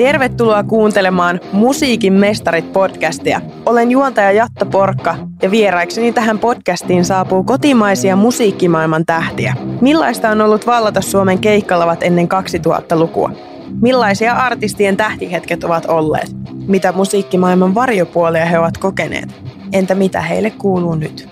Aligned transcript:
Tervetuloa 0.00 0.62
kuuntelemaan 0.62 1.40
Musiikin 1.52 2.12
mestarit 2.12 2.72
podcastia. 2.72 3.40
Olen 3.66 3.90
juontaja 3.90 4.32
Jatta 4.32 4.66
Porkka 4.66 5.16
ja 5.42 5.50
vieraikseni 5.50 6.12
tähän 6.12 6.38
podcastiin 6.38 7.04
saapuu 7.04 7.44
kotimaisia 7.44 8.16
musiikkimaailman 8.16 9.06
tähtiä. 9.06 9.54
Millaista 9.80 10.30
on 10.30 10.40
ollut 10.40 10.66
vallata 10.66 11.00
Suomen 11.00 11.38
keikkalavat 11.38 12.02
ennen 12.02 12.28
2000-lukua? 12.66 13.30
Millaisia 13.82 14.32
artistien 14.32 14.96
tähtihetket 14.96 15.64
ovat 15.64 15.86
olleet? 15.86 16.36
Mitä 16.68 16.92
musiikkimaailman 16.92 17.74
varjopuolia 17.74 18.46
he 18.46 18.58
ovat 18.58 18.78
kokeneet? 18.78 19.28
Entä 19.72 19.94
mitä 19.94 20.20
heille 20.20 20.50
kuuluu 20.50 20.94
nyt? 20.94 21.28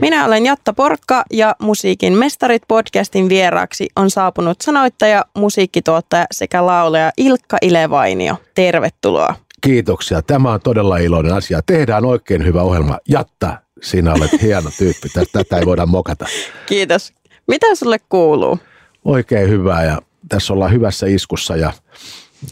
Minä 0.00 0.24
olen 0.24 0.46
Jatta 0.46 0.72
Porkka 0.72 1.24
ja 1.32 1.56
Musiikin 1.62 2.12
mestarit 2.12 2.62
podcastin 2.68 3.28
vieraaksi 3.28 3.88
on 3.96 4.10
saapunut 4.10 4.60
sanoittaja, 4.60 5.24
musiikkituottaja 5.36 6.26
sekä 6.30 6.66
laulaja 6.66 7.10
Ilkka 7.16 7.56
Ilevainio. 7.62 8.36
Tervetuloa. 8.54 9.34
Kiitoksia. 9.60 10.22
Tämä 10.22 10.52
on 10.52 10.60
todella 10.60 10.98
iloinen 10.98 11.34
asia. 11.34 11.60
Tehdään 11.66 12.04
oikein 12.04 12.44
hyvä 12.44 12.62
ohjelma. 12.62 12.98
Jatta, 13.08 13.62
sinä 13.82 14.12
olet 14.14 14.42
hieno 14.42 14.70
tyyppi. 14.78 15.08
Tätä 15.32 15.58
ei 15.58 15.66
voida 15.66 15.86
mokata. 15.86 16.26
Kiitos. 16.66 17.12
Mitä 17.48 17.74
sulle 17.74 17.98
kuuluu? 18.08 18.58
Oikein 19.04 19.48
hyvää 19.48 19.84
ja 19.84 19.98
tässä 20.28 20.52
ollaan 20.52 20.72
hyvässä 20.72 21.06
iskussa 21.06 21.56
ja, 21.56 21.72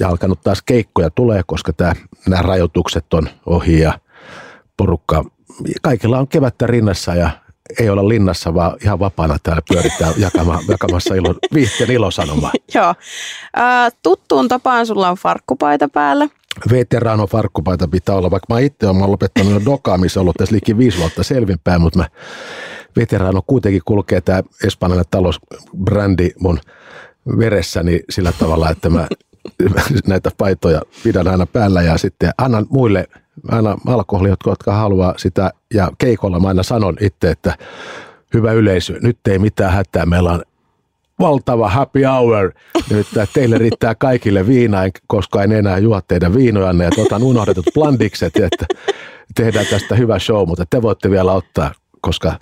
ja 0.01 0.09
alkanut 0.09 0.41
taas 0.43 0.63
keikkoja 0.63 1.11
tulee, 1.11 1.43
koska 1.47 1.73
tämä, 1.73 1.93
nämä 2.27 2.43
rajoitukset 2.43 3.15
on 3.15 3.29
ohi 3.47 3.81
ja 3.81 3.99
porukka, 4.77 5.25
kaikilla 5.83 6.19
on 6.19 6.29
kevättä 6.29 6.67
rinnassa 6.67 7.15
ja 7.15 7.31
ei 7.81 7.91
olla 7.91 8.09
linnassa, 8.09 8.55
vaan 8.55 8.77
ihan 8.85 8.99
vapaana 8.99 9.37
täällä 9.43 9.63
pyörittää 9.73 10.13
jakama, 10.27 10.61
jakamassa 10.69 11.15
ilo, 11.15 11.35
viihteen 11.55 11.91
ilosanomaa. 11.91 12.53
Joo. 12.75 12.95
Ää, 13.57 13.91
tuttuun 14.03 14.49
tapaan 14.49 14.87
sulla 14.87 15.11
on 15.11 15.17
farkkupaita 15.17 15.89
päällä. 15.89 16.29
Veteraano 16.71 17.27
farkkupaita 17.27 17.89
pitää 17.89 18.15
olla, 18.15 18.31
vaikka 18.31 18.55
mä 18.55 18.61
itse 18.61 18.87
olen 18.87 19.13
lopettanut 19.13 19.53
jo 19.53 19.61
dokaa, 19.65 19.99
missä 19.99 20.21
ollut 20.21 20.37
tässä 20.37 20.53
liikin 20.53 20.79
viisi 20.79 20.99
vuotta 20.99 21.23
selvinpäin, 21.23 21.81
mutta 21.81 21.99
mä 21.99 22.07
veteraano 22.97 23.43
kuitenkin 23.47 23.83
kulkee 23.85 24.21
tämä 24.21 24.43
espanjalainen 24.65 25.11
talousbrändi 25.11 26.31
mun 26.39 26.59
veressäni 27.39 28.01
sillä 28.11 28.33
tavalla, 28.33 28.71
että 28.71 28.91
mä 28.91 29.07
näitä 30.07 30.31
paitoja 30.39 30.83
pidän 31.03 31.29
aina 31.29 31.47
päällä 31.47 31.83
ja 31.83 31.99
sitten 31.99 32.31
annan 32.39 32.67
muille 32.71 33.07
aina 33.49 33.77
alkoholi, 33.87 34.29
jotka, 34.29 34.75
haluaa 34.75 35.15
sitä 35.17 35.51
ja 35.75 35.91
keikolla 35.99 36.41
mä 36.41 36.49
aina 36.49 36.63
sanon 36.63 36.97
itse, 37.01 37.31
että 37.31 37.55
hyvä 38.35 38.53
yleisö, 38.53 38.99
nyt 39.03 39.19
ei 39.29 39.39
mitään 39.39 39.73
hätää, 39.73 40.07
meillä 40.07 40.33
on 40.33 40.43
valtava 41.21 41.69
happy 41.69 42.03
hour. 42.03 42.53
Nyt 42.91 43.07
teille 43.33 43.59
riittää 43.59 43.95
kaikille 43.95 44.47
viinaa, 44.47 44.85
koska 45.07 45.43
en 45.43 45.53
enää 45.53 45.79
juo 45.79 46.01
teidän 46.09 46.35
viinojanne 46.35 46.85
ja 46.85 46.91
otan 46.99 47.23
unohdetut 47.23 47.67
blandikset, 47.75 48.37
että 48.37 48.67
tehdään 49.35 49.67
tästä 49.67 49.95
hyvä 49.95 50.19
show, 50.19 50.49
mutta 50.49 50.65
te 50.71 50.83
voitte 50.83 51.11
vielä 51.11 51.33
ottaa, 51.33 51.75
koska 52.01 52.33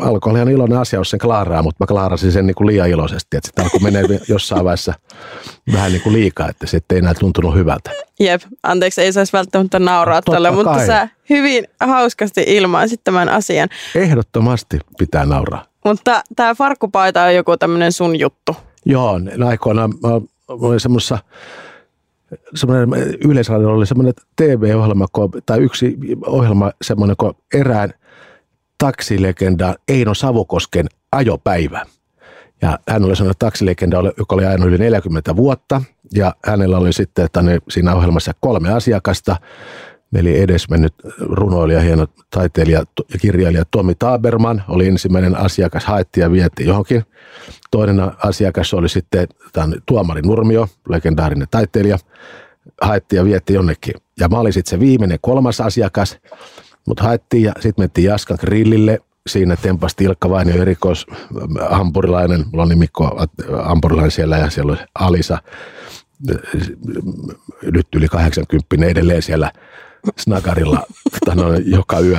alkoholi 0.00 0.40
on 0.40 0.50
iloinen 0.50 0.78
asia, 0.78 0.98
jos 0.98 1.10
sen 1.10 1.20
klaaraa, 1.20 1.62
mutta 1.62 1.84
mä 1.84 1.86
klaarasin 1.86 2.32
sen 2.32 2.46
niin 2.46 2.54
kuin 2.54 2.66
liian 2.66 2.88
iloisesti, 2.88 3.36
että 3.36 3.48
sitten 3.48 3.64
alkoi 3.64 3.80
menee 3.80 4.04
jossain 4.28 4.64
vaiheessa 4.64 4.94
vähän 5.72 5.92
niin 5.92 6.02
kuin 6.02 6.12
liikaa, 6.12 6.48
että 6.48 6.66
se 6.66 6.80
ei 6.90 6.98
enää 6.98 7.14
tuntunut 7.14 7.54
hyvältä. 7.54 7.90
Jep, 8.20 8.42
anteeksi, 8.62 9.02
ei 9.02 9.12
saisi 9.12 9.32
välttämättä 9.32 9.78
nauraa 9.78 10.20
no, 10.26 10.32
tälle, 10.32 10.50
mutta 10.50 10.86
sä 10.86 11.08
hyvin 11.30 11.64
hauskasti 11.80 12.44
ilmaisit 12.46 13.00
tämän 13.04 13.28
asian. 13.28 13.68
Ehdottomasti 13.94 14.78
pitää 14.98 15.26
nauraa. 15.26 15.64
Mutta 15.84 16.22
tämä 16.36 16.54
farkkupaita 16.54 17.22
on 17.22 17.34
joku 17.34 17.56
tämmöinen 17.56 17.92
sun 17.92 18.18
juttu. 18.18 18.56
Joo, 18.86 19.20
aikoinaan 19.46 19.90
mä 20.02 20.20
olin 20.48 20.80
semmoisessa 20.80 21.18
semmoinen 22.54 23.16
yleisradiolla 23.24 23.76
oli 23.76 23.86
semmoinen 23.86 24.14
TV-ohjelma, 24.36 25.06
tai 25.46 25.58
yksi 25.58 25.96
ohjelma 26.26 26.72
semmoinen 26.82 27.16
kuin 27.16 27.32
erään 27.54 27.94
taksilegenda 28.78 29.74
Eino 29.88 30.14
Savukosken 30.14 30.86
ajopäivä. 31.12 31.86
Ja 32.62 32.78
hän 32.88 33.04
oli 33.04 33.16
sellainen 33.16 33.38
taksilegenda, 33.38 33.96
joka 34.18 34.34
oli 34.34 34.44
ajanut 34.44 34.68
yli 34.68 34.78
40 34.78 35.36
vuotta 35.36 35.82
ja 36.14 36.34
hänellä 36.46 36.78
oli 36.78 36.92
sitten 36.92 37.24
että 37.24 37.40
siinä 37.70 37.94
ohjelmassa 37.94 38.32
kolme 38.40 38.72
asiakasta. 38.72 39.36
Eli 40.14 40.40
edesmennyt 40.40 40.94
runoilija, 41.18 41.80
hieno 41.80 42.06
taiteilija 42.30 42.84
ja 43.12 43.18
kirjailija 43.18 43.64
Tomi 43.70 43.94
Taberman 43.94 44.64
oli 44.68 44.88
ensimmäinen 44.88 45.36
asiakas, 45.36 45.84
haettiin 45.84 46.22
ja 46.22 46.32
vietiin 46.32 46.68
johonkin. 46.68 47.02
Toinen 47.70 47.96
asiakas 48.24 48.74
oli 48.74 48.88
sitten 48.88 49.28
tämän 49.52 49.74
Tuomari 49.86 50.22
Nurmio, 50.22 50.68
legendaarinen 50.88 51.48
taiteilija, 51.50 51.98
haettiin 52.80 53.18
ja 53.18 53.24
vietiin 53.24 53.54
jonnekin. 53.54 53.94
Ja 54.20 54.28
mä 54.28 54.38
olin 54.38 54.52
sitten 54.52 54.70
se 54.70 54.80
viimeinen 54.80 55.18
kolmas 55.20 55.60
asiakas, 55.60 56.18
mutta 56.86 57.02
haettiin 57.02 57.42
ja 57.42 57.52
sitten 57.60 57.82
mentiin 57.82 58.04
Jaskan 58.04 58.38
grillille. 58.40 59.00
Siinä 59.26 59.56
tempasti 59.56 60.04
Ilkka 60.04 60.30
Vainio 60.30 60.62
erikois 60.62 61.06
hampurilainen. 61.70 62.44
Mulla 62.52 62.62
on 62.62 62.68
nimikko 62.68 63.26
hampurilainen 63.62 64.10
siellä 64.10 64.38
ja 64.38 64.50
siellä 64.50 64.72
oli 64.72 64.80
Alisa. 64.94 65.38
Nyt 67.62 67.86
yli 67.96 68.08
80 68.08 68.86
edelleen 68.86 69.22
siellä 69.22 69.52
snagarilla 70.18 70.86
tota, 71.24 71.42
joka 71.64 72.00
yö 72.00 72.18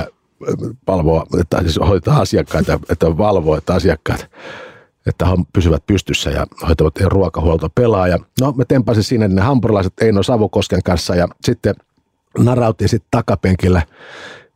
palvoa, 0.84 1.26
että 1.40 1.60
siis 1.60 1.78
hoitaa 1.88 2.20
asiakkaita, 2.20 2.80
että 2.88 3.18
valvoo, 3.18 3.56
että 3.56 3.74
asiakkaat 3.74 4.28
että 5.06 5.26
he 5.26 5.32
pysyvät 5.52 5.86
pystyssä 5.86 6.30
ja 6.30 6.46
hoitavat 6.68 7.00
ruokahuolto 7.00 7.68
pelaa. 7.74 8.08
Ja 8.08 8.18
no 8.40 8.52
me 8.52 8.64
tempasin 8.64 9.02
siinä 9.02 9.28
ne 9.28 9.40
hampurilaiset 9.40 9.92
Eino 10.00 10.22
Savukosken 10.22 10.82
kanssa 10.84 11.14
ja 11.14 11.28
sitten 11.44 11.74
narautin 12.38 12.88
sitten 12.88 13.08
takapenkillä 13.10 13.82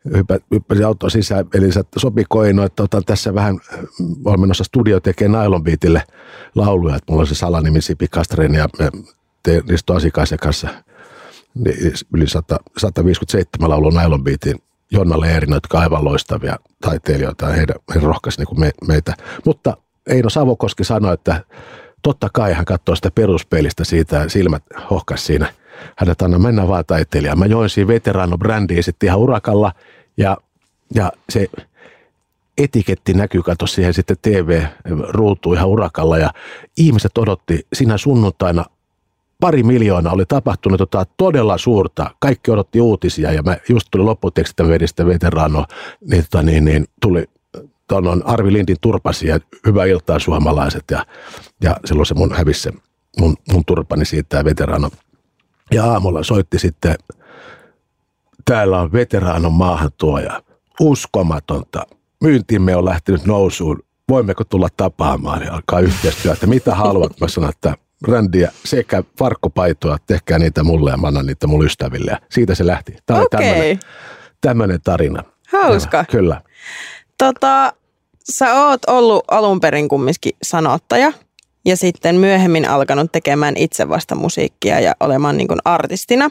hyppä, 0.04 0.38
hyppäsin 0.50 0.86
auto 0.86 1.10
sisään, 1.10 1.46
eli 1.54 1.72
se 1.72 1.82
sopi 1.96 2.24
koino, 2.28 2.64
että 2.64 2.82
otan 2.82 3.04
tässä 3.04 3.34
vähän, 3.34 3.60
olen 4.24 4.40
menossa 4.40 4.64
studio 4.64 5.00
tekee 5.00 5.28
Nylon 5.28 5.64
Beatille 5.64 6.02
lauluja, 6.54 6.96
että 6.96 7.12
mulla 7.12 7.20
on 7.20 7.26
se 7.26 7.34
salanimi 7.34 7.80
Sipi 7.80 8.08
Kastren 8.08 8.54
ja 8.54 8.68
tein 9.42 9.68
Risto 9.68 9.94
Asikaisen 9.94 10.38
kanssa 10.38 10.68
niin 11.54 11.92
yli 12.14 12.26
100, 12.26 12.58
157 12.78 13.70
laulua 13.70 14.02
Nylon 14.02 14.24
Beatin 14.24 14.62
Jonna 14.90 15.20
Leerin, 15.20 15.52
jotka 15.52 15.78
ovat 15.78 15.84
aivan 15.84 16.04
loistavia 16.04 16.56
taiteilijoita 16.80 17.46
ja 17.46 17.52
heidän, 17.52 17.76
heidän 17.94 18.08
rohkaisi 18.08 18.44
niin 18.44 18.60
me, 18.60 18.70
meitä. 18.88 19.14
Mutta 19.44 19.76
Eino 20.06 20.30
Savokoski 20.30 20.84
sanoi, 20.84 21.14
että 21.14 21.44
totta 22.02 22.28
kai 22.32 22.52
hän 22.52 22.64
katsoi 22.64 22.96
sitä 22.96 23.10
peruspelistä 23.10 23.84
siitä 23.84 24.28
silmät 24.28 24.62
hohkas 24.90 25.26
siinä– 25.26 25.52
hänet 25.96 26.22
anna 26.22 26.38
mennä 26.38 26.68
vaan 26.68 26.84
taiteilijaan. 26.86 27.38
Mä 27.38 27.46
join 27.46 27.70
siinä 27.70 27.88
veteraano-brändiin 27.88 28.82
sitten 28.82 29.06
ihan 29.06 29.18
urakalla 29.18 29.72
ja, 30.16 30.36
ja 30.94 31.12
se 31.28 31.48
etiketti 32.58 33.14
näkyy, 33.14 33.42
kato 33.42 33.66
siihen 33.66 33.94
sitten 33.94 34.16
TV-ruutuun 34.22 35.56
ihan 35.56 35.68
urakalla 35.68 36.18
ja 36.18 36.30
ihmiset 36.76 37.18
odotti 37.18 37.66
siinä 37.72 37.98
sunnuntaina 37.98 38.64
pari 39.40 39.62
miljoonaa 39.62 40.12
oli 40.12 40.26
tapahtunut 40.26 40.78
tota 40.78 41.06
todella 41.16 41.58
suurta. 41.58 42.10
Kaikki 42.18 42.50
odotti 42.50 42.80
uutisia 42.80 43.32
ja 43.32 43.42
mä 43.42 43.56
just 43.68 43.88
tuli 43.90 44.04
lopputekstistä 44.04 44.68
vedistä 44.68 45.06
veteraano, 45.06 45.64
niin, 46.10 46.22
tota, 46.22 46.42
niin, 46.42 46.64
niin 46.64 46.86
tuli 47.00 47.24
tuon 47.88 48.26
Arvi 48.26 48.52
Lindin 48.52 48.76
turpasi 48.80 49.26
ja 49.26 49.40
hyvää 49.66 49.84
iltaa 49.84 50.18
suomalaiset 50.18 50.84
ja, 50.90 51.06
ja 51.62 51.76
silloin 51.84 52.06
se 52.06 52.14
mun 52.14 52.34
hävisi 52.34 52.68
mun, 53.20 53.36
mun 53.52 53.64
turpani 53.64 54.04
siitä 54.04 54.44
veteraano 54.44 54.90
ja 55.72 55.84
aamulla 55.84 56.22
soitti 56.22 56.58
sitten, 56.58 56.94
täällä 58.44 58.80
on 58.80 58.92
veteraanon 58.92 59.52
maahantuoja. 59.52 60.42
Uskomatonta. 60.80 61.86
Myyntimme 62.22 62.76
on 62.76 62.84
lähtenyt 62.84 63.26
nousuun. 63.26 63.82
Voimmeko 64.08 64.44
tulla 64.44 64.68
tapaamaan 64.76 65.42
ja 65.42 65.54
alkaa 65.54 65.80
yhteistyötä? 65.80 66.46
Mitä 66.46 66.74
haluat? 66.74 67.20
Mä 67.20 67.28
sanon, 67.28 67.50
että 67.50 67.74
rändiä 68.08 68.52
sekä 68.64 69.02
farkkopaitoa, 69.18 69.96
tehkää 70.06 70.38
niitä 70.38 70.62
mulle 70.62 70.90
ja 70.90 70.96
mä 70.96 71.06
annan 71.06 71.26
niitä 71.26 71.46
mulle 71.46 71.64
ystäville. 71.64 72.10
Ja 72.10 72.18
siitä 72.30 72.54
se 72.54 72.66
lähti. 72.66 72.96
Tämä 73.06 73.18
oli 73.18 73.26
okay. 73.26 73.76
tämmöinen 74.40 74.80
tarina. 74.84 75.22
Hauska. 75.52 75.96
Ja, 75.96 76.04
kyllä. 76.04 76.40
Tota, 77.18 77.72
sä 78.30 78.66
oot 78.66 78.84
ollut 78.86 79.24
alun 79.30 79.60
perin 79.60 79.88
kumminkin 79.88 80.32
sanottaja 80.42 81.12
ja 81.64 81.76
sitten 81.76 82.16
myöhemmin 82.16 82.68
alkanut 82.68 83.12
tekemään 83.12 83.56
itse 83.56 83.88
vasta 83.88 84.14
musiikkia 84.14 84.80
ja 84.80 84.94
olemaan 85.00 85.36
niin 85.36 85.48
kuin 85.48 85.60
artistina, 85.64 86.30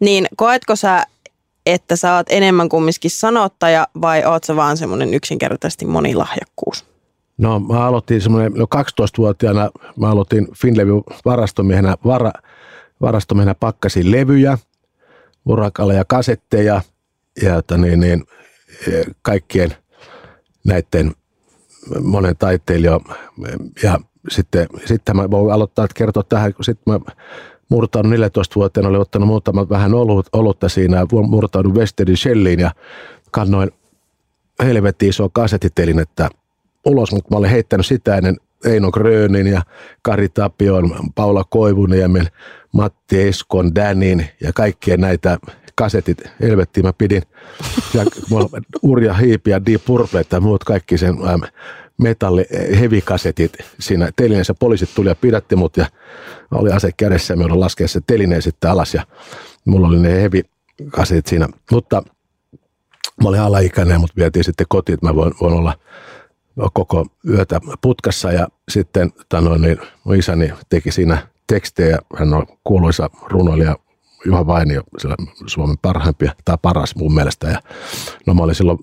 niin 0.00 0.26
koetko 0.36 0.76
sä, 0.76 1.06
että 1.66 1.96
sä 1.96 2.16
oot 2.16 2.26
enemmän 2.30 2.68
kumminkin 2.68 3.10
sanottaja 3.10 3.88
vai 4.00 4.24
oot 4.24 4.44
sä 4.44 4.56
vaan 4.56 4.76
semmoinen 4.76 5.14
yksinkertaisesti 5.14 5.86
monilahjakkuus? 5.86 6.84
No 7.38 7.60
mä 7.60 7.86
aloitin 7.86 8.20
semmoinen, 8.20 8.52
no 8.52 8.66
12-vuotiaana 8.74 9.70
mä 9.96 10.10
aloitin 10.10 10.48
Finlevy 10.56 10.92
varastomiehenä, 11.24 11.96
vara, 12.04 12.32
varastomiehenä 13.00 13.54
pakkasin 13.54 14.10
levyjä, 14.10 14.58
urakalle 15.46 15.94
ja 15.94 16.04
kasetteja 16.04 16.80
ja 17.42 17.58
että 17.58 17.76
niin, 17.76 18.00
niin, 18.00 18.24
kaikkien 19.22 19.76
näiden 20.64 21.12
monen 22.02 22.36
taiteilijan. 22.36 23.00
Ja 23.82 24.00
sitten, 24.28 24.66
sitten 24.84 25.16
mä 25.16 25.30
voin 25.30 25.54
aloittaa 25.54 25.84
että 25.84 25.98
kertoa 25.98 26.22
tähän, 26.22 26.54
kun 26.54 26.64
sitten 26.64 26.94
mä 26.94 27.00
murtaudun 27.68 28.12
14-vuotiaana, 28.12 28.88
olin 28.88 29.00
ottanut 29.00 29.28
muutama 29.28 29.68
vähän 29.68 29.94
olut, 29.94 30.26
olutta 30.32 30.68
siinä, 30.68 31.06
murtaudun 31.28 31.74
Westerin 31.74 32.16
Shelliin 32.16 32.60
ja 32.60 32.70
kannoin 33.30 33.70
helvetti 34.64 35.08
iso 35.08 35.28
kasetitelinettä 35.28 36.28
ulos, 36.84 37.12
mutta 37.12 37.34
mä 37.34 37.38
olin 37.38 37.50
heittänyt 37.50 37.86
sitä 37.86 38.16
ennen 38.16 38.36
Eino 38.64 38.90
Grönin 38.90 39.46
ja 39.46 39.62
Kari 40.02 40.28
Tapion, 40.28 40.96
Paula 41.14 41.44
Koivuniemen, 41.50 42.26
Matti 42.72 43.22
Eskon, 43.22 43.74
Danin 43.74 44.26
ja 44.40 44.52
kaikkien 44.52 45.00
näitä 45.00 45.38
kasetit, 45.74 46.22
helvettiin 46.40 46.86
mä 46.86 46.92
pidin. 46.92 47.22
Ja 47.94 48.04
mulla 48.30 48.48
Urja 48.82 49.14
Hiipi 49.14 49.50
ja 49.50 49.66
Deep 49.66 49.84
Purple 49.84 50.24
ja 50.32 50.40
muut 50.40 50.64
kaikki 50.64 50.98
sen 50.98 51.14
ähm, 51.28 51.42
metalli 51.98 52.46
heavy 52.80 53.00
kasetit 53.00 53.52
siinä 53.80 54.10
telineessä. 54.16 54.54
Poliisit 54.54 54.90
tuli 54.94 55.08
ja 55.08 55.14
pidätti 55.14 55.56
mut 55.56 55.76
ja 55.76 55.86
oli 56.50 56.72
ase 56.72 56.90
kädessä 56.96 57.32
ja 57.34 57.38
me 57.38 57.44
olin 57.44 57.60
laskea 57.60 57.88
se 57.88 58.00
telineen 58.06 58.42
sitten 58.42 58.70
alas 58.70 58.94
ja 58.94 59.06
mulla 59.64 59.88
oli 59.88 59.98
ne 59.98 60.12
heavy 60.12 60.42
kasetit 60.90 61.26
siinä. 61.26 61.48
Mutta 61.70 62.02
mä 63.22 63.28
olin 63.28 63.40
alaikäinen, 63.40 64.00
mutta 64.00 64.16
vietiin 64.16 64.44
sitten 64.44 64.66
kotiin, 64.68 64.94
että 64.94 65.06
mä 65.06 65.14
voin, 65.14 65.32
voin 65.40 65.54
olla 65.54 65.78
koko 66.72 67.06
yötä 67.28 67.60
putkassa 67.80 68.32
ja 68.32 68.48
sitten 68.68 69.12
tanoin, 69.28 69.62
niin 69.62 69.78
mun 70.04 70.16
isäni 70.16 70.52
teki 70.68 70.90
siinä 70.90 71.28
tekstejä. 71.46 71.98
Hän 72.16 72.34
on 72.34 72.46
kuuluisa 72.64 73.10
runoilija 73.22 73.76
Juha 74.26 74.46
Vainio, 74.46 74.82
Suomen 75.46 75.76
parhaimpia, 75.82 76.32
tai 76.44 76.56
paras 76.62 76.96
mun 76.96 77.14
mielestä. 77.14 77.48
Ja 77.48 77.60
no 78.26 78.34
mä 78.34 78.42
olin 78.42 78.54
silloin 78.54 78.78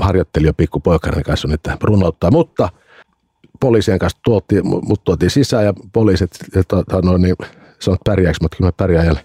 harjoittelija 0.00 0.54
pikkupoikainen 0.54 1.22
kanssa 1.22 1.48
niitä 1.48 1.78
runouttaa, 1.82 2.30
mutta 2.30 2.68
poliisien 3.60 3.98
kanssa 3.98 4.18
tuotiin, 4.24 4.66
mut 4.66 5.04
tuotiin 5.04 5.30
sisään 5.30 5.64
ja 5.64 5.74
poliisit 5.92 6.30
tota, 6.68 7.00
no, 7.02 7.16
niin, 7.16 7.36
sanoit 7.78 8.00
pärjääks, 8.04 8.40
mutta 8.40 8.56
kyllä 8.56 8.68
mä 8.68 8.72
pärjään. 8.72 9.18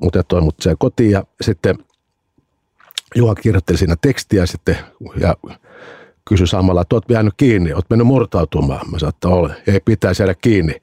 Mutta 0.00 0.22
toi 0.22 0.40
mut 0.40 0.54
sen 0.60 0.76
kotiin 0.78 1.10
ja 1.10 1.24
sitten 1.40 1.78
Juha 3.14 3.34
kirjoitteli 3.34 3.78
siinä 3.78 3.96
tekstiä 4.00 4.46
sitten 4.46 4.76
ja 5.20 5.36
kysyi 6.28 6.46
samalla, 6.46 6.82
että 6.82 6.96
oot 6.96 7.04
jäänyt 7.10 7.34
kiinni, 7.36 7.72
oot 7.72 7.90
mennyt 7.90 8.06
murtautumaan. 8.06 8.90
Mä 8.90 8.98
sanoin, 8.98 9.14
että 9.14 9.28
ole, 9.28 9.54
ei 9.66 9.80
pitäisi 9.80 10.22
jäädä 10.22 10.34
kiinni. 10.34 10.74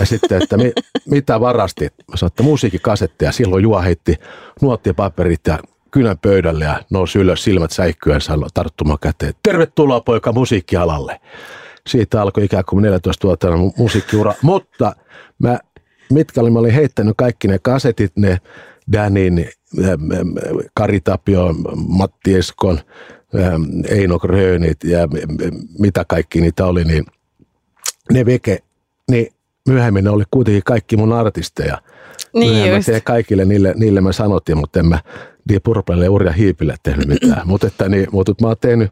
Ja 0.00 0.06
sitten, 0.06 0.42
että 0.42 0.56
mi, 0.56 0.72
mitä 1.06 1.40
varastit? 1.40 1.94
Mä 2.10 2.16
sanoin, 2.16 2.30
että 2.30 2.42
musiikkikasetteja. 2.42 3.32
Silloin 3.32 3.62
Juha 3.62 3.80
heitti 3.80 4.16
nuottipaperit 4.62 5.40
ja 5.46 5.58
kynän 5.90 6.18
pöydälle 6.18 6.64
ja 6.64 6.84
nousi 6.90 7.18
ylös 7.18 7.44
silmät 7.44 7.70
säikkyen 7.70 8.20
sanoi 8.20 8.48
tarttumaan 8.54 8.98
käteen. 9.02 9.34
Tervetuloa 9.42 10.00
poika 10.00 10.32
musiikkialalle. 10.32 11.20
Siitä 11.86 12.22
alkoi 12.22 12.44
ikään 12.44 12.64
kuin 12.68 12.82
14 12.82 13.26
vuotta 13.26 13.48
musiikkiura. 13.78 14.34
Mutta 14.42 14.96
mä, 15.38 15.58
mitkä 16.12 16.40
olin, 16.40 16.52
mä 16.52 16.58
olin 16.58 16.74
heittänyt 16.74 17.14
kaikki 17.16 17.48
ne 17.48 17.58
kasetit, 17.58 18.12
ne 18.16 18.38
Danin, 18.92 19.48
Kari 20.74 21.00
Tapio, 21.00 21.54
Matti 21.88 22.34
Eskon, 22.34 22.80
Eino 23.88 24.18
Grönit 24.18 24.84
ja 24.84 25.08
mitä 25.78 26.04
kaikki 26.08 26.40
niitä 26.40 26.66
oli, 26.66 26.84
niin 26.84 27.04
ne 28.12 28.26
veke, 28.26 28.58
niin 29.10 29.35
myöhemmin 29.66 30.04
ne 30.04 30.10
oli 30.10 30.24
kuitenkin 30.30 30.62
kaikki 30.64 30.96
mun 30.96 31.12
artisteja. 31.12 31.78
Niin 32.34 32.74
just. 32.74 32.88
Mä 32.88 33.00
kaikille 33.00 33.44
niille, 33.44 33.74
niille 33.76 34.00
mä 34.00 34.12
sanotin, 34.12 34.58
mutta 34.58 34.80
en 34.80 34.86
mä 34.86 34.98
Die 35.48 35.60
Purplelle 35.60 36.04
ja 36.04 36.10
Urja 36.10 36.32
Hiipille 36.32 36.74
tehnyt 36.82 37.08
mitään. 37.08 37.42
mutta, 37.48 37.66
että, 37.66 37.88
niin, 37.88 38.06
mutta 38.12 38.34
mä 38.40 38.46
oon 38.46 38.56
tehnyt, 38.60 38.90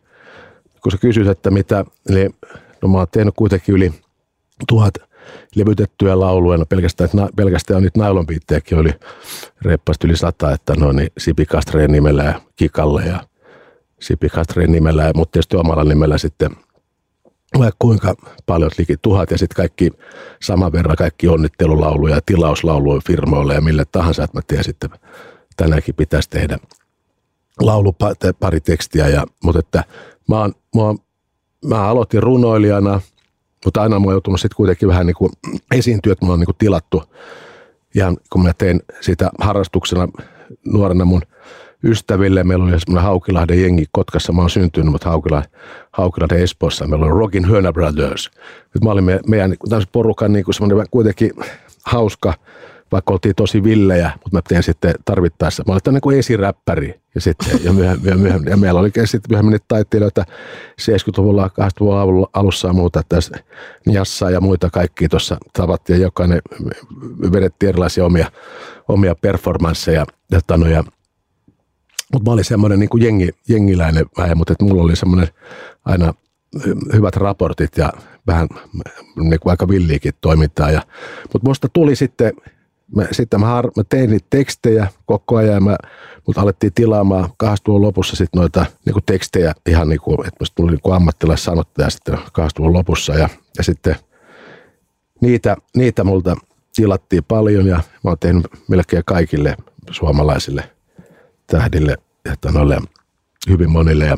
kun 0.83 0.93
sä 0.93 0.99
kysyt, 0.99 1.29
että 1.29 1.51
mitä, 1.51 1.85
niin 2.09 2.35
no 2.83 2.89
mä 2.89 2.99
oon 2.99 3.07
tehnyt 3.13 3.35
kuitenkin 3.37 3.75
yli 3.75 3.93
tuhat 4.69 4.95
levytettyä 5.55 6.21
lauluja, 6.21 6.59
no 6.59 6.67
pelkästään, 6.67 7.11
että 7.11 7.29
pelkästään 7.37 7.83
niitä 7.83 7.99
nailonbiittejäkin 7.99 8.79
oli 8.79 8.91
reippaasti 9.63 10.07
yli 10.07 10.17
sata, 10.17 10.53
että 10.53 10.75
no 10.75 10.93
niin 10.93 11.11
Sipi 11.19 11.47
Kastreen 11.47 11.93
nimellä 11.93 12.25
ja 12.25 12.41
Kikalle 12.57 13.03
ja 13.03 13.21
Sipi 14.01 14.29
Kastreen 14.29 14.73
nimellä, 14.73 15.13
mutta 15.15 15.33
tietysti 15.33 15.57
omalla 15.57 15.85
nimellä 15.85 16.19
sitten 16.19 16.51
vaikka 17.59 17.77
kuinka 17.79 18.15
paljon, 18.47 18.71
liki 18.79 18.97
tuhat? 19.03 19.31
Ja 19.31 19.39
sitten 19.39 19.57
kaikki 19.57 19.91
saman 20.43 20.73
verran 20.73 20.97
kaikki 20.97 21.29
onnittelulauluja 21.29 22.15
ja 22.15 22.21
tilauslauluja 22.27 23.01
firmoille 23.07 23.55
ja 23.55 23.61
mille 23.61 23.85
tahansa, 23.93 24.25
että 24.25 24.39
mä 24.39 24.43
tiedän 24.47 24.65
sitten 24.65 24.91
tänäänkin 25.57 25.95
pitäisi 25.95 26.31
tehdä 26.31 26.59
laulu 27.61 27.97
pari 28.41 28.61
tekstiä, 28.61 29.09
ja, 29.09 29.27
mutta 29.45 29.59
että 29.59 29.85
mä, 30.29 30.39
oon, 30.39 30.53
mä, 30.75 30.83
oon, 30.83 30.99
mä 31.65 31.89
aloitin 31.89 32.23
runoilijana, 32.23 33.01
mutta 33.65 33.83
aina 33.83 33.99
mä 33.99 34.05
oon 34.05 34.15
joutunut 34.15 34.41
sitten 34.41 34.57
kuitenkin 34.57 34.89
vähän 34.89 35.07
niin 35.07 35.15
kuin 35.15 35.33
esiintyä, 35.75 36.13
että 36.13 36.25
mulla 36.25 36.35
on 36.35 36.41
niin 36.41 36.47
kuin 36.47 36.57
tilattu. 36.59 37.03
Ihan 37.95 38.17
kun 38.33 38.43
mä 38.43 38.53
tein 38.59 38.83
sitä 39.01 39.31
harrastuksena 39.41 40.09
nuorena 40.65 41.05
mun 41.05 41.23
ystäville. 41.85 42.45
Meillä 42.45 42.65
oli 42.65 42.81
semmoinen 42.81 43.05
Haukilahden 43.05 43.63
jengi 43.63 43.85
Kotkassa. 43.93 44.33
Mä 44.33 44.41
oon 44.41 44.51
syntynyt, 44.51 44.93
mutta 44.93 45.09
Haukilahden, 45.09 45.51
Haukilahden 45.93 46.43
Espoossa. 46.43 46.87
Meillä 46.87 47.07
oli 47.07 47.19
Rockin 47.19 47.45
Hörner 47.45 47.73
Brothers. 47.73 48.31
Nyt 48.75 48.85
mä 48.85 48.91
olin 48.91 49.05
meidän 49.27 49.57
porukan 49.93 50.33
niin 50.33 50.45
kuin 50.45 50.55
semmoinen 50.55 50.87
kuitenkin 50.91 51.31
hauska, 51.85 52.35
vaikka 52.93 53.13
oltiin 53.13 53.35
tosi 53.35 53.65
villejä, 53.65 54.11
mutta 54.15 54.31
mä 54.33 54.41
tein 54.49 54.63
sitten 54.63 54.95
tarvittaessa. 55.05 55.63
Mä 55.67 55.73
olin 55.73 55.83
tämmöinen 55.83 56.01
kuin 56.01 56.19
esiräppäri 56.19 57.01
ja 57.15 57.21
sitten, 57.21 57.61
ja 57.65 57.73
myöhemmin, 57.73 58.21
myöhemmin, 58.21 58.51
ja 58.51 58.57
meillä 58.57 58.81
oli 58.81 58.91
sitten 59.05 59.31
myöhemmin 59.31 59.59
taiteilijoita 59.69 60.25
70-luvulla, 60.83 61.49
80-luvulla 61.49 62.29
alussa 62.33 62.69
ja 62.69 62.75
muuta, 62.75 63.03
Jassa 63.87 64.31
ja 64.31 64.41
muita 64.41 64.71
kaikki 64.71 65.09
tuossa 65.09 65.37
tavattiin 65.53 66.01
ja 66.01 66.07
jokainen 66.07 66.43
vedettiin 67.33 67.69
erilaisia 67.69 68.05
omia, 68.05 68.31
omia 68.89 69.15
performansseja 69.15 70.07
ja, 70.31 70.41
ja 70.71 70.85
mutta 72.13 72.31
mä 72.31 72.33
olin 72.33 72.45
semmoinen 72.45 72.79
niin 72.79 73.03
jengi, 73.03 73.29
jengiläinen 73.49 74.07
vähän, 74.19 74.39
mutta 74.39 74.55
mulla 74.61 74.83
oli 74.83 74.97
semmoinen 74.97 75.29
aina 75.85 76.15
hyvät 76.93 77.17
raportit 77.17 77.77
ja 77.77 77.93
vähän 78.27 78.49
niin 79.17 79.41
kuin 79.41 79.51
aika 79.51 79.69
villiikin 79.69 80.13
toimintaa. 80.21 80.71
Ja, 80.71 80.83
mutta 81.33 81.49
musta 81.49 81.69
tuli 81.69 81.97
sitten, 81.97 82.33
mä, 82.97 83.07
sitten 83.13 83.41
mä, 83.41 83.47
har, 83.47 83.71
mä 83.77 83.83
tein 83.89 84.11
niitä 84.11 84.27
tekstejä 84.31 84.87
koko 85.07 85.37
ajan, 85.37 85.65
mä, 85.65 85.77
mutta 86.27 86.41
alettiin 86.41 86.73
tilaamaan 86.75 87.31
20 87.37 87.87
lopussa 87.87 88.17
sitten 88.17 88.41
noita 88.41 88.67
niin 88.85 88.93
kuin 88.93 89.05
tekstejä 89.07 89.55
ihan 89.67 89.89
niin 89.89 90.01
kuin, 90.01 90.21
että 90.21 90.37
musta 90.41 90.55
tuli 90.55 90.71
niin 90.71 90.81
kuin 90.81 90.95
ammattilaissanottaja 90.95 91.91
sitten 91.91 92.19
20 92.33 92.79
lopussa 92.79 93.15
ja, 93.15 93.29
ja 93.59 93.65
sitten 93.65 93.97
niitä, 95.21 95.57
niitä 95.77 96.05
multa 96.05 96.37
tilattiin 96.77 97.25
paljon 97.25 97.67
ja 97.67 97.77
mä 97.77 98.11
oon 98.11 98.19
tehnyt 98.21 98.47
melkein 98.69 99.03
kaikille 99.07 99.57
suomalaisille 99.91 100.74
tähdille, 101.47 101.97
että 102.33 102.51
noille 102.51 102.81
hyvin 103.49 103.71
monille. 103.71 104.07
Ja, 104.07 104.17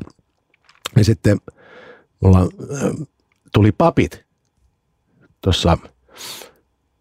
ja 0.97 1.05
sitten 1.05 1.39
mulla 2.21 2.41
äh, 2.41 3.07
tuli 3.53 3.73
papit 3.73 4.25
tuossa 5.41 5.79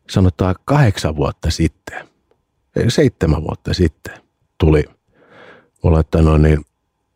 sanotaan 0.10 0.56
kahdeksan 0.66 1.16
vuotta 1.16 1.52
sitten, 1.52 2.08
seitsemän 2.88 3.44
vuotta 3.44 3.74
sitten 3.74 4.14
tuli 4.58 4.84
mulla, 5.84 6.00
että 6.00 6.22
no 6.22 6.38
niin, 6.38 6.66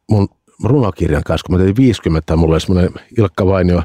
mun 0.09 0.29
runokirjan 0.63 1.23
kanssa, 1.23 1.45
kun 1.45 1.55
mä 1.55 1.63
tein 1.63 1.75
50, 1.75 2.35
mulla 2.35 2.53
oli 2.53 2.61
semmoinen 2.61 2.93
Ilkka 3.17 3.45
Vainio 3.45 3.83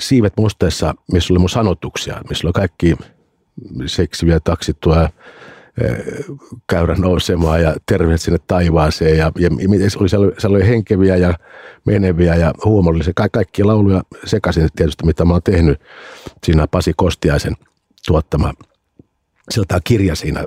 Siivet 0.00 0.32
musteessa, 0.36 0.94
missä 1.12 1.34
oli 1.34 1.38
mun 1.38 1.50
sanotuksia, 1.50 2.22
missä 2.28 2.46
oli 2.46 2.52
kaikki 2.52 2.96
seksiviä 3.86 4.40
taksittua 4.40 5.08
käydä 6.66 6.94
nousemaan 6.94 7.62
ja 7.62 7.76
terveet 7.86 8.20
sinne 8.20 8.38
taivaaseen. 8.46 9.18
Ja, 9.18 9.32
ja 9.38 9.50
oli, 10.00 10.08
siellä, 10.08 10.32
siellä 10.38 10.56
oli 10.56 10.68
henkeviä 10.68 11.16
ja 11.16 11.34
meneviä 11.84 12.34
ja 12.34 12.52
huumollisia. 12.64 13.12
Ka- 13.16 13.28
kaikki 13.28 13.64
lauluja 13.64 14.02
sekaisin 14.24 14.68
tietysti, 14.76 15.06
mitä 15.06 15.24
mä 15.24 15.32
oon 15.32 15.42
tehnyt 15.42 15.80
siinä 16.44 16.66
Pasi 16.66 16.92
Kostiaisen 16.96 17.56
tuottama. 18.06 18.52
Sieltä 19.50 19.74
on 19.74 19.80
kirja 19.84 20.14
siinä, 20.14 20.44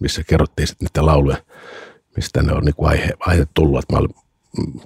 missä 0.00 0.24
kerrottiin 0.24 0.68
sitten 0.68 0.86
niitä 0.86 1.06
lauluja, 1.06 1.36
mistä 2.16 2.42
ne 2.42 2.52
on 2.52 2.64
niin 2.64 2.74
kuin 2.74 2.88
aihe, 2.88 3.10
aihe 3.20 3.46
tullut. 3.54 3.78
Että 3.78 3.92
mä 3.92 3.98
olin 3.98 4.14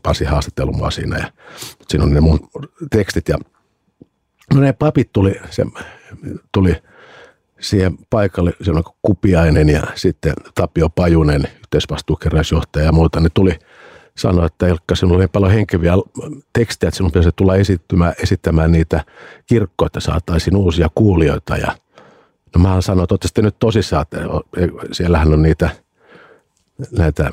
Pasi 0.03 0.25
haastatellut 0.25 0.77
mua 0.77 0.91
siinä 0.91 1.19
ja 1.19 1.33
siinä 1.89 2.05
on 2.05 2.15
ne 2.15 2.21
mun 2.21 2.51
tekstit 2.91 3.29
ja 3.29 3.39
no 4.55 4.61
ne 4.61 4.73
papit 4.73 5.13
tuli, 5.13 5.41
se 5.51 5.65
tuli– 6.53 6.77
siihen 7.61 7.99
paikalle, 8.11 8.53
se 8.63 8.71
on 8.71 8.83
Kupiainen 9.03 9.69
ja 9.69 9.83
sitten 9.95 10.33
Tapio 10.55 10.89
Pajunen, 10.89 11.43
yhteisvastuukeräysjohtaja 11.61 12.85
ja 12.85 12.93
muuta, 12.93 13.21
ne 13.21 13.29
tuli 13.35 13.59
sanoa, 14.17 14.47
että 14.47 14.67
Elkka, 14.67 14.95
sinulla 14.95 15.19
oli 15.19 15.29
paljon 15.29 15.53
henkeviä 15.53 15.93
tekstejä, 16.53 16.89
että 16.89 16.97
sinun 16.97 17.13
pitäisi 17.13 17.31
tulla 17.37 17.57
esittämään, 17.57 18.15
esittämään 18.23 18.73
niitä 18.73 19.05
kirkkoa, 19.47 19.87
että 19.87 20.01
saataisiin 20.01 20.57
uusia 20.57 20.89
kuulijoita. 20.95 21.57
Ja 21.57 21.77
no 22.57 22.63
mä 22.63 22.81
sanoin, 22.81 23.05
että 23.05 23.15
olette 23.15 23.43
nyt 23.43 23.59
tosissaan, 23.59 24.03
että 24.03 24.19
siellähän 24.93 25.33
on 25.33 25.43
niitä 25.43 25.71
näitä 26.93 27.31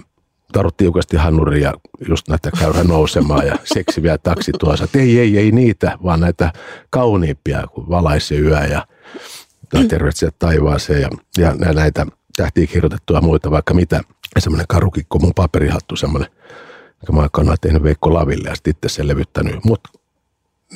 Taru 0.54 0.72
tiukasti 0.72 1.18
hannurin 1.18 1.62
ja 1.62 1.74
just 2.08 2.28
näitä 2.28 2.52
käyrä 2.60 2.84
nousemaan 2.84 3.48
ja 3.48 3.56
seksiviä 3.64 4.18
taksituossa. 4.18 4.86
Että 4.86 5.00
ei, 5.00 5.20
ei, 5.20 5.38
ei 5.38 5.52
niitä, 5.52 5.98
vaan 6.04 6.20
näitä 6.20 6.54
kauniimpia, 6.90 7.68
kun 7.68 7.90
valaisi 7.90 8.40
yö 8.40 8.60
ja 8.60 8.88
terveisiä 9.88 10.30
taivaaseen 10.40 11.02
ja, 11.02 11.10
ja 11.38 11.74
näitä 11.74 12.06
tähtiin 12.38 12.68
kirjoitettua 12.68 13.22
muita, 13.22 13.52
vaikka 13.52 13.74
mitä. 13.74 14.02
Semmoinen 14.40 14.68
karukikko, 14.70 15.20
mun 15.20 15.34
paperihattu, 15.36 15.96
semmoinen, 15.96 16.32
mikä 17.02 17.14
mä 17.14 17.22
aikanaan 17.22 17.58
tehnyt 17.62 17.84
Veikko 17.84 18.14
Laville 18.14 18.50
ja 18.50 18.56
sitten 18.56 18.72
itse 18.72 18.90
sen 18.90 19.08
levyttänyt. 19.08 19.64
Mutta 19.64 19.90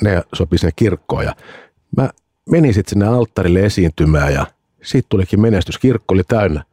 ne 0.02 0.22
sopi 0.34 0.58
sinne 0.58 0.72
kirkkoon 0.76 1.24
ja 1.24 1.36
mä 1.96 2.10
menin 2.50 2.74
sitten 2.74 2.90
sinne 2.90 3.06
alttarille 3.06 3.60
esiintymään 3.60 4.32
ja 4.32 4.46
siitä 4.82 5.06
tulikin 5.08 5.40
menestys. 5.40 5.78
Kirkko 5.78 6.14
oli 6.14 6.22
täynnä 6.28 6.64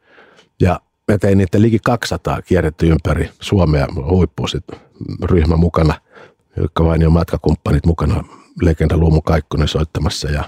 ja 0.60 0.80
mä 1.08 1.18
tein 1.18 1.38
niitä 1.38 1.60
liki 1.60 1.78
200 1.84 2.42
kierretty 2.42 2.88
ympäri 2.88 3.30
Suomea. 3.40 3.86
Huippu 4.10 4.46
ryhmä 5.22 5.56
mukana. 5.56 5.94
Jukka 6.56 6.84
Vainio 6.84 7.10
matkakumppanit 7.10 7.86
mukana. 7.86 8.24
Legenda 8.62 8.96
Luumu 8.96 9.22
Kaikkonen 9.22 9.68
soittamassa 9.68 10.30
ja 10.30 10.44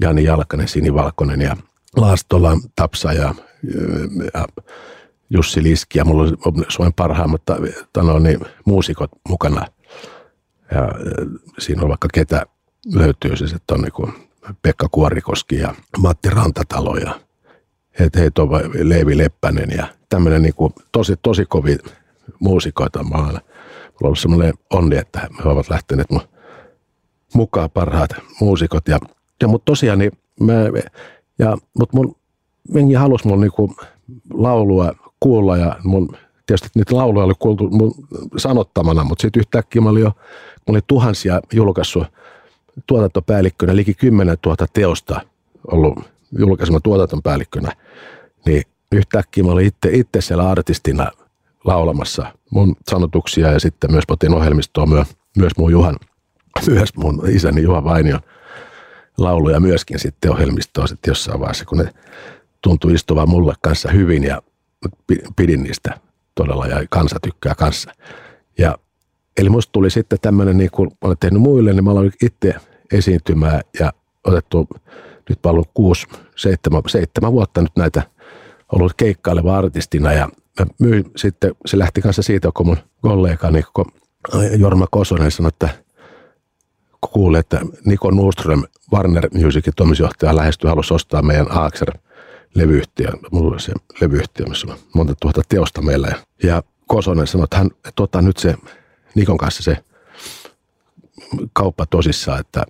Jani 0.00 0.24
Jalkanen, 0.24 0.68
Sinivalkonen 0.68 1.40
ja 1.40 1.56
Laastola, 1.96 2.56
Tapsa 2.76 3.12
ja, 3.12 3.34
ja 4.34 4.46
Jussi 5.30 5.62
Liski 5.62 5.98
ja 5.98 6.04
mulla 6.04 6.22
oli 6.22 6.64
Suomen 6.68 6.92
parhaimmat 6.92 7.42
tano, 7.92 8.18
niin, 8.18 8.40
muusikot 8.64 9.10
mukana. 9.28 9.66
Ja 10.70 10.88
siinä 11.58 11.82
on 11.82 11.88
vaikka 11.88 12.08
ketä 12.14 12.46
löytyy, 12.94 13.36
siis 13.36 13.52
että 13.52 13.74
on 13.74 13.80
niin 13.80 14.14
Pekka 14.62 14.88
Kuorikoski 14.90 15.56
ja 15.56 15.74
Matti 15.98 16.30
Rantatalo 16.30 16.96
ja 16.96 17.20
että 18.00 18.20
heitä 18.20 18.42
on 18.42 18.48
Leivi 18.82 19.18
Leppänen 19.18 19.70
ja 19.70 19.86
tämmöinen 20.08 20.42
niin 20.42 20.54
kuin 20.54 20.74
tosi, 20.92 21.14
tosi 21.22 21.46
kovin 21.46 21.78
muusikoita. 22.38 23.04
Mä 23.04 23.16
olen 23.16 23.40
ollut 24.02 24.18
semmoinen 24.18 24.54
onni, 24.70 24.96
että 24.96 25.20
he 25.44 25.48
ovat 25.48 25.70
lähteneet 25.70 26.10
mun 26.10 26.28
mukaan 27.34 27.70
parhaat 27.70 28.10
muusikot. 28.40 28.88
Ja, 28.88 28.98
ja 29.42 29.48
mutta 29.48 29.64
tosiaan 29.64 29.98
niin 29.98 30.12
mä, 30.40 30.52
ja, 31.38 31.56
mutta 31.78 31.96
mun 31.96 32.16
mengi 32.72 32.94
halusi 32.94 33.28
mun 33.28 33.40
niinku 33.40 33.76
laulua 34.34 34.92
kuulla 35.20 35.56
ja 35.56 35.76
mun, 35.84 36.16
tietysti 36.46 36.68
niitä 36.74 36.96
lauluja 36.96 37.24
oli 37.24 37.34
kuultu 37.38 37.70
mun 37.70 37.94
sanottamana, 38.36 39.04
mutta 39.04 39.22
sitten 39.22 39.40
yhtäkkiä 39.40 39.82
mä 39.82 39.88
olin 39.88 40.02
jo, 40.02 40.12
mä 40.48 40.64
olin 40.66 40.82
tuhansia 40.86 41.40
julkaissut 41.52 42.06
tuotantopäällikkönä, 42.86 43.76
liki 43.76 43.94
10 43.94 44.36
000 44.46 44.56
teosta 44.72 45.20
ollut 45.72 45.98
julkaisema 46.38 46.80
tuotantopäällikkönä, 46.80 47.72
niin 48.46 48.62
yhtäkkiä 48.92 49.44
mä 49.44 49.52
olin 49.52 49.66
itse, 49.66 49.90
itse 49.92 50.20
siellä 50.20 50.50
artistina 50.50 51.10
laulamassa 51.64 52.32
mun 52.50 52.76
sanotuksia 52.90 53.52
ja 53.52 53.60
sitten 53.60 53.92
myös 53.92 54.04
potin 54.08 54.34
ohjelmistoa 54.34 54.86
myös, 54.86 55.08
myös 55.36 55.52
mun 55.58 55.72
Juhan, 55.72 55.96
myös 56.66 56.96
mun 56.96 57.22
isäni 57.30 57.62
Juha 57.62 57.84
Vainion 57.84 58.20
lauluja 59.18 59.60
myöskin 59.60 59.98
sitten 59.98 60.30
ohjelmistoa 60.32 60.86
sitten 60.86 61.10
jossain 61.10 61.40
vaiheessa, 61.40 61.64
kun 61.64 61.78
ne 61.78 61.92
tuntui 62.60 62.94
istuvan 62.94 63.28
mulle 63.28 63.54
kanssa 63.62 63.90
hyvin 63.90 64.24
ja 64.24 64.42
pidin 65.36 65.62
niistä 65.62 66.00
todella 66.34 66.66
ja 66.66 66.84
kansa 66.90 67.16
tykkää 67.22 67.54
kanssa. 67.54 67.92
Ja 68.58 68.78
eli 69.36 69.48
musta 69.48 69.72
tuli 69.72 69.90
sitten 69.90 70.18
tämmöinen, 70.22 70.58
niin 70.58 70.70
kuin 70.70 70.90
olen 71.00 71.16
tehnyt 71.20 71.42
muille, 71.42 71.72
niin 71.72 71.84
mä 71.84 71.90
aloin 71.90 72.12
itse 72.22 72.54
esiintymään 72.92 73.60
ja 73.80 73.92
otettu 74.24 74.68
nyt 75.28 75.42
paljon 75.42 75.64
kuusi, 75.74 76.06
seitsemän, 76.36 76.82
seitsemän 76.86 77.32
vuotta 77.32 77.62
nyt 77.62 77.76
näitä 77.76 78.02
ollut 78.72 78.92
keikkaileva 78.96 79.58
artistina 79.58 80.12
ja 80.12 80.28
mä 80.60 80.66
myin 80.78 81.10
sitten, 81.16 81.54
se 81.66 81.78
lähti 81.78 82.00
kanssa 82.00 82.22
siitä, 82.22 82.50
kun 82.56 82.66
mun 82.66 82.76
kollegani 83.00 83.62
Jorma 84.58 84.86
Kosonen 84.90 85.30
sanoi, 85.30 85.48
että 85.48 85.68
kun 87.08 87.22
kuuli, 87.22 87.38
että 87.38 87.60
Niko 87.84 88.10
Nordström, 88.10 88.62
Warner 88.92 89.28
Musicin 89.34 89.72
toimitusjohtaja 89.76 90.36
lähestyi, 90.36 90.68
halusi 90.68 90.94
ostaa 90.94 91.22
meidän 91.22 91.46
Aaxer 91.50 91.98
levyyhtiö, 92.54 93.08
mulla 93.30 93.52
oli 93.52 93.60
se 93.60 93.72
levyyhtiö, 94.00 94.46
missä 94.46 94.66
on 94.66 94.78
monta 94.94 95.14
tuhatta 95.20 95.42
teosta 95.48 95.82
meillä. 95.82 96.12
Ja 96.42 96.62
Kosonen 96.86 97.26
sanoi, 97.26 97.44
että 97.44 97.56
hän 97.56 97.70
että 97.88 98.02
ottaa 98.02 98.22
nyt 98.22 98.36
se 98.36 98.54
Nikon 99.14 99.38
kanssa 99.38 99.62
se 99.62 99.76
kauppa 101.52 101.86
tosissaan, 101.86 102.40
että, 102.40 102.62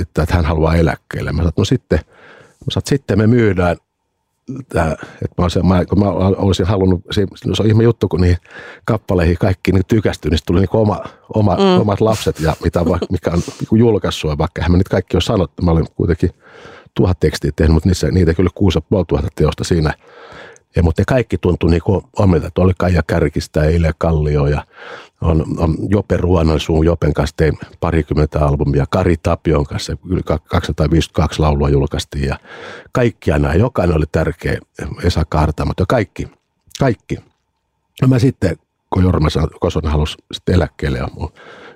että, 0.00 0.22
että 0.22 0.34
hän 0.34 0.44
haluaa 0.44 0.76
eläkkeelle. 0.76 1.32
Mä 1.32 1.36
sanoin, 1.36 1.52
no 1.56 1.64
sitten, 1.64 1.98
mä 2.08 2.70
sanoin, 2.70 2.88
sitten 2.88 3.18
me 3.18 3.26
myydään 3.26 3.76
Tää, 4.68 4.92
että 4.92 5.34
mä, 5.38 5.42
olisin, 5.42 5.66
mä, 5.66 5.84
kun 5.84 5.98
mä 5.98 6.10
olisin 6.10 6.66
halunnut, 6.66 7.00
se, 7.10 7.26
se 7.54 7.62
on 7.62 7.68
ihme 7.68 7.82
juttu, 7.82 8.08
kun 8.08 8.20
niihin 8.20 8.38
kappaleihin 8.84 9.38
kaikki 9.38 9.72
niin 9.72 9.82
tykästyi, 9.88 10.30
niin 10.30 10.38
tuli 10.46 10.60
niin 10.60 10.68
oma, 10.72 11.00
oma, 11.34 11.56
mm. 11.56 11.80
omat 11.80 12.00
lapset 12.00 12.40
ja 12.40 12.56
mitä, 12.64 12.80
mikä 13.10 13.30
on 13.30 13.42
niin 13.60 13.78
julkaissut, 13.78 14.38
vaikka 14.38 14.62
mä 14.68 14.76
niitä 14.76 14.90
kaikki 14.90 15.16
ole 15.16 15.22
sanottu. 15.22 15.62
Mä 15.62 15.70
olin 15.70 15.86
kuitenkin 15.94 16.30
tuhat 16.94 17.20
tekstiä 17.20 17.50
tehnyt, 17.56 17.74
mutta 17.74 17.88
niissä, 17.88 18.08
niitä 18.10 18.34
kyllä 18.34 18.50
kuusi 18.54 18.78
tuhatta 19.08 19.30
teosta 19.34 19.64
siinä. 19.64 19.94
Ja, 20.78 20.82
mutta 20.82 21.00
ne 21.00 21.04
kaikki 21.04 21.38
tuntui 21.38 21.70
niin 21.70 21.82
omilta, 22.18 22.46
että 22.46 22.60
oli 22.60 22.72
Kaija 22.78 23.02
Kärkistä 23.06 23.64
ja 23.64 23.70
Ile 23.70 23.92
Kallio 23.98 24.46
ja 24.46 24.64
on, 25.20 25.44
on 25.58 25.76
Jope 25.88 26.16
Ruonansuun, 26.16 26.86
Jopen 26.86 27.14
kanssa 27.14 27.36
tein 27.36 27.58
parikymmentä 27.80 28.46
albumia, 28.46 28.86
Kari 28.90 29.16
Tapion 29.22 29.64
kanssa 29.64 29.96
yli 30.10 30.20
252 30.22 31.40
laulua 31.40 31.68
julkaistiin 31.68 32.28
ja 32.28 32.38
kaikkia 32.92 33.38
nämä, 33.38 33.54
jokainen 33.54 33.96
oli 33.96 34.04
tärkeä, 34.12 34.58
Esa 35.02 35.24
Kaarta, 35.28 35.64
mutta 35.64 35.84
kaikki, 35.88 36.28
kaikki. 36.80 37.18
Ja 38.02 38.08
mä 38.08 38.18
sitten, 38.18 38.56
kun 38.90 39.02
Jorma 39.02 39.28
Kosonen 39.60 39.92
halusi 39.92 40.16
sitten 40.32 40.54
eläkkeelle 40.54 40.98
ja 40.98 41.08
mun 41.18 41.32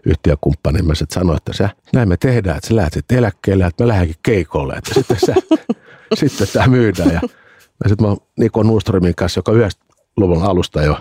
yhtiökumppani, 0.07 0.83
mä 0.83 0.95
sitten 0.95 1.15
sanoin, 1.15 1.37
että 1.37 1.53
sä, 1.53 1.69
näin 1.93 2.09
me 2.09 2.17
tehdään, 2.17 2.57
että 2.57 2.69
sä 2.69 2.77
lähdet 2.77 3.13
eläkkeelle, 3.13 3.67
että 3.67 3.85
mä 3.85 3.89
lähdenkin 3.89 4.17
keikolle, 4.23 4.75
että 4.75 4.95
sitten, 4.95 5.17
sä, 5.27 5.35
sitten 6.21 6.49
tämä 6.53 6.67
myydään. 6.67 7.11
Ja 7.15 7.21
mä 7.85 7.89
sitten 7.89 8.09
mä 8.09 8.17
Niko 8.39 8.63
Nuustromin 8.63 9.15
kanssa, 9.15 9.39
joka 9.39 9.53
90-luvun 9.53 10.43
alusta 10.43 10.83
jo 10.83 10.97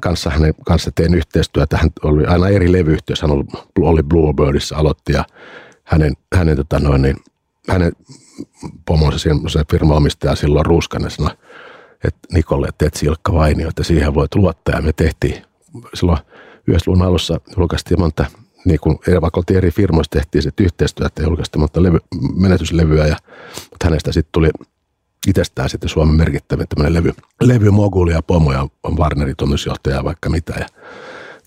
kanssa, 0.00 0.30
hänen 0.30 0.54
kanssa 0.66 0.90
tein 0.94 1.14
yhteistyötä. 1.14 1.76
Hän 1.76 1.90
oli 2.02 2.26
aina 2.26 2.48
eri 2.48 2.72
levyyhtiössä, 2.72 3.26
hän 3.26 3.44
oli 3.76 4.02
Bluebirdissa, 4.02 4.76
aloitti 4.76 5.12
ja 5.12 5.24
hänen, 5.84 6.14
hänen, 6.34 6.56
tota 6.56 6.78
noin, 6.78 7.02
niin, 7.02 7.16
hänen 7.68 7.92
pomonsa, 8.84 9.18
se 9.18 9.64
firmaomistaja 9.70 10.34
silloin 10.34 10.66
Ruuskanen 10.66 11.10
sanoi, 11.10 11.32
että 12.04 12.28
Nikolle 12.32 12.68
teet 12.78 12.94
Silkka 12.94 13.32
Vainio, 13.32 13.68
että 13.68 13.82
siihen 13.82 14.14
voit 14.14 14.34
luottaa. 14.34 14.74
Ja 14.74 14.82
me 14.82 14.92
tehtiin 14.92 15.42
silloin 15.94 16.18
yhdessä 16.66 16.90
alussa 17.04 17.40
julkaistiin 17.56 18.00
monta, 18.00 18.26
niin 18.64 18.80
kuin 18.80 18.98
vaikka 19.20 19.40
oltiin 19.40 19.56
eri 19.56 19.70
firmoissa, 19.70 20.10
tehtiin 20.10 20.42
sitten 20.42 20.64
yhteistyötä 20.64 21.22
ja 21.22 21.28
julkaistiin 21.28 21.60
monta 21.60 21.82
levy, 21.82 21.98
menetyslevyä, 22.34 23.06
ja, 23.06 23.16
mutta 23.54 23.84
hänestä 23.84 24.12
sitten 24.12 24.32
tuli 24.32 24.50
itsestään 25.28 25.68
sitten 25.68 25.88
Suomen 25.88 26.14
merkittävä 26.14 26.64
tämmöinen 26.66 26.94
levy, 26.94 27.12
levymoguli 27.42 28.12
ja 28.12 28.22
pomo 28.22 28.52
ja 28.52 28.66
on 28.82 28.96
Warnerin 28.96 29.36
toimitusjohtaja 29.36 30.04
vaikka 30.04 30.30
mitä. 30.30 30.54
Ja 30.58 30.66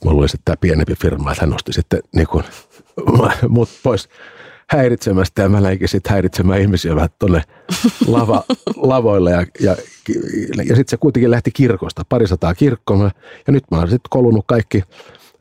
mulla 0.06 0.20
oli 0.20 0.30
sitten 0.30 0.46
tämä 0.46 0.56
pienempi 0.62 0.96
firma, 0.96 1.32
että 1.32 1.44
hän 1.44 1.50
nosti 1.50 1.74
sitten 1.74 2.00
niin 2.16 2.28
kuin, 2.28 2.44
mut 3.48 3.70
pois 3.84 4.10
häiritsemästä 4.70 5.42
ja 5.42 5.50
mä 5.50 5.64
läinkin 5.64 5.88
sitten 5.88 6.12
häiritsemään 6.12 6.62
ihmisiä 6.62 6.96
vähän 6.96 7.10
tuonne 7.20 7.44
lava, 8.08 8.44
lavoille 8.92 9.32
ja, 9.32 9.46
ja, 9.60 9.76
ja 10.58 10.76
sitten 10.76 10.88
se 10.88 10.98
kuitenkin 10.98 11.32
lähti 11.32 11.52
kirkosta, 11.52 12.06
parisataa 12.10 12.54
kirkkoa 12.54 13.12
ja 13.48 13.54
nyt 13.54 13.64
mä 13.72 13.78
oon 13.78 13.90
sitten 13.90 14.10
kolunut 14.10 14.46
kaikki 14.48 14.84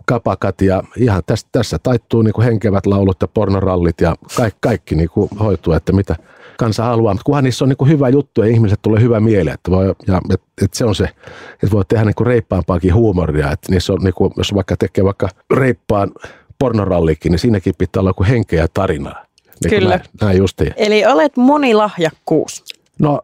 kapakat 0.07 0.63
ja 0.63 0.83
ihan 0.97 1.23
tässä, 1.27 1.47
tässä 1.53 1.79
taittuu 1.79 2.23
niin 2.23 2.35
kuin 2.35 2.45
henkevät 2.45 2.87
laulut 2.87 3.17
ja 3.21 3.29
pornorallit 3.29 4.01
ja 4.01 4.17
kaikki, 4.37 4.59
kaikki 4.61 4.95
niin 4.95 5.11
kuin 5.11 5.31
hoituu, 5.41 5.73
että 5.73 5.93
mitä 5.93 6.17
kansa 6.61 6.85
haluaa, 6.85 7.15
mutta 7.15 7.25
kunhan 7.25 7.45
niissä 7.45 7.65
on 7.65 7.69
niin 7.69 7.77
kuin 7.77 7.91
hyvä 7.91 8.09
juttu 8.09 8.43
ja 8.43 8.49
ihmiset 8.49 8.79
tulee 8.83 9.01
hyvä 9.01 9.21
mieli, 9.21 9.51
että, 9.51 9.71
voi, 9.71 9.87
ja, 9.87 10.21
että, 10.31 10.47
että 10.63 10.79
se 10.79 10.85
on 10.85 10.95
se, 10.95 11.05
että 11.53 11.71
voi 11.73 11.85
tehdä 11.85 12.05
niin 12.05 12.15
kuin 12.15 12.27
reippaampaakin 12.27 12.95
huumoria, 12.95 13.53
että 13.53 13.73
niissä 13.73 13.93
on, 13.93 13.99
niin 14.03 14.15
kuin, 14.15 14.33
jos 14.37 14.55
vaikka 14.55 14.77
tekee 14.77 15.05
vaikka 15.05 15.29
reippaan 15.55 16.11
pornorallikin, 16.59 17.33
niin 17.33 17.39
siinäkin 17.39 17.75
pitää 17.79 18.01
olla 18.01 18.13
kuin 18.13 18.29
henkeä 18.29 18.63
ja 18.63 18.69
tarinaa. 18.69 19.25
Niin 19.65 19.71
Kyllä. 19.71 19.97
Näin, 19.97 20.11
näin 20.21 20.39
justiin. 20.39 20.73
Eli 20.77 21.07
olet 21.07 21.37
monilahjakkuus. 21.37 22.65
No, 22.99 23.21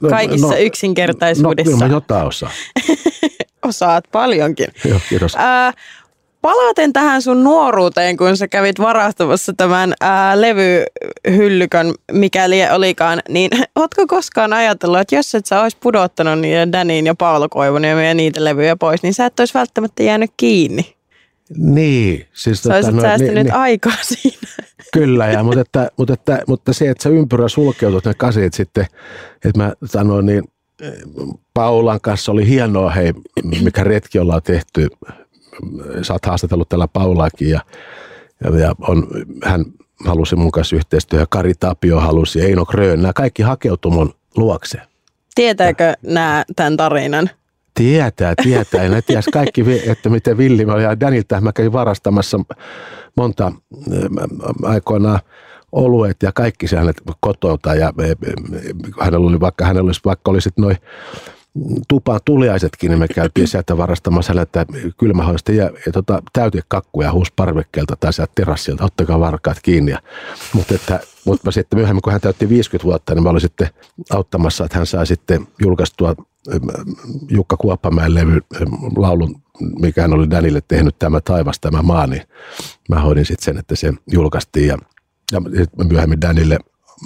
no 0.00 0.08
Kaikissa 0.08 0.46
no, 0.46 0.56
yksinkertaisuudessa. 0.56 1.70
No, 1.70 1.76
kyllä 1.76 1.88
mä 1.88 1.94
jotain 1.94 2.26
osaan. 2.26 2.52
Osaat 3.68 4.04
paljonkin. 4.12 4.68
Joo, 4.84 5.00
kiitos. 5.08 5.36
Äh, 5.36 5.74
palaten 6.42 6.92
tähän 6.92 7.22
sun 7.22 7.44
nuoruuteen, 7.44 8.16
kun 8.16 8.36
sä 8.36 8.48
kävit 8.48 8.78
varastamassa 8.80 9.52
tämän 9.56 9.94
ää, 10.00 10.40
levyhyllykön, 10.40 11.94
mikäli 12.12 12.70
olikaan, 12.70 13.20
niin 13.28 13.50
ootko 13.76 14.06
koskaan 14.06 14.52
ajatellut, 14.52 15.00
että 15.00 15.16
jos 15.16 15.34
et 15.34 15.46
sä 15.46 15.60
olisi 15.60 15.76
pudottanut 15.80 16.38
niitä 16.38 16.72
Danin 16.72 17.06
ja 17.06 17.14
Paolo 17.14 17.48
Koivunen 17.48 18.06
ja 18.06 18.14
niitä 18.14 18.44
levyjä 18.44 18.76
pois, 18.76 19.02
niin 19.02 19.14
sä 19.14 19.26
et 19.26 19.40
olisi 19.40 19.54
välttämättä 19.54 20.02
jäänyt 20.02 20.30
kiinni? 20.36 20.94
Niin. 21.56 22.26
Siis 22.32 22.62
sä 22.62 22.62
tota, 22.62 22.76
olisit 22.76 22.94
no, 22.94 23.00
säästänyt 23.00 23.34
niin, 23.34 23.44
niin. 23.44 23.54
aikaa 23.54 23.96
siinä. 24.22 24.48
Kyllä, 24.92 25.26
ja, 25.26 25.42
mutta, 25.42 25.60
että, 25.60 25.90
mutta, 25.96 26.14
että, 26.14 26.42
mutta 26.46 26.72
se, 26.72 26.90
että 26.90 27.02
se 27.02 27.08
ympyrä 27.08 27.48
sulkeutut 27.48 28.04
ne 28.04 28.14
kasit 28.14 28.54
sitten, 28.54 28.86
että 29.44 29.58
mä 29.58 29.72
sanoin 29.84 30.26
niin, 30.26 30.44
Paulan 31.54 32.00
kanssa 32.00 32.32
oli 32.32 32.48
hienoa, 32.48 32.90
hei, 32.90 33.12
mikä 33.62 33.84
retki 33.84 34.18
ollaan 34.18 34.42
tehty. 34.42 34.88
Sä 36.02 36.12
oot 36.12 36.26
haastatellut 36.26 36.68
tällä 36.68 36.88
Paulaakin 36.88 37.50
ja, 37.50 37.60
ja, 38.44 38.58
ja 38.58 38.74
on, 38.88 39.08
hän 39.44 39.64
halusi 40.06 40.36
mun 40.36 40.50
kanssa 40.50 40.76
yhteistyötä, 40.76 41.26
Kari 41.30 41.54
Tapio 41.54 42.00
halusi, 42.00 42.40
Eino 42.40 42.64
Grön, 42.66 43.02
nämä 43.02 43.12
kaikki 43.12 43.42
hakeutuivat 43.42 43.98
mun 43.98 44.14
luokse. 44.36 44.80
Tietääkö 45.34 45.94
nämä 46.02 46.44
tämän 46.56 46.76
tarinan? 46.76 47.30
Tietää, 47.74 48.34
tietää. 48.42 48.88
Ne 48.88 49.02
ties 49.02 49.26
kaikki, 49.32 49.64
että 49.90 50.08
miten 50.08 50.38
villi 50.38 50.66
mä 50.66 50.72
olin. 50.72 50.84
Ja 50.84 51.00
Danilta 51.00 51.40
mä 51.40 51.52
kävin 51.52 51.72
varastamassa 51.72 52.40
monta 53.16 53.52
aikoinaan 54.62 55.20
oluet 55.72 56.16
ja 56.22 56.32
kaikki 56.32 56.68
se 56.68 56.76
hänet 56.76 56.96
kotota 57.20 57.74
ja 57.74 57.92
hänellä 59.00 59.28
oli 59.28 59.40
vaikka, 59.40 59.64
hänellä 59.64 59.88
olisi, 59.88 60.00
vaikka 60.04 60.30
olisit 60.30 60.58
noin 60.58 60.76
tupaan 61.88 62.20
tuliaisetkin, 62.24 62.90
niin 62.90 62.98
me 62.98 63.08
käytiin 63.08 63.48
sieltä 63.48 63.76
varastamassa 63.76 64.32
häneltä 64.32 64.66
kylmähoista 64.98 65.52
ja, 65.52 65.64
ja 65.86 65.92
tota, 65.92 66.22
täytekakkuja 66.32 67.12
huus 67.12 67.32
parvekkeelta 67.32 67.96
tai 68.00 68.12
sieltä 68.12 68.32
terassilta, 68.34 68.84
ottakaa 68.84 69.20
varkaat 69.20 69.58
kiinni. 69.62 69.94
mutta, 70.52 70.74
että, 70.74 71.00
mutta 71.24 71.48
mä 71.48 71.50
sitten 71.50 71.78
myöhemmin, 71.78 72.02
kun 72.02 72.12
hän 72.12 72.20
täytti 72.20 72.48
50 72.48 72.84
vuotta, 72.84 73.14
niin 73.14 73.22
mä 73.22 73.30
olin 73.30 73.40
sitten 73.40 73.68
auttamassa, 74.10 74.64
että 74.64 74.78
hän 74.78 74.86
sai 74.86 75.06
sitten 75.06 75.46
julkaistua 75.62 76.14
Jukka 77.30 77.56
Kuoppamäen 77.56 78.14
levy, 78.14 78.40
laulun, 78.96 79.42
mikä 79.80 80.02
hän 80.02 80.12
oli 80.12 80.30
Danille 80.30 80.62
tehnyt, 80.68 80.98
tämä 80.98 81.20
taivas, 81.20 81.60
tämä 81.60 81.82
maa, 81.82 82.06
niin 82.06 82.22
mä 82.88 83.00
hoidin 83.00 83.26
sitten 83.26 83.44
sen, 83.44 83.58
että 83.58 83.76
se 83.76 83.92
julkaistiin 84.12 84.66
ja, 84.66 84.78
ja 85.32 85.40
myöhemmin 85.84 86.20
Danille 86.20 86.58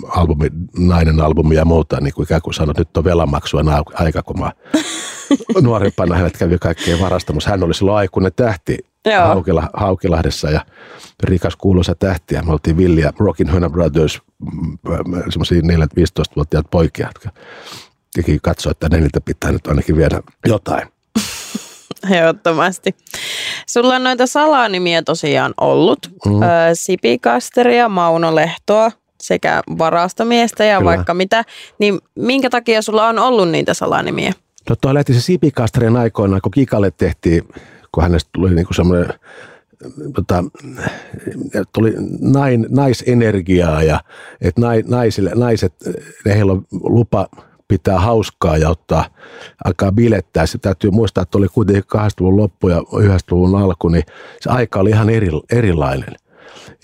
albumi, 0.08 0.48
nainen 0.78 1.20
albumi 1.20 1.54
ja 1.54 1.64
muuta, 1.64 2.00
niin 2.00 2.14
kuin 2.14 2.24
ikään 2.24 2.42
kuin 2.42 2.54
sanoi, 2.54 2.74
nyt 2.78 2.96
on 2.96 3.04
velanmaksua 3.04 3.60
aika, 3.94 4.22
kun 4.22 4.38
mä 4.40 4.52
nuorempana 5.62 6.16
hänet 6.16 6.36
kävi 6.36 6.58
kaikkeen 6.58 7.00
varastamassa. 7.00 7.50
Hän 7.50 7.62
oli 7.62 7.74
silloin 7.74 7.98
aikuinen 7.98 8.32
tähti 8.36 8.78
Haukila, 9.26 9.70
Haukilahdessa 9.72 10.50
ja 10.50 10.66
rikas 11.22 11.56
kuuluisa 11.56 11.94
tähti. 11.94 12.34
Ja 12.34 12.42
me 12.42 12.52
oltiin 12.52 12.76
Villi 12.76 13.00
ja 13.00 13.12
Rockin 13.18 13.48
Hönä 13.48 13.70
Brothers, 13.70 14.20
mm, 14.38 14.78
semmoisia 15.30 15.60
4-15-vuotiaat 15.60 16.66
poikia, 16.70 17.06
jotka 17.06 17.30
teki 18.14 18.38
katsoa, 18.42 18.70
että 18.70 18.88
niiltä 18.88 19.20
pitää 19.20 19.52
nyt 19.52 19.66
ainakin 19.66 19.96
viedä 19.96 20.20
jotain. 20.46 20.88
Ehdottomasti. 22.10 22.94
Sulla 23.66 23.94
on 23.94 24.04
noita 24.04 24.26
salanimiä 24.26 25.02
tosiaan 25.02 25.54
ollut. 25.60 25.98
Mm. 26.26 26.32
Sipi 26.74 27.18
Kasteria, 27.18 27.88
Mauno 27.88 28.34
Lehtoa 28.34 28.90
sekä 29.24 29.62
varastomiestä 29.78 30.64
ja 30.64 30.78
Kyllä. 30.78 30.90
vaikka 30.90 31.14
mitä. 31.14 31.44
Niin 31.78 32.00
minkä 32.14 32.50
takia 32.50 32.82
sulla 32.82 33.08
on 33.08 33.18
ollut 33.18 33.48
niitä 33.50 33.74
salanimiä? 33.74 34.32
No 34.70 34.76
tuo 34.80 34.94
lähti 34.94 35.14
se 35.14 35.20
Sipi 35.20 35.50
Kasterin 35.50 35.96
aikoina, 35.96 36.40
kun 36.40 36.52
Kikalle 36.52 36.90
tehtiin, 36.90 37.48
kun 37.92 38.02
hänestä 38.02 38.30
tuli 38.32 38.54
niinku 38.54 38.74
semmoinen 38.74 39.08
tota, 40.14 40.44
tuli 41.72 41.94
nain, 42.20 42.66
naisenergiaa 42.68 43.82
ja 43.82 44.00
että 44.40 44.60
naisille, 44.86 45.32
naiset, 45.34 45.74
heillä 46.26 46.52
on 46.52 46.66
lupa 46.72 47.28
pitää 47.68 47.98
hauskaa 47.98 48.56
ja 48.56 48.68
ottaa, 48.70 49.04
alkaa 49.64 49.92
bilettää. 49.92 50.46
Se 50.46 50.58
täytyy 50.58 50.90
muistaa, 50.90 51.22
että 51.22 51.38
oli 51.38 51.48
kuitenkin 51.48 51.84
80-luvun 51.96 52.36
loppu 52.36 52.68
ja 52.68 52.78
90-luvun 52.78 53.62
alku, 53.62 53.88
niin 53.88 54.04
se 54.40 54.50
aika 54.50 54.80
oli 54.80 54.90
ihan 54.90 55.10
eri, 55.10 55.28
erilainen. 55.52 56.14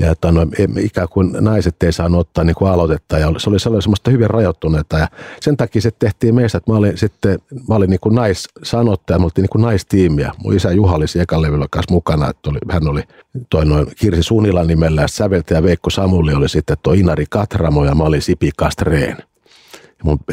Ja 0.01 0.11
että 0.11 0.33
no, 0.33 0.47
ikään 0.79 1.09
kuin 1.09 1.33
naiset 1.41 1.83
ei 1.83 1.93
saanut 1.93 2.21
ottaa 2.21 2.45
niin 2.45 2.55
kuin 2.55 2.71
aloitetta 2.71 3.19
ja 3.19 3.33
se 3.39 3.51
oli 3.51 3.61
sellainen 3.61 4.13
hyvin 4.13 4.31
rajoittuneita. 4.31 4.99
Ja 4.99 5.09
sen 5.41 5.57
takia 5.57 5.83
se 5.83 5.91
tehtiin 5.91 6.35
meistä, 6.35 6.59
että 6.59 6.73
mä 6.73 6.79
olin 6.79 6.99
sitten, 6.99 7.39
mä 7.69 7.75
olin 7.75 7.91
niin 7.91 8.01
kuin 8.01 8.15
naissanottaja, 8.15 9.19
me 9.19 9.25
oltiin 9.25 9.43
niin 9.43 9.51
kuin 9.51 9.63
naistiimiä. 9.63 10.33
Mun 10.39 10.57
isä 10.57 10.73
Juha 10.73 10.95
oli 10.95 11.05
ekan 11.21 11.43
levyllä 11.43 11.67
kanssa 11.71 11.95
mukana, 11.95 12.31
että 12.31 12.51
oli, 12.51 12.59
hän 12.71 12.89
oli 12.89 13.03
toi 13.51 13.65
noin 13.65 13.87
Kirsi 13.97 14.23
Sunila 14.23 14.65
nimellä 14.65 15.01
ja 15.01 15.09
säveltäjä 15.09 15.63
Veikko 15.63 15.91
Samuli 15.91 16.35
oli 16.35 16.49
sitten 16.49 16.77
tuo 16.83 16.93
Inari 16.93 17.25
Katramo 17.31 17.85
ja 17.85 17.95
mä 17.95 18.05
olin 18.05 18.23
Sipi 18.23 18.51
Kastreen. 18.57 19.30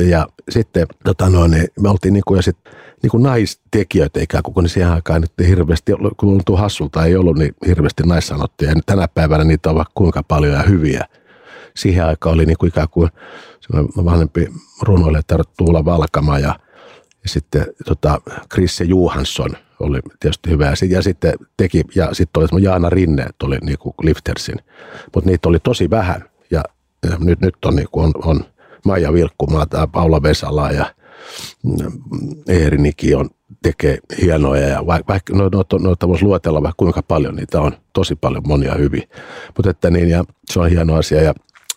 Ja 0.09 0.27
sitten 0.49 0.87
tota 1.03 1.29
noin, 1.29 1.51
niin 1.51 1.67
me 1.79 1.89
oltiin 1.89 2.13
niin 2.13 2.23
kuin, 2.27 2.37
ja 2.37 2.41
sit, 2.41 2.57
niin 3.03 3.11
kuin 3.11 3.23
naistekijöitä 3.23 4.19
ikään 4.21 4.43
kuin, 4.43 4.63
niin 4.63 4.69
siihen 4.69 4.91
aikaan 4.91 5.21
nyt 5.21 5.31
hirveästi, 5.47 5.91
kun 6.17 6.41
hassulta, 6.57 7.05
ei 7.05 7.15
ollut 7.15 7.37
niin 7.37 7.53
hirveästi 7.67 8.03
naissanottuja. 8.03 8.71
Ja 8.71 8.75
tänä 8.85 9.07
päivänä 9.07 9.43
niitä 9.43 9.69
on 9.69 9.75
vaikka 9.75 9.91
kuinka 9.95 10.23
paljon 10.23 10.53
ja 10.53 10.63
hyviä. 10.63 11.05
Siihen 11.75 12.05
aikaan 12.05 12.35
oli 12.35 12.45
niin 12.45 12.57
kuin 12.57 12.67
ikään 12.67 12.89
kuin 12.89 13.09
vanhempi 14.05 14.47
runoilija 14.81 15.43
Tuula 15.57 15.85
Valkama 15.85 16.39
ja, 16.39 16.59
ja 17.23 17.29
sitten 17.29 17.65
tota, 17.85 18.21
Krisse 18.49 18.83
Juhansson 18.83 19.49
oli 19.79 19.99
tietysti 20.19 20.49
hyvä. 20.49 20.73
Ja 20.89 21.01
sitten 21.01 21.33
teki, 21.57 21.83
ja 21.95 22.09
sitten 22.13 22.47
oli 22.51 22.63
Jaana 22.63 22.89
Rinne, 22.89 23.25
oli 23.43 23.57
niin 23.57 23.77
kuin 23.77 23.93
Liftersin. 24.01 24.55
Mutta 25.15 25.29
niitä 25.29 25.49
oli 25.49 25.59
tosi 25.59 25.89
vähän. 25.89 26.23
Ja, 26.51 26.63
ja 27.09 27.17
nyt, 27.19 27.41
nyt 27.41 27.65
on, 27.65 27.75
niin 27.75 27.87
kuin 27.91 28.05
on, 28.05 28.11
on 28.23 28.45
Maija 28.87 29.13
Vilkkumaa 29.13 29.65
tai 29.65 29.87
Paula 29.91 30.23
Vesala 30.23 30.71
ja 30.71 30.85
mm, 31.63 31.91
Eeri 32.47 32.77
on, 33.15 33.29
tekee 33.63 33.97
hienoja 34.21 34.67
ja 34.67 34.85
vaikka, 34.87 35.35
no, 35.35 35.49
noita, 35.51 35.79
noita 35.79 36.07
voisi 36.07 36.25
luetella 36.25 36.63
vaikka 36.63 36.77
kuinka 36.77 37.01
paljon, 37.03 37.35
niitä 37.35 37.61
on 37.61 37.71
tosi 37.93 38.15
paljon 38.15 38.43
monia 38.47 38.75
hyviä. 38.75 39.07
Mutta 39.57 39.69
että 39.69 39.89
niin, 39.89 40.09
ja 40.09 40.23
se 40.51 40.59
on 40.59 40.69
hieno 40.69 40.95
asia. 40.95 41.21
Ja, 41.21 41.33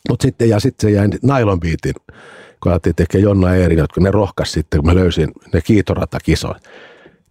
mutta 0.08 0.22
sitten, 0.22 0.48
ja 0.48 0.60
sitten 0.60 0.90
se 0.90 0.96
jäi 0.96 1.08
Nylon 1.22 1.60
Beatin, 1.60 1.94
kun 2.62 2.72
alettiin 2.72 2.94
tekemään 2.94 3.22
Jonna 3.22 3.54
Eerin, 3.54 3.78
jotka 3.78 4.00
ne 4.00 4.10
rohkas 4.10 4.52
sitten, 4.52 4.80
kun 4.80 4.90
mä 4.90 4.94
löysin 4.94 5.32
ne 5.52 5.60
kiitorata-kisoja 5.60 6.60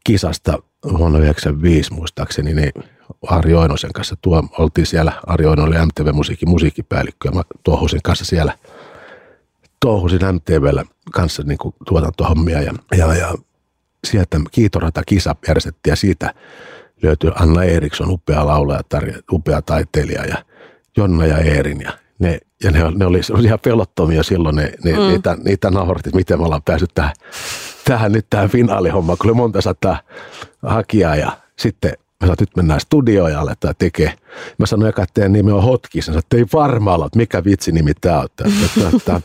kisasta 0.04 0.52
vuonna 0.84 1.18
1995 1.20 1.94
muistaakseni, 1.94 2.54
niin 2.54 2.72
Ari 3.28 3.54
Oinosen 3.54 3.94
kanssa 3.94 4.16
tuo, 4.22 4.44
oltiin 4.58 4.88
siellä, 4.88 5.12
Ari 5.28 5.46
Oino 5.46 5.64
oli 5.64 5.76
MTV-musiikin 5.76 6.50
musiikkipäällikkö 6.50 7.28
ja 7.28 7.32
mä 7.32 7.42
tuohusin 7.64 8.02
kanssa 8.04 8.26
siellä– 8.26 8.54
touhusin 9.80 10.20
MTVllä 10.32 10.86
kanssa 11.12 11.44
niin 11.44 11.58
kuin 11.58 11.76
tuotantohommia 11.88 12.62
ja, 12.62 12.74
ja, 12.98 13.14
ja 13.14 13.36
sieltä 14.08 14.40
kiitorata 14.52 15.04
kisa 15.06 15.36
järjestettiin 15.48 15.92
ja 15.92 15.96
siitä 15.96 16.34
löytyi 17.02 17.32
Anna 17.36 17.64
Eriksson, 17.64 18.10
upea 18.10 18.46
laulaja, 18.46 18.82
upea 19.32 19.62
taiteilija 19.62 20.26
ja 20.26 20.44
Jonna 20.98 21.26
ja 21.26 21.38
Eerin 21.38 21.82
ja 21.82 21.92
ne, 22.20 22.40
ja 22.64 22.72
ne, 22.72 22.80
ne 22.96 23.06
oli 23.06 23.20
ihan 23.46 23.60
pelottomia 23.64 24.24
silloin, 24.24 24.56
ne, 24.56 24.74
ne, 24.84 24.92
mm. 24.92 25.00
niitä, 25.00 25.38
niitä 25.44 25.72
nauhoitti, 25.72 26.10
miten 26.14 26.40
me 26.40 26.46
ollaan 26.46 26.64
päässyt 26.64 26.92
tähän, 26.94 27.14
tähän 27.86 28.12
nyt 28.12 28.26
tähän 28.30 28.50
finaalihommaan, 28.50 29.18
kun 29.18 29.30
oli 29.30 29.36
monta 29.36 29.62
sataa 29.62 30.00
hakijaa 30.62 31.16
ja 31.16 31.32
sitten 31.60 31.94
Mä 32.20 32.26
sanoin, 32.26 32.38
nyt 32.40 32.56
mennään 32.56 32.80
studioon 32.80 33.32
ja 33.32 33.42
aletaan 33.42 33.76
tekemään. 33.78 34.18
Mä 34.58 34.66
sanoin 34.66 34.90
eka, 34.90 35.04
että 35.04 35.14
teidän 35.14 35.34
nimi 35.34 35.52
on 35.52 35.64
Hotkis. 35.64 35.96
Mä 35.96 36.06
sanoin, 36.06 36.20
että 36.20 36.38
ei 36.38 36.46
varmaan 36.54 36.96
olla, 36.96 37.06
että 37.06 37.18
mikä 37.18 37.44
vitsi 37.44 37.72
nimi 37.72 37.94
tämä 38.02 38.20
on. 38.20 38.26
Että 38.26 39.22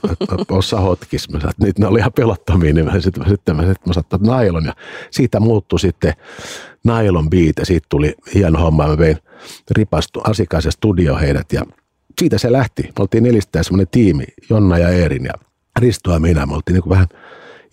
osa 0.48 0.80
Hotkis. 0.80 1.28
Mä 1.28 1.38
sanoin, 1.38 1.50
että 1.50 1.64
niitä 1.64 1.80
ne 1.80 1.86
oli 1.86 1.98
ihan 1.98 2.12
pelottomia. 2.12 2.72
Niin 2.72 2.84
mä 2.84 3.00
sitten, 3.00 3.28
sitten 3.28 3.56
mä, 3.56 3.62
sitten 3.62 3.88
mä 3.88 3.92
sanoin, 3.92 4.06
että 4.14 4.18
Nailon. 4.30 4.64
Ja 4.64 4.74
siitä 5.10 5.40
muuttui 5.40 5.80
sitten 5.80 6.12
Nailon 6.84 7.30
beat 7.30 7.58
ja 7.58 7.66
siitä 7.66 7.86
tuli 7.90 8.14
hieno 8.34 8.58
homma. 8.58 8.86
Mä 8.86 8.98
vein 8.98 9.18
ripastu 9.70 10.20
asiakkaan 10.24 10.62
studio 10.72 11.16
heidät 11.16 11.52
ja 11.52 11.62
siitä 12.18 12.38
se 12.38 12.52
lähti. 12.52 12.82
Me 12.82 12.92
oltiin 12.98 13.24
nelistä 13.24 13.62
semmoinen 13.62 13.88
tiimi, 13.90 14.24
Jonna 14.50 14.78
ja 14.78 14.88
Eerin 14.88 15.24
ja 15.24 15.34
Risto 15.78 16.12
ja 16.12 16.18
minä. 16.18 16.46
Me 16.46 16.54
oltiin 16.54 16.74
niin 16.74 16.82
kuin 16.82 16.90
vähän 16.90 17.08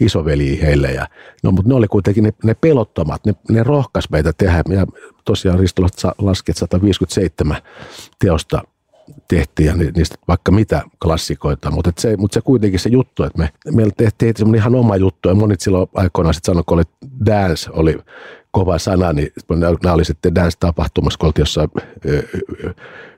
isoveli 0.02 0.62
heille. 0.62 0.92
Ja, 0.92 1.08
no, 1.44 1.52
mutta 1.52 1.70
ne 1.70 1.76
oli 1.76 1.88
kuitenkin 1.88 2.24
ne, 2.24 2.34
ne 2.44 2.54
pelottomat, 2.54 3.26
ne, 3.26 3.34
ne 3.50 3.64
rohkas 3.64 4.10
meitä 4.10 4.34
tehdä. 4.38 4.64
Ja 4.70 4.86
tosiaan 5.26 5.60
Risto 5.60 5.82
laski, 6.18 6.52
että 6.52 6.60
157 6.60 7.58
teosta 8.20 8.62
tehtiin 9.28 9.68
ja 9.68 9.74
niistä 9.96 10.16
vaikka 10.28 10.52
mitä 10.52 10.82
klassikoita, 11.04 11.72
mutta 11.72 11.92
se, 11.98 12.18
mutta 12.18 12.34
se 12.34 12.42
kuitenkin 12.42 12.80
se 12.80 12.90
juttu, 12.90 13.24
että 13.24 13.38
me, 13.38 13.50
meillä 13.76 13.94
tehtiin 13.98 14.34
semmoinen 14.38 14.60
ihan 14.60 14.76
oma 14.76 14.96
juttu 14.96 15.30
ja 15.30 15.36
monet 15.36 15.62
silloin 15.62 15.90
aikoinaan 15.96 16.34
sitten 16.34 16.52
sanoi, 16.54 16.64
kun 16.66 16.78
oli 16.78 16.84
dance, 17.26 17.70
oli 17.74 17.98
kova 18.52 18.80
sana, 18.80 19.14
niin 19.14 19.34
nämä 19.84 19.94
oli 19.94 20.06
sitten 20.06 20.36
dance-tapahtumassa, 20.36 21.18
kun 21.20 21.28
oltiin 21.28 21.42
jossain 21.42 21.70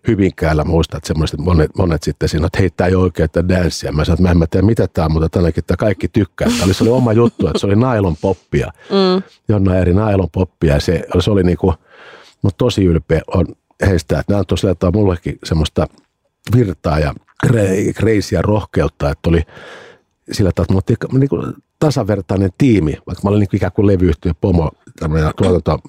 Hyvinkäällä, 0.08 0.64
muistan, 0.64 0.98
että 0.98 1.08
semmoiset 1.08 1.40
monet, 1.40 1.72
monet 1.78 2.04
sitten 2.04 2.30
siinä, 2.30 2.48
että 2.48 2.60
hei, 2.60 2.70
tämä 2.70 2.88
ei 2.88 2.96
ole 2.96 3.04
oikein, 3.04 3.26
että 3.26 3.48
danssia. 3.48 3.92
Mä 3.92 4.06
sanoin, 4.06 4.16
että 4.16 4.24
mä 4.24 4.32
en 4.32 4.38
mä 4.38 4.48
tiedä, 4.48 4.66
mitä 4.66 4.88
tämä 4.88 5.06
on, 5.06 5.12
mutta 5.12 5.30
tänäkin 5.30 5.62
että 5.62 5.78
kaikki 5.78 6.08
tykkää. 6.08 6.48
Tämä 6.48 6.64
oli, 6.64 6.74
se 6.74 6.84
oli 6.84 6.92
oma 6.92 7.14
juttu, 7.14 7.48
että 7.48 7.60
se 7.60 7.66
oli 7.66 7.76
nailon 7.76 8.16
poppia. 8.22 8.72
Mm. 8.90 9.24
Jonna 9.48 9.76
eri 9.76 9.94
nailon 9.94 10.30
poppia 10.32 10.74
ja 10.74 10.82
se, 10.82 11.06
se 11.20 11.32
oli 11.32 11.44
niinku, 11.44 11.74
mutta 12.42 12.58
tosi 12.58 12.86
ylpeä 12.86 13.22
on 13.28 13.46
heistä, 13.82 14.20
että 14.20 14.34
nämä 14.34 14.44
tosiaan 14.44 14.76
mullekin 14.94 15.40
semmoista 15.44 15.88
virtaa 16.56 17.00
ja 17.00 17.14
kreisiä 17.96 18.42
rohkeutta, 18.42 19.10
että 19.12 19.30
oli 19.30 19.42
sillä 20.32 20.52
tavalla, 20.56 20.82
että 20.90 21.08
me 21.12 21.20
niin 21.20 21.30
kuin 21.30 21.54
tasavertainen 21.80 22.50
tiimi, 22.58 22.98
vaikka 23.08 23.22
mä 23.24 23.30
olin 23.30 23.40
niin 23.40 23.50
ikään 23.54 23.72
kuin 23.72 23.88
levyyhtiö, 23.88 24.34
pomo, 24.42 24.72
tämmöinen 25.00 25.32
tuotanto, 25.38 25.80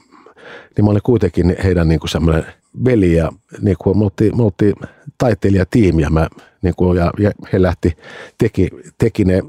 niin 0.76 0.84
mä 0.84 0.90
olin 0.90 1.02
kuitenkin 1.02 1.56
heidän 1.64 1.88
niin 1.88 2.00
kuin 2.00 2.10
semmoinen 2.10 2.46
veli 2.84 3.16
ja 3.16 3.32
niin 3.60 3.76
kuin 3.78 3.98
me 3.98 4.04
oltiin, 4.04 4.36
me 4.36 4.42
oltiin 4.42 4.74
taiteilijatiimi 5.18 6.02
ja, 6.02 6.10
mä, 6.10 6.28
niin 6.62 6.74
kuin, 6.76 6.98
ja, 6.98 7.12
ja 7.18 7.32
he 7.52 7.62
lähti, 7.62 7.96
teki, 8.38 8.70
teki 8.98 9.24
ne 9.24 9.42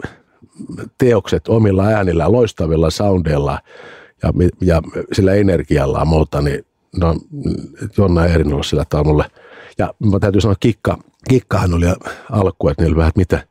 teokset 0.98 1.48
omilla 1.48 1.86
äänillä, 1.86 2.32
loistavilla 2.32 2.90
soundeilla 2.90 3.60
ja, 4.24 4.34
ja 4.62 4.82
sillä 5.14 5.34
energialla 5.34 6.06
muuta, 6.06 6.42
niin 6.42 6.66
no, 7.00 7.16
Jonna 7.98 8.26
Erin 8.26 8.64
sillä 8.64 8.86
tavalla 8.90 9.12
mulle. 9.12 9.26
Ja 9.78 9.94
mä 10.00 10.20
täytyy 10.20 10.42
sanoa, 10.42 10.56
Kikka, 10.60 10.98
Kikkahan 11.30 11.74
oli 11.74 11.86
alku, 12.32 12.70
että 12.70 12.84
niillä 12.84 12.98
vähän, 12.98 13.10
että 13.10 13.20
mitä 13.20 13.48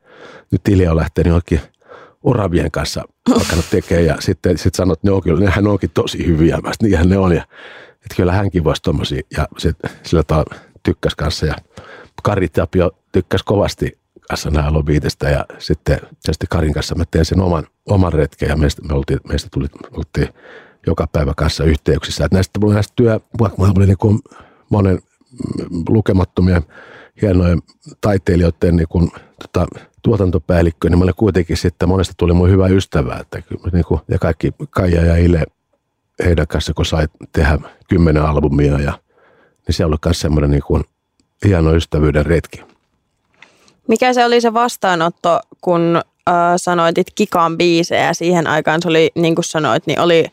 nyt 0.51 0.67
Ilja 0.67 0.91
on 0.91 0.97
lähtenyt 0.97 1.33
oikein 1.33 1.61
oravien 2.23 2.71
kanssa 2.71 3.03
alkanut 3.35 3.65
tekemään. 3.71 4.05
Ja 4.05 4.15
sitten 4.19 4.57
sit 4.57 4.75
sanot, 4.75 4.99
että 4.99 5.07
ne 5.07 5.11
on 5.11 5.23
kyllä, 5.23 5.39
nehän 5.39 5.67
onkin 5.67 5.91
tosi 5.93 6.25
hyviä, 6.25 6.57
mä 6.57 6.71
niinhän 6.81 7.09
ne 7.09 7.17
on. 7.17 7.35
Ja 7.35 7.45
että 7.93 8.15
kyllä 8.15 8.31
hänkin 8.31 8.63
voisi 8.63 8.81
tommosia. 8.81 9.21
Ja 9.37 9.47
sit, 9.57 9.77
sillä 10.03 10.23
tavalla 10.23 10.55
tykkäs 10.83 11.15
kanssa 11.15 11.45
ja 11.45 11.55
Kari 12.23 12.47
Tapio 12.47 12.91
tykkäs 13.11 13.43
kovasti 13.43 13.97
kanssa 14.29 14.49
nämä 14.49 14.73
lobiitista 14.73 15.29
ja 15.29 15.45
sitten, 15.57 15.99
sitten 16.19 16.47
Karin 16.49 16.73
kanssa 16.73 16.95
mä 16.95 17.03
tein 17.11 17.25
sen 17.25 17.41
oman, 17.41 17.67
oman 17.85 18.13
retken 18.13 18.49
ja 18.49 18.57
meistä, 18.57 18.81
me 18.81 18.93
oltiin, 18.93 19.19
meistä 19.29 19.49
tuli, 19.51 19.67
oltiin 19.91 20.29
joka 20.87 21.07
päivä 21.11 21.33
kanssa 21.37 21.63
yhteyksissä. 21.63 22.25
Että 22.25 22.35
näistä, 22.35 22.59
näistä 22.73 22.93
työ, 22.95 23.19
vaikka 23.39 23.61
mä 23.61 23.71
olin 23.77 23.87
niin 23.87 24.19
monen 24.69 24.99
lukemattomien 25.89 26.61
hienojen 27.21 27.59
taiteilijoiden 28.01 28.75
niin 28.75 28.87
kuin, 28.87 29.11
tota, 29.41 29.67
tuotantopäällikkö, 30.03 30.89
niin 30.89 30.97
mä 30.97 31.03
olin 31.03 31.15
kuitenkin 31.15 31.57
sitten, 31.57 31.89
monesta 31.89 32.13
tuli 32.17 32.33
mun 32.33 32.49
hyvä 32.49 32.67
ystävä, 32.67 33.17
että 33.21 33.41
niin 33.73 33.85
kuin, 33.85 33.99
ja 34.07 34.19
kaikki 34.19 34.51
Kaija 34.69 35.05
ja 35.05 35.17
Ile 35.17 35.43
heidän 36.25 36.47
kanssa, 36.47 36.73
kun 36.73 36.85
sai 36.85 37.07
tehdä 37.31 37.59
kymmenen 37.89 38.23
albumia 38.23 38.79
ja 38.79 38.99
niin 39.67 39.75
se 39.75 39.85
oli 39.85 39.95
myös 40.05 40.19
semmoinen 40.19 40.51
niin 40.51 40.63
kuin 40.67 40.83
hieno 41.45 41.75
ystävyyden 41.75 42.25
retki. 42.25 42.63
Mikä 43.87 44.13
se 44.13 44.25
oli 44.25 44.41
se 44.41 44.53
vastaanotto, 44.53 45.39
kun 45.61 46.01
äh, 46.29 46.33
sanoitit 46.57 47.07
Kikan 47.15 47.57
biisejä 47.57 48.13
siihen 48.13 48.47
aikaan, 48.47 48.81
se 48.81 48.89
oli 48.89 49.11
niin 49.15 49.35
kuin 49.35 49.45
sanoit, 49.45 49.87
niin 49.87 49.99
oli 49.99 50.25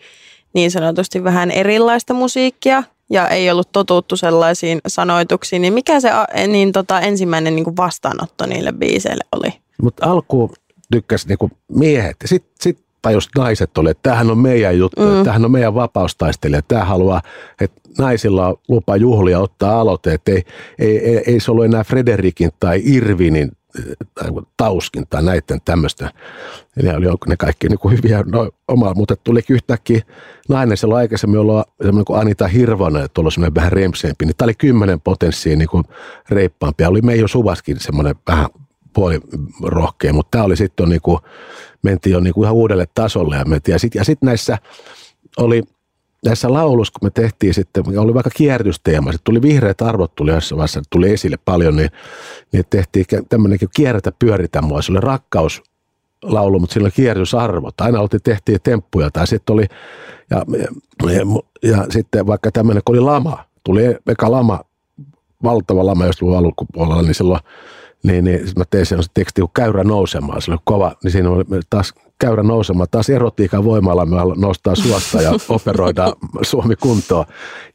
niin 0.55 0.71
sanotusti 0.71 1.25
vähän 1.25 1.51
erilaista 1.51 2.15
musiikkia 2.15 2.83
ja 3.11 3.29
ei 3.29 3.51
ollut 3.51 3.73
totuttu 3.73 4.17
sellaisiin 4.17 4.81
sanoituksiin, 4.87 5.63
niin 5.63 5.73
mikä 5.73 6.01
se 6.01 6.11
niin 6.49 6.73
tota, 6.73 7.01
ensimmäinen 7.01 7.57
niin 7.57 7.65
kuin 7.65 7.77
vastaanotto 7.77 8.47
niille 8.47 8.73
biiseille 8.73 9.25
oli? 9.33 9.53
Mutta 9.83 10.07
alkuun 10.07 10.51
tykkäsi 10.93 11.29
niin 11.29 11.53
miehet 11.69 12.17
ja 12.23 12.29
sitten 12.29 12.53
sit 12.61 12.79
tajus 13.03 13.29
naiset 13.37 13.79
oli, 13.79 13.91
että 13.91 14.03
tämähän 14.03 14.31
on 14.31 14.39
meidän 14.39 14.79
juttu, 14.79 15.03
mm. 15.03 15.23
tämähän 15.25 15.45
on 15.45 15.51
meidän 15.51 15.75
vapaustaistelija, 15.75 16.63
tämä 16.63 16.85
haluaa, 16.85 17.23
että 17.61 17.81
naisilla 17.99 18.49
on 18.49 18.57
lupa 18.69 18.97
juhlia 18.97 19.41
ottaa 19.41 19.81
aloite, 19.81 20.15
että 20.15 20.33
ei, 20.33 20.45
ei, 20.79 20.99
ei, 20.99 21.23
ei 21.27 21.41
se 21.41 21.51
ollut 21.51 21.65
enää 21.65 21.85
Frederikin 21.85 22.51
tai 22.61 22.83
Irvinin 22.85 23.53
tai 24.15 24.31
Tauskin 24.57 25.05
tai 25.11 25.23
näiden 25.23 25.61
tämmöistä. 25.65 26.11
Eli 26.77 26.89
oli 26.89 27.07
ne 27.29 27.37
kaikki 27.37 27.69
niin 27.69 27.79
kuin 27.79 27.97
hyviä 27.97 28.25
no, 28.27 28.51
omaa, 28.69 28.95
mutta 28.95 29.17
tuli 29.17 29.41
yhtäkkiä 29.51 30.01
nainen 30.49 30.77
silloin 30.77 30.99
aikaisemmin 30.99 31.41
ollut 31.41 31.63
semmoinen 31.83 32.05
kuin 32.05 32.21
Anita 32.21 32.49
Hirvonen, 32.49 33.05
että 33.05 33.21
ollut 33.21 33.35
semmoinen 33.35 33.55
vähän 33.55 33.73
remseempi, 33.73 34.25
niin 34.25 34.37
tämä 34.37 34.47
oli 34.47 34.55
kymmenen 34.55 35.01
potenssiin 35.01 35.59
niin 35.59 35.69
kuin 35.69 35.85
reippaampi. 36.31 36.85
Oli 36.85 37.03
Meijo 37.03 37.29
Suvaskin 37.29 37.81
semmoinen 37.81 38.15
vähän 38.29 38.47
puoli 38.93 39.21
rohkea, 39.63 40.13
mutta 40.13 40.31
tämä 40.31 40.45
oli 40.45 40.57
sitten 40.57 40.89
niin 40.89 41.03
kuin, 41.03 41.19
mentiin 41.83 42.13
jo 42.13 42.21
niin 42.21 42.35
kuin 42.35 42.45
ihan 42.45 42.55
uudelle 42.55 42.87
tasolle 42.95 43.37
ja. 43.37 43.45
Ja 43.69 43.79
sitten 43.79 44.01
ja 44.01 44.05
sit 44.05 44.23
näissä 44.23 44.59
oli 45.37 45.63
näissä 46.25 46.53
lauluissa, 46.53 46.93
kun 47.01 47.07
me 47.07 47.11
tehtiin 47.11 47.55
sitten, 47.55 47.99
oli 47.99 48.15
vaikka 48.15 48.31
kierrätysteema, 48.37 49.13
sitten 49.13 49.25
tuli 49.25 49.43
vihreät 49.43 49.83
arvot 49.83 50.15
tuli 50.15 50.31
jossain 50.31 50.57
vaiheessa, 50.57 50.83
tuli 50.91 51.11
esille 51.11 51.39
paljon, 51.45 51.77
niin, 51.77 51.91
niin 52.53 52.65
tehtiin 52.71 53.07
tämmöinen 53.29 53.59
kierrätä 53.77 54.13
pyöritä 54.19 54.63
mua, 54.63 54.83
se 54.83 54.93
oli 54.93 55.01
rakkaus 55.01 55.63
laulu, 56.23 56.59
mutta 56.59 56.75
sillä 56.75 56.87
oli 56.87 56.93
kierrätysarvot. 56.93 57.81
Aina 57.81 58.01
oltiin, 58.01 58.23
tehtiin 58.23 58.59
temppuja 58.63 59.11
tai 59.11 59.27
sitten 59.27 59.55
oli, 59.55 59.67
ja, 60.31 60.45
ja, 61.13 61.21
ja, 61.71 61.87
sitten 61.91 62.27
vaikka 62.27 62.51
tämmöinen, 62.53 62.83
kun 62.85 62.97
oli 62.97 63.05
lama, 63.05 63.45
tuli 63.65 63.83
eka 64.07 64.31
lama, 64.31 64.61
valtava 65.43 65.87
lama 65.87 66.07
jos 66.07 66.23
luvun 66.23 66.39
alkupuolella, 66.39 67.03
niin 67.03 67.15
silloin 67.15 67.41
niin, 68.03 68.25
niin 68.25 68.41
mä 68.57 68.65
tein 68.71 68.87
sen 68.87 68.99
teksti 69.15 69.41
kuin 69.41 69.51
käyrä 69.55 69.85
nousemaan, 69.85 70.43
se 70.43 70.51
oli 70.51 70.61
kova, 70.65 70.95
niin 71.05 71.13
siinä 71.13 71.31
oli 71.31 71.45
taas 71.71 71.95
käyrä 72.23 72.43
nousemaan, 72.43 72.89
taas 72.91 73.11
erotiikan 73.11 73.65
voimalla 73.65 74.07
me 74.07 74.17
nostaa 74.37 74.75
suosta 74.75 75.23
ja 75.23 75.31
operoidaan 75.49 76.13
Suomi 76.43 76.77
kuntoon. 76.77 77.25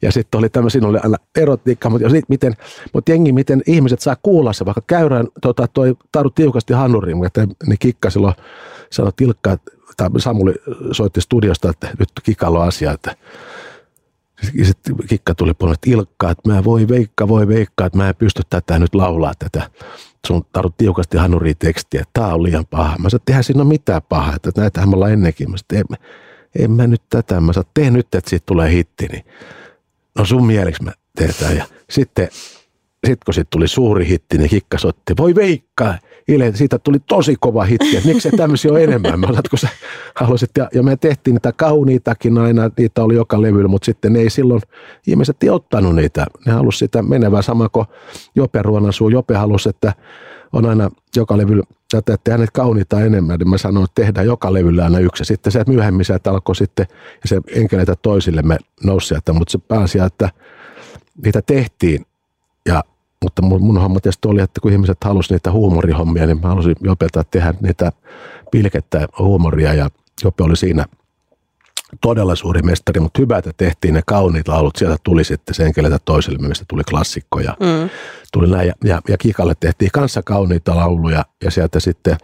Ja 0.02 0.12
sitten 0.12 0.38
oli 0.38 0.48
tämmöinen, 0.48 0.70
siinä 0.70 0.88
oli 0.88 0.98
aina 1.02 1.16
erotiikka, 1.36 1.90
mutta, 1.90 2.08
sit, 2.08 2.28
miten, 2.28 2.54
mutta 2.92 3.10
jengi, 3.10 3.32
miten 3.32 3.62
ihmiset 3.66 4.00
saa 4.00 4.16
kuulla 4.22 4.52
se, 4.52 4.64
vaikka 4.64 4.82
käyrän, 4.86 5.28
tota, 5.42 5.68
toi 5.68 5.96
taru 6.12 6.30
tiukasti 6.30 6.72
hanuriin, 6.72 7.24
että 7.24 7.46
niin 7.66 7.78
Kikka 7.78 8.10
silloin 8.10 8.34
sanoi 8.90 9.12
Tilkka, 9.16 9.58
tai 9.96 10.10
Samuli 10.18 10.54
soitti 10.92 11.20
studiosta, 11.20 11.70
että 11.70 11.88
nyt 11.98 12.08
Kikalla 12.22 12.60
on 12.60 12.68
asia, 12.68 12.92
että 12.92 13.16
sitten 14.62 14.96
Kikka 15.08 15.34
tuli 15.34 15.54
puolelle, 15.54 15.74
että 15.74 15.90
Ilkka, 15.90 16.30
että 16.30 16.48
mä 16.48 16.64
voi 16.64 16.88
veikka, 16.88 17.28
voi 17.28 17.48
veikka, 17.48 17.86
että 17.86 17.98
mä 17.98 18.08
en 18.08 18.16
pysty 18.16 18.42
tätä 18.50 18.78
nyt 18.78 18.94
laulaa 18.94 19.32
tätä 19.38 19.70
sun 20.26 20.44
tarvitse 20.52 20.76
tiukasti 20.78 21.16
hanuriin 21.16 21.56
tekstiä, 21.58 22.00
että 22.00 22.10
tämä 22.12 22.34
on 22.34 22.42
liian 22.42 22.66
paha. 22.66 22.98
Mä 22.98 23.08
sanoin, 23.08 23.22
että 23.28 23.42
siinä 23.42 23.62
ole 23.62 23.68
mitään 23.68 24.02
pahaa, 24.08 24.34
että 24.36 24.60
näitähän 24.60 24.88
me 24.88 24.94
ollaan 24.94 25.12
ennenkin. 25.12 25.50
Mä 25.50 25.56
sanoin, 25.56 25.86
en, 25.90 26.64
en 26.64 26.70
mä 26.70 26.86
nyt 26.86 27.02
tätä. 27.10 27.40
Mä 27.40 27.52
sanoin, 27.52 27.70
tee 27.74 27.90
nyt, 27.90 28.14
että 28.14 28.30
siitä 28.30 28.46
tulee 28.46 28.72
hitti. 28.72 29.06
Niin, 29.06 29.24
no 30.18 30.24
sun 30.24 30.46
mieleksi 30.46 30.82
mä 30.82 30.92
teetään. 31.16 31.56
Ja 31.56 31.66
sitten 31.90 32.28
sit 33.06 33.24
kun 33.24 33.34
siitä 33.34 33.48
tuli 33.50 33.68
suuri 33.68 34.08
hitti, 34.08 34.38
niin 34.38 34.50
Kikka 34.50 34.78
soitti, 34.78 35.16
voi 35.16 35.34
veikkaa. 35.34 35.98
Ile, 36.28 36.52
siitä 36.54 36.78
tuli 36.78 36.98
tosi 37.06 37.36
kova 37.40 37.64
hitti, 37.64 37.96
että 37.96 38.08
miksi 38.08 38.30
tämmöisiä 38.30 38.72
on 38.72 38.80
enemmän. 38.80 39.20
Mä 39.20 39.26
kun 39.26 39.58
sä 39.58 39.68
halusit, 40.14 40.50
ja, 40.58 40.68
ja 40.74 40.82
me 40.82 40.96
tehtiin 40.96 41.34
niitä 41.34 41.52
kauniitakin 41.52 42.38
aina, 42.38 42.70
niitä 42.78 43.02
oli 43.02 43.14
joka 43.14 43.42
levyllä, 43.42 43.68
mutta 43.68 43.86
sitten 43.86 44.12
ne 44.12 44.18
ei 44.18 44.30
silloin, 44.30 44.60
ihmiset 45.06 45.42
ei 45.42 45.50
ottanut 45.50 45.94
niitä. 45.94 46.26
Ne 46.46 46.52
halusi 46.52 46.78
sitä 46.78 47.02
menevää, 47.02 47.42
sama 47.42 47.68
kuin 47.68 47.86
Jope 48.34 48.62
Ruonansuu. 48.62 49.08
Jope 49.08 49.34
halusi, 49.34 49.68
että 49.68 49.94
on 50.52 50.66
aina 50.66 50.90
joka 51.16 51.36
levyllä, 51.36 51.62
että 51.94 52.16
tehdään 52.24 52.38
hänet 52.38 52.50
kauniita 52.50 53.00
enemmän, 53.00 53.38
niin 53.38 53.50
mä 53.50 53.58
sanoin, 53.58 53.84
että 53.84 54.02
tehdään 54.02 54.26
joka 54.26 54.52
levyllä 54.52 54.84
aina 54.84 54.98
yksi. 54.98 55.24
Sitten 55.24 55.52
se, 55.52 55.60
että 55.60 55.72
myöhemmin 55.72 56.04
se 56.04 56.14
että 56.14 56.30
alkoi 56.30 56.56
sitten, 56.56 56.86
ja 57.22 57.28
se 57.28 57.40
enkeleitä 57.50 57.94
toisille 58.02 58.42
me 58.42 58.58
nousi 58.84 59.08
sieltä, 59.08 59.32
mutta 59.32 59.52
se 59.52 59.58
pääasia, 59.58 60.04
että 60.04 60.30
niitä 61.24 61.42
tehtiin, 61.42 62.06
ja 62.66 62.84
mutta 63.24 63.42
mun, 63.42 63.62
mun 63.62 63.80
homma 63.80 64.00
tietysti 64.00 64.28
oli, 64.28 64.40
että 64.40 64.60
kun 64.60 64.72
ihmiset 64.72 65.04
halusivat 65.04 65.30
niitä 65.30 65.52
huumorihommia, 65.52 66.26
niin 66.26 66.40
mä 66.40 66.48
halusin 66.48 66.76
Jopelta 66.80 67.24
tehdä 67.24 67.54
niitä 67.60 67.92
pilkettä 68.50 69.08
huumoria 69.18 69.74
ja 69.74 69.90
Jope 70.24 70.44
oli 70.44 70.56
siinä 70.56 70.84
todella 72.00 72.34
suuri 72.34 72.62
mestari, 72.62 73.00
mutta 73.00 73.22
hyvä, 73.22 73.38
että 73.38 73.50
tehtiin 73.56 73.94
ne 73.94 74.02
kauniit 74.06 74.48
laulut. 74.48 74.76
Sieltä 74.76 74.96
tuli 75.02 75.24
sitten 75.24 75.54
sen 75.54 75.66
enkeleitä 75.66 75.98
toiselle, 76.04 76.48
mistä 76.48 76.64
tuli 76.68 76.82
klassikkoja. 76.84 77.56
Mm. 77.60 77.90
Tuli 78.32 78.50
näin, 78.50 78.68
ja, 78.68 78.74
ja, 78.84 79.00
ja, 79.08 79.18
Kikalle 79.18 79.54
tehtiin 79.60 79.90
kanssa 79.92 80.22
kauniita 80.22 80.76
lauluja 80.76 81.24
ja 81.44 81.50
sieltä 81.50 81.80
sitten 81.80 82.16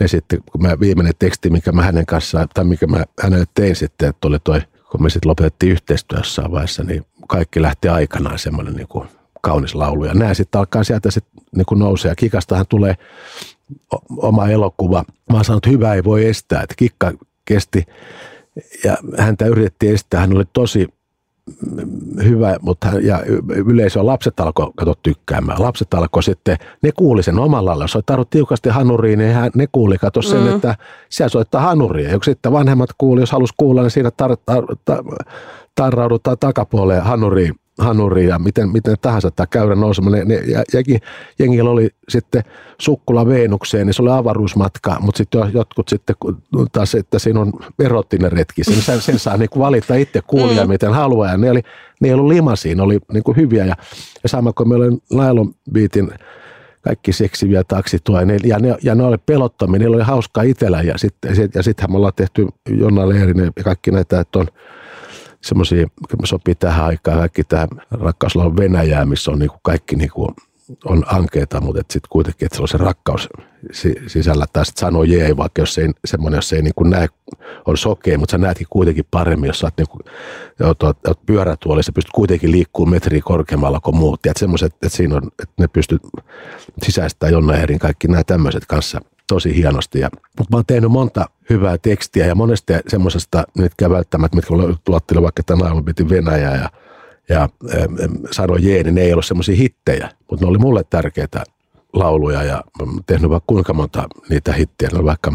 ne 0.00 0.08
sitten, 0.08 0.42
kun 0.52 0.62
mä 0.62 0.80
viimeinen 0.80 1.14
teksti, 1.18 1.50
mikä 1.50 1.72
mä 1.72 1.82
hänen 1.82 2.06
kanssaan, 2.06 2.48
tai 2.54 2.64
mikä 2.64 2.86
mä 2.86 3.04
hänelle 3.22 3.44
tein 3.54 3.76
sitten, 3.76 4.08
että 4.08 4.28
oli 4.28 4.38
toi, 4.38 4.60
kun 4.90 5.02
me 5.02 5.10
sitten 5.10 5.28
lopetettiin 5.28 5.72
yhteistyö 5.72 6.18
jossain 6.18 6.50
vaiheessa, 6.50 6.84
niin 6.84 7.06
kaikki 7.28 7.62
lähti 7.62 7.88
aikanaan 7.88 8.38
semmoinen 8.38 8.74
niin 8.74 8.88
kuin 8.88 9.08
kaunis 9.42 9.74
laulu. 9.74 10.04
Ja 10.04 10.14
nämä 10.14 10.34
sitten 10.34 10.58
alkaa 10.58 10.84
sieltä 10.84 11.10
sitten 11.10 11.42
niin 11.56 11.78
nousee. 11.78 12.08
Ja 12.08 12.14
Kikastahan 12.16 12.66
tulee 12.68 12.94
oma 14.16 14.48
elokuva. 14.48 15.04
Mä 15.30 15.36
oon 15.36 15.44
sanonut, 15.44 15.66
että 15.66 15.70
hyvä 15.70 15.94
ei 15.94 16.04
voi 16.04 16.26
estää. 16.26 16.62
Että 16.62 16.74
Kikka 16.78 17.12
kesti 17.44 17.86
ja 18.84 18.96
häntä 19.18 19.46
yritettiin 19.46 19.94
estää. 19.94 20.20
Hän 20.20 20.36
oli 20.36 20.44
tosi 20.52 20.88
hyvä, 22.24 22.56
mutta 22.60 22.88
hän, 22.88 23.04
ja 23.04 23.20
yleisö 23.48 24.06
lapset 24.06 24.40
alkoi 24.40 24.72
katsoa 24.76 24.94
tykkäämään. 25.02 25.62
Lapset 25.62 25.94
alkoi 25.94 26.22
sitten, 26.22 26.56
ne 26.82 26.90
kuuli 26.92 27.22
sen 27.22 27.38
omalla 27.38 27.70
lailla. 27.70 27.84
Jos 27.84 27.98
tarvitsi 28.06 28.30
tiukasti 28.30 28.68
hanuriin, 28.68 29.18
niin 29.18 29.34
hän, 29.34 29.50
ne 29.54 29.66
kuuli, 29.72 29.98
katso 29.98 30.22
sen, 30.22 30.40
mm. 30.40 30.54
että 30.54 30.76
siellä 31.08 31.28
soittaa 31.28 31.60
hanuria. 31.60 32.10
Ja 32.10 32.18
sitten 32.24 32.52
vanhemmat 32.52 32.90
kuuli, 32.98 33.20
jos 33.20 33.32
halusi 33.32 33.54
kuulla, 33.56 33.82
niin 33.82 33.90
siinä 33.90 34.10
tar, 34.10 34.36
tar, 34.46 34.64
tar, 34.84 35.04
tarraudutaan 35.74 36.36
takapuoleen 36.40 37.02
hanuriin 37.02 37.54
hanuri 37.78 38.28
ja 38.28 38.38
miten, 38.38 38.72
miten 38.72 38.96
tahansa 39.02 39.30
tämä 39.30 39.46
käyrä 39.46 39.74
nouseminen. 39.74 40.28
Ne, 40.28 40.34
ja, 40.34 40.62
ja, 40.72 40.98
jengillä 41.38 41.70
oli 41.70 41.90
sitten 42.08 42.42
Sukkula 42.78 43.26
Veenukseen, 43.26 43.86
niin 43.86 43.94
se 43.94 44.02
oli 44.02 44.10
avaruusmatka, 44.10 44.96
mutta 45.00 45.18
sitten 45.18 45.50
jotkut 45.54 45.88
sitten 45.88 46.16
taas, 46.72 46.94
että 46.94 47.18
siinä 47.18 47.40
on 47.40 47.52
erottinen 47.78 48.32
retki. 48.32 48.64
Sen, 48.64 48.82
sen, 48.82 49.00
sen 49.00 49.18
saa 49.18 49.36
niin 49.36 49.50
valita 49.58 49.94
itse 49.94 50.20
kuulija, 50.26 50.64
mm. 50.64 50.68
miten 50.68 50.92
haluaa. 50.92 51.28
Ja 51.28 51.36
ne, 51.36 51.50
oli, 51.50 51.60
ne 52.00 52.08
ei 52.08 52.14
ollut 52.14 52.28
limasiin, 52.28 52.80
oli 52.80 52.98
niin 53.12 53.22
kuin 53.22 53.36
hyviä. 53.36 53.64
Ja, 53.64 53.74
ja 54.22 54.28
sama 54.28 54.52
kuin 54.52 54.68
meillä 54.68 54.86
oli 54.86 54.98
Nylon 55.10 55.54
Beatin 55.72 56.10
kaikki 56.82 57.12
seksiviä 57.12 57.64
taksituoja, 57.64 58.26
ja 58.44 58.58
ne, 58.58 58.76
ja 58.82 58.94
ne 58.94 59.04
oli 59.04 59.18
pelottomia, 59.18 59.78
niillä 59.78 59.96
oli 59.96 60.04
hauskaa 60.04 60.42
itsellä, 60.42 60.82
ja 60.82 60.98
sitten 60.98 61.36
ja 61.54 61.62
sit 61.62 61.76
me 61.88 61.96
ollaan 61.96 62.12
tehty 62.16 62.48
Jonna 62.68 63.08
Leerinen 63.08 63.52
ja 63.56 63.64
kaikki 63.64 63.90
näitä, 63.90 64.20
että 64.20 64.38
on 64.38 64.46
semmoisia, 65.42 65.86
sopii 66.24 66.54
tähän 66.54 66.84
aikaan, 66.84 67.18
kaikki 67.18 67.44
tämä 67.44 67.66
rakkauslaulu 67.90 68.56
Venäjää, 68.56 69.04
missä 69.04 69.30
on 69.30 69.38
niinku 69.38 69.58
kaikki 69.62 69.96
niinku 69.96 70.34
on 70.84 71.04
ankeita, 71.06 71.60
mutta 71.60 71.80
sitten 71.80 72.08
kuitenkin, 72.10 72.46
että 72.46 72.56
se 72.56 72.62
on 72.62 72.68
se 72.68 72.78
rakkaus 72.78 73.28
sisällä. 74.06 74.46
Tai 74.52 74.66
sitten 74.66 74.80
sanoo 74.80 75.02
jee, 75.02 75.36
vaikka 75.36 75.62
jos 75.62 75.78
ei, 75.78 75.90
semmoinen, 76.04 76.38
jos 76.38 76.52
ei 76.52 76.62
niin 76.62 76.74
kuin 76.76 76.90
näe, 76.90 77.08
on 77.66 77.76
sokea, 77.76 78.18
mutta 78.18 78.30
sä 78.30 78.38
näetkin 78.38 78.66
kuitenkin 78.70 79.04
paremmin, 79.10 79.46
jos 79.46 79.58
sä 79.58 79.66
oot, 79.66 79.74
niin 79.76 79.88
kuin, 79.88 80.02
oot, 80.62 80.82
oot, 80.82 81.06
oot 81.06 81.26
pyörätuolissa, 81.26 81.92
pystyt 81.92 82.12
kuitenkin 82.12 82.52
liikkuu 82.52 82.86
metri 82.86 83.20
korkeammalla 83.20 83.80
kuin 83.80 83.96
muut. 83.96 84.20
Ja 84.26 84.32
semmoiset, 84.36 84.72
että 84.72 84.88
siinä 84.88 85.16
on, 85.16 85.22
että 85.42 85.54
ne 85.58 85.68
pystyt 85.68 86.02
sisäistämään 86.82 87.32
Jonna 87.32 87.56
Erin 87.56 87.78
kaikki 87.78 88.08
nämä 88.08 88.24
tämmöiset 88.24 88.66
kanssa 88.66 89.00
tosi 89.34 89.56
hienosti. 89.56 90.00
Ja, 90.00 90.10
mutta 90.38 90.50
mä 90.50 90.56
oon 90.56 90.66
tehnyt 90.66 90.90
monta 90.90 91.26
hyvää 91.50 91.78
tekstiä 91.78 92.26
ja 92.26 92.34
monesti 92.34 92.72
semmoisesta, 92.88 93.44
mitkä 93.58 93.90
välttämättä, 93.90 94.36
mitkä 94.36 94.54
tuotteli 94.84 95.22
vaikka 95.22 95.42
tänä 95.42 95.64
aamuna 95.64 95.84
piti 95.84 96.08
Venäjää 96.08 96.56
ja 96.56 96.68
ja 97.28 97.48
Sano 98.30 98.56
Jeeni, 98.56 98.92
ne 98.92 99.00
ei 99.00 99.12
ollut 99.12 99.26
semmoisia 99.26 99.56
hittejä, 99.56 100.08
mutta 100.30 100.44
ne 100.44 100.50
oli 100.50 100.58
mulle 100.58 100.84
tärkeitä 100.90 101.44
lauluja 101.92 102.42
ja 102.42 102.64
tehnyt 103.06 103.30
vaikka 103.30 103.46
kuinka 103.46 103.72
monta 103.72 104.08
niitä 104.28 104.52
hittejä. 104.52 104.90
No 104.92 105.04
vaikka 105.04 105.32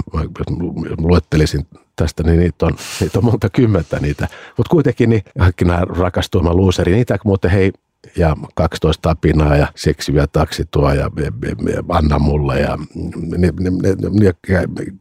luettelisin 0.97 1.67
tästä, 1.95 2.23
niin 2.23 2.39
niitä 2.39 2.65
on, 2.65 2.75
niitä 2.99 3.19
on 3.19 3.25
monta 3.25 3.49
kymmentä 3.49 3.99
niitä. 3.99 4.27
Mutta 4.57 4.69
kuitenkin 4.69 5.10
niin 5.10 5.23
kaikki 5.39 5.65
nämä 5.65 5.79
rakastuima 5.79 6.53
luuseri, 6.53 6.91
niitä 6.95 7.17
muuten 7.25 7.51
hei 7.51 7.71
ja 8.17 8.36
12 8.56 9.10
apinaa 9.10 9.56
ja 9.56 9.67
seksiviä 9.75 10.27
taksi 10.27 10.63
tuo 10.71 10.93
ja, 10.93 11.12
ja, 11.17 11.32
ja 11.73 11.84
anna 11.89 12.19
mulle 12.19 12.60
ja 12.60 12.77
ne, 13.38 13.53
ne, 13.60 14.34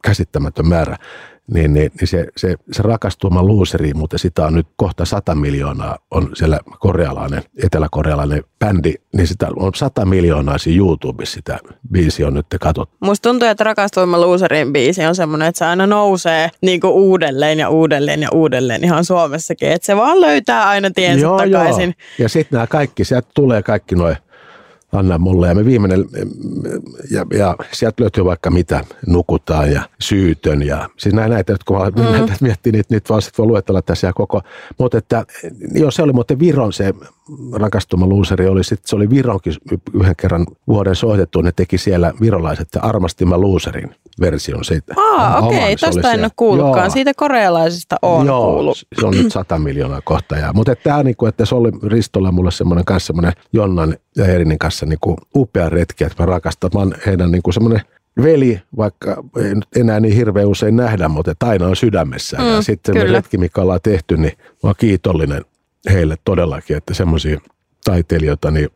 käsittämätön 0.05 0.68
määrä 0.68 0.96
niin, 1.54 1.74
niin, 1.74 1.92
niin 2.00 2.09
se, 2.09 2.26
se, 2.37 2.56
se 2.72 2.82
rakastuma 2.82 3.42
luuseriin, 3.42 3.98
mutta 3.98 4.18
sitä 4.18 4.46
on 4.46 4.54
nyt 4.54 4.66
kohta 4.76 5.04
100 5.04 5.35
miljoonaa, 5.35 5.98
on 6.11 6.30
siellä 6.35 6.61
korealainen, 6.78 7.42
eteläkorealainen 7.64 8.44
bändi, 8.59 8.94
niin 9.16 9.26
sitä 9.26 9.48
on 9.56 9.74
100 9.74 10.04
miljoonaa 10.04 10.59
siinä 10.59 10.78
YouTubessa 10.78 11.35
sitä 11.35 11.59
biisi 11.92 12.24
on 12.24 12.35
nyt 12.35 12.46
katsottu. 12.61 12.96
Musta 13.00 13.28
tuntuu, 13.28 13.48
että 13.48 13.64
rakastuma 13.64 14.20
luuseriin 14.20 14.72
biisi 14.72 15.06
on 15.06 15.14
semmoinen, 15.14 15.48
että 15.48 15.59
se 15.59 15.64
aina 15.64 15.87
nousee 15.87 16.50
niin 16.62 16.80
kuin 16.80 16.92
uudelleen 16.92 17.59
ja 17.59 17.68
uudelleen 17.68 18.22
ja 18.22 18.28
uudelleen 18.32 18.85
ihan 18.85 19.04
Suomessakin, 19.04 19.68
että 19.68 19.87
se 19.87 19.96
vaan 19.96 20.20
löytää 20.20 20.68
aina 20.68 20.90
tiensä 20.90 21.22
joo, 21.22 21.38
takaisin. 21.38 21.94
Joo. 21.98 22.24
Ja 22.24 22.28
sitten 22.28 22.56
nämä 22.56 22.66
kaikki, 22.66 23.04
sieltä 23.04 23.28
tulee 23.35 23.62
kaikki 23.62 23.94
noin 23.94 24.16
anna 24.96 25.18
mulle. 25.18 25.48
Ja 25.48 25.54
me 25.54 25.64
viimeinen, 25.64 26.04
ja, 27.11 27.26
ja 27.38 27.56
sieltä 27.72 28.02
löytyy 28.02 28.24
vaikka 28.24 28.50
mitä, 28.50 28.85
nukutaan 29.06 29.72
ja 29.72 29.82
syytön. 30.00 30.62
Ja 30.62 30.88
siis 30.96 31.14
näin 31.14 31.30
näitä, 31.30 31.52
jotka 31.52 31.90
mm. 31.90 32.02
näitä 32.02 32.32
miettii, 32.40 32.72
niitä, 32.72 32.94
niitä 32.94 33.09
vaan 33.09 33.22
sitten 33.22 33.42
voi 33.42 33.46
luetella 33.46 33.82
tässä 33.82 34.06
ja 34.06 34.12
koko. 34.12 34.42
Mutta 34.78 34.98
että, 34.98 35.26
joo, 35.74 35.90
se 35.90 36.02
oli 36.02 36.12
muuten 36.12 36.38
Viron 36.38 36.72
se 36.72 36.94
rakastuma 37.53 38.07
luuseri, 38.07 38.47
oli 38.47 38.65
sit, 38.65 38.81
se 38.87 38.97
oli 38.97 39.11
Vironkin 39.11 39.55
yhden 39.95 40.17
kerran 40.17 40.47
vuoden 40.67 40.97
soitettu, 40.97 41.41
ne 41.41 41.53
teki 41.57 41.79
siellä 41.79 42.12
virolaiset 42.21 42.69
armastimme 42.81 43.37
luuserin 43.37 43.95
version 44.21 44.65
siitä. 44.65 44.95
Aa, 44.97 45.39
okei, 45.39 45.59
okay, 45.59 45.77
tästä 45.77 46.12
en 46.12 46.21
ole 46.21 46.31
kuullutkaan. 46.37 46.85
Joo. 46.85 46.91
Siitä 46.91 47.12
korealaisista 47.17 47.97
on 48.03 48.27
Joo, 48.27 48.53
kuullut. 48.53 48.87
se 49.01 49.07
on 49.07 49.15
nyt 49.15 49.33
100 49.33 49.59
miljoonaa 49.59 50.01
kohta. 50.05 50.37
Mutta 50.55 50.77
tämä 50.77 51.03
niinku, 51.03 51.27
että 51.27 51.45
se 51.45 51.55
oli 51.55 51.71
Ristolla 51.83 52.33
mulle 52.33 52.51
semmoinen 52.51 52.85
kanssa 52.85 53.07
semmoinen 53.07 53.33
Jonnan 53.53 53.97
ja 54.17 54.27
Erinin 54.27 54.59
kanssa 54.59 54.87
niinku 54.87 55.17
upea 55.35 55.69
retki, 55.69 56.05
että 56.05 56.23
mä 56.23 56.27
rakastan. 56.27 56.71
Mä 56.75 56.81
oon 56.81 56.95
heidän 57.07 57.31
niinku 57.31 57.53
semmoinen 57.53 57.81
veli, 58.23 58.61
vaikka 58.77 59.25
nyt 59.37 59.67
enää 59.77 60.01
niin 60.01 60.15
hirveän 60.15 60.47
usein 60.47 60.77
nähdä, 60.77 61.09
mutta 61.09 61.35
aina 61.43 61.67
on 61.67 61.77
sydämessä. 61.77 62.37
Mm, 62.37 62.45
ja 62.45 62.62
sitten 62.62 62.95
se 62.95 63.05
retki, 63.05 63.39
mikä 63.39 63.62
ollaan 63.62 63.81
tehty, 63.83 64.17
niin 64.17 64.33
mä 64.39 64.59
oon 64.62 64.75
kiitollinen 64.79 65.45
heille 65.92 66.16
todellakin, 66.25 66.77
että 66.77 66.94
semmoisia 66.94 67.40
taiteilijoita, 67.85 68.51
niin 68.51 68.68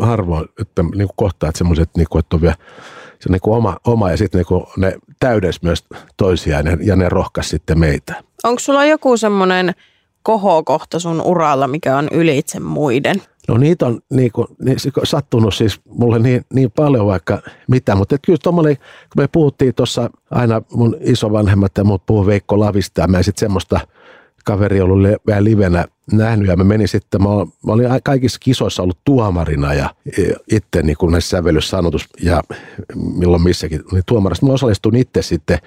harvoin, 0.00 0.48
että 0.60 0.82
niin 0.82 1.08
kuin 1.08 1.16
kohtaat 1.16 1.56
semmoiset, 1.56 1.90
niin 1.96 2.06
kuin, 2.10 2.20
että 2.20 2.36
on 2.36 2.42
vielä 2.42 2.56
se 3.18 3.28
niin 3.30 3.40
kuin 3.40 3.56
oma, 3.56 3.76
oma 3.86 4.10
ja 4.10 4.16
sitten 4.16 4.44
niin 4.50 4.62
ne 4.76 4.98
täydes 5.20 5.62
myös 5.62 5.84
toisiaan 6.16 6.66
ja, 6.66 6.76
ja 6.80 6.96
ne 6.96 7.08
rohkas 7.08 7.48
sitten 7.48 7.78
meitä. 7.78 8.22
Onko 8.44 8.58
sulla 8.58 8.84
joku 8.84 9.16
semmoinen 9.16 9.74
kohokohta 10.22 10.98
sun 10.98 11.20
uralla, 11.20 11.68
mikä 11.68 11.98
on 11.98 12.08
ylitse 12.12 12.60
muiden? 12.60 13.22
No 13.48 13.58
niitä 13.58 13.86
on 13.86 14.00
niin 14.10 14.32
kuin, 14.32 14.46
niin, 14.64 14.78
sattunut 15.04 15.54
siis 15.54 15.80
mulle 15.84 16.18
niin, 16.18 16.44
niin 16.54 16.70
paljon 16.70 17.06
vaikka 17.06 17.42
mitä, 17.68 17.94
mutta 17.94 18.18
kyllä 18.18 18.38
tuommoinen, 18.42 18.76
kun 18.76 19.22
me 19.22 19.28
puhuttiin 19.28 19.74
tuossa 19.74 20.10
aina 20.30 20.62
mun 20.72 20.96
isovanhemmat 21.00 21.72
ja 21.78 21.84
muut 21.84 22.06
puhuu 22.06 22.26
Veikko 22.26 22.60
Lavista 22.60 23.00
ja 23.00 23.08
mä 23.08 23.22
sitten 23.22 23.40
semmoista– 23.40 23.80
kaveri 24.46 24.80
ollut 24.80 24.98
vähän 25.26 25.44
livenä 25.44 25.84
nähnyt 26.12 26.48
ja 26.48 26.56
mä 26.56 26.64
menin 26.64 26.88
sitten, 26.88 27.22
mä, 27.22 27.28
mä 27.66 27.72
olin 27.72 27.86
kaikissa 28.04 28.38
kisoissa 28.42 28.82
ollut 28.82 28.98
tuomarina 29.04 29.74
ja 29.74 29.94
itse 30.52 30.82
niin 30.82 30.96
kuin 30.96 31.12
näissä 31.12 31.30
sävellyssanotus 31.30 32.08
ja 32.22 32.42
milloin 32.94 33.42
missäkin 33.42 33.82
niin 33.92 34.02
tuomarista. 34.06 34.46
Mä 34.46 34.52
osallistuin 34.52 34.96
itse 34.96 35.22
sitten 35.22 35.58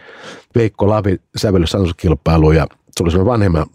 Veikko 0.56 0.90
Lavi 0.90 1.20
sävellyssanotuskilpailuun 1.38 2.56
ja 2.56 2.68
se 2.92 3.04
oli 3.04 3.12
semmoinen 3.12 3.32
vanhemman 3.32 3.66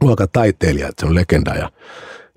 luokan 0.00 0.28
taiteilija, 0.32 0.88
että 0.88 1.00
se 1.00 1.06
on 1.06 1.14
legenda 1.14 1.54
ja 1.54 1.70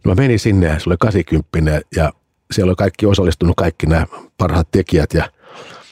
mä 0.06 0.16
menin 0.16 0.40
sinne 0.40 0.68
ja 0.68 0.80
se 0.80 0.90
oli 0.90 0.96
80 1.00 1.82
ja 1.96 2.14
siellä 2.52 2.70
oli 2.70 2.76
kaikki 2.76 3.06
osallistunut, 3.06 3.56
kaikki 3.58 3.86
nämä 3.86 4.06
parhaat 4.38 4.68
tekijät 4.72 5.14
ja 5.14 5.30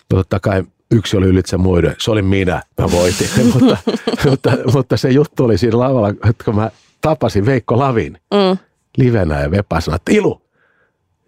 totta 0.10 0.40
kai 0.40 0.64
yksi 0.92 1.18
oli 1.18 1.26
ylitse 1.26 1.58
muiden. 1.58 1.96
Se 2.00 2.12
oli 2.12 2.22
minä, 2.22 2.64
mä 2.82 2.92
voitin. 2.92 3.30
mutta, 3.54 3.78
mutta, 4.30 4.52
mutta, 4.74 4.98
se 4.98 5.10
juttu 5.10 5.44
oli 5.44 5.58
siinä 5.58 5.80
lavalla, 5.80 6.10
että 6.10 6.44
kun 6.46 6.56
mä 6.56 6.72
tapasin 7.04 7.46
Veikko 7.46 7.80
Lavin 7.80 8.18
mm. 8.34 8.58
livenä 8.98 9.42
ja 9.42 9.52
Vepa 9.52 9.82
sanoi, 9.82 9.96
että 9.96 10.12
Ilu, 10.12 10.42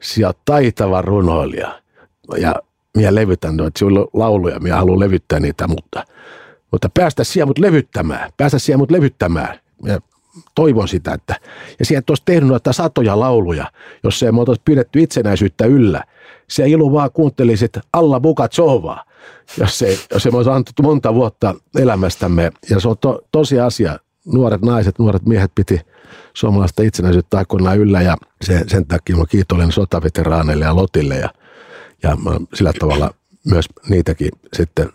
sinä 0.02 0.32
taitava 0.46 1.02
runoilija. 1.02 1.82
Ja 2.38 2.56
minä 2.98 3.16
levytän 3.16 3.58
noita 3.58 3.80
sinulla 3.80 4.08
lauluja, 4.14 4.60
minä 4.60 4.76
haluan 4.76 5.00
levyttää 5.00 5.40
niitä, 5.40 5.68
mutta, 5.68 6.04
mutta 6.72 6.90
päästä 6.94 7.24
siellä 7.24 7.46
mut 7.46 7.60
levyttämään, 7.60 8.32
päästä 8.38 8.60
siellä 8.60 8.78
mut 8.78 8.92
levyttämään. 8.92 9.60
Ja 9.84 10.00
toivon 10.56 10.88
sitä, 10.88 11.14
että, 11.14 11.36
ja 11.80 11.86
sieltä 11.86 12.12
olisi 12.12 12.24
tehnyt 12.26 12.50
noita 12.50 12.74
satoja 12.74 13.20
lauluja, 13.20 13.72
jos 14.04 14.20
se 14.20 14.32
me 14.32 14.40
oltaisi 14.40 14.62
pidetty 14.66 15.02
itsenäisyyttä 15.02 15.66
yllä. 15.66 16.04
Se 16.50 16.68
ilu 16.68 16.94
vaan 16.94 17.12
kuuntelisit 17.12 17.78
alla 17.94 18.20
Bukatsovaa 18.20 19.06
jos 19.58 19.82
ei, 19.82 20.00
jos 20.14 20.26
ei 20.26 20.32
me 20.32 20.38
olisi 20.38 20.52
annettu 20.52 20.84
monta 20.84 21.14
vuotta 21.14 21.56
elämästämme. 21.80 22.52
Ja 22.70 22.80
se 22.80 22.88
on 22.88 22.98
to, 22.98 23.22
tosi 23.32 23.60
asia. 23.60 24.00
Nuoret 24.26 24.62
naiset, 24.62 25.00
nuoret 25.00 25.26
miehet 25.26 25.52
piti 25.56 25.82
suomalaista 26.34 26.84
itsenäisyyttä 26.84 27.38
aikoinaan 27.38 27.78
yllä 27.78 28.02
ja 28.02 28.18
se, 28.42 28.64
sen 28.68 28.86
takia 28.86 29.16
olen 29.16 29.28
kiitollinen 29.30 29.72
sotaveteraaneille 29.72 30.66
ja 30.66 30.76
Lotille 30.76 31.16
ja, 31.16 31.30
ja 32.04 32.16
mä 32.16 32.32
sillä 32.54 32.74
tavalla 32.80 33.14
myös 33.46 33.66
niitäkin 33.90 34.30
sitten 34.54 34.90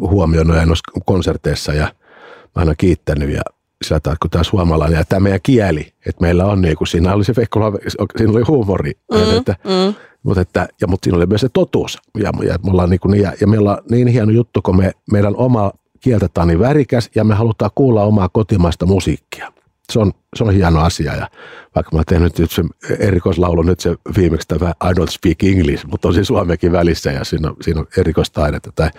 huomioinut 0.00 0.56
ja 0.56 0.62
konserteissa 1.06 1.72
ja 1.72 1.84
mä 1.84 2.52
aina 2.54 2.74
kiittänyt 2.74 3.30
ja 3.30 3.42
sillä 3.84 4.00
tavalla, 4.00 4.18
kun 4.22 4.30
tämä 4.30 4.44
suomalainen 4.44 4.98
ja 4.98 5.04
tämä 5.04 5.20
meidän 5.20 5.40
kieli, 5.42 5.92
että 6.06 6.22
meillä 6.22 6.44
on 6.44 6.60
niin 6.60 6.76
kuin, 6.76 6.88
siinä 6.88 7.14
oli 7.14 7.24
se 7.24 7.36
Veikkola, 7.36 7.72
siinä 8.16 8.32
oli 8.32 8.42
huumori, 8.48 8.92
mm, 9.14 9.36
että, 9.38 9.56
mm. 9.64 9.94
Mutta, 10.22 10.40
että, 10.40 10.68
ja, 10.80 10.86
mutta 10.86 11.06
siinä 11.06 11.16
oli 11.16 11.26
myös 11.26 11.40
se 11.40 11.48
totuus. 11.48 11.98
Ja, 12.18 12.32
ja, 12.42 12.58
me 12.64 12.70
ollaan 12.70 12.90
niin, 12.90 13.00
kuin, 13.00 13.20
ja, 13.20 13.32
ja 13.40 13.46
meillä 13.46 13.70
on 13.70 13.78
niin 13.90 14.08
hieno 14.08 14.32
juttu, 14.32 14.62
kun 14.62 14.76
me, 14.76 14.92
meidän 15.12 15.36
oma 15.36 15.72
kieltä 16.00 16.28
on 16.38 16.48
niin 16.48 16.58
värikäs 16.58 17.10
ja 17.14 17.24
me 17.24 17.34
halutaan 17.34 17.70
kuulla 17.74 18.02
omaa 18.02 18.28
kotimaista 18.28 18.86
musiikkia. 18.86 19.52
Se 19.92 19.98
on, 19.98 20.12
se 20.36 20.44
on 20.44 20.54
hieno 20.54 20.80
asia 20.80 21.14
ja 21.14 21.28
vaikka 21.74 21.90
mä 21.92 21.98
oon 21.98 22.04
tehnyt 22.08 22.38
nyt 22.38 22.50
se 22.50 22.62
erikoislaulu, 22.98 23.62
nyt 23.62 23.80
se 23.80 23.94
viimeksi 24.16 24.48
tämä 24.48 24.72
I 24.84 24.92
don't 25.00 25.10
speak 25.10 25.44
English, 25.44 25.86
mutta 25.86 26.08
on 26.08 26.14
siis 26.14 26.26
suomekin 26.26 26.72
välissä 26.72 27.12
ja 27.12 27.24
siinä 27.24 27.48
on, 27.48 27.56
siinä 27.60 27.80
on 27.80 27.86
erikoistaidetta. 27.96 28.72
Tai, 28.76 28.90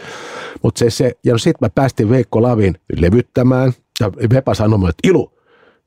mutta 0.64 0.80
se, 0.80 0.90
se, 0.90 1.12
ja 1.24 1.38
sitten 1.38 1.66
mä 1.66 1.70
päästin 1.70 2.10
Veikko 2.10 2.42
Lavin 2.42 2.76
levyttämään 2.98 3.74
ja 4.00 4.12
Vepa 4.12 4.54
sanoi, 4.54 4.90
että 4.90 5.08
Ilu, 5.08 5.39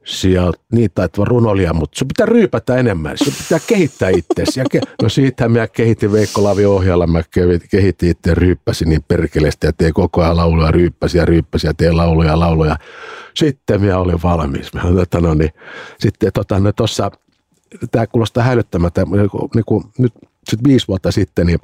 sieltä 0.05 0.59
niin 0.73 0.91
taitava 0.95 1.25
runolija, 1.25 1.75
mutta 1.75 1.99
sun 1.99 2.09
pitää 2.09 2.27
ryypätä 2.27 2.77
enemmän, 2.77 3.19
sun 3.19 3.33
pitää 3.39 3.59
kehittää 3.67 4.11
itseäsi. 4.11 4.61
Ke- 4.61 4.95
no 5.03 5.09
siitä 5.09 5.49
mä 5.49 5.69
kehitin 5.69 6.13
Veikko 6.13 6.45
Lavi 6.45 6.65
ohjalla, 6.65 7.07
mä 7.07 7.23
kehitin 7.71 8.11
itse 8.11 8.35
ryyppäsin 8.35 8.89
niin 8.89 9.05
perkeleesti 9.09 9.67
ja 9.67 9.73
tein 9.73 9.95
koko 9.95 10.23
ajan 10.23 10.37
lauluja, 10.37 10.71
ryyppäsi 10.71 11.19
ja 11.19 11.25
ryyppäsi 11.25 11.67
ja 11.67 11.75
tein 11.75 11.97
lauluja, 11.97 12.41
lauluja. 12.41 12.77
Sitten 13.35 13.83
mä 13.85 13.99
olin 13.99 14.23
valmis. 14.23 14.75
Mä, 14.75 14.83
tota, 14.83 15.21
no 15.21 15.35
niin, 15.35 15.51
sitten 15.99 16.33
tota, 16.33 16.59
no, 16.59 16.73
tossa, 16.73 17.11
tämä 17.91 18.07
kuulostaa 18.07 18.45
hälyttämättä, 18.45 19.05
niin 19.05 19.31
niin 19.55 19.83
nyt 19.99 20.13
sit 20.51 20.61
viisi 20.69 20.89
vuotta 20.89 21.13
sitten, 21.13 21.47
niin 21.47 21.59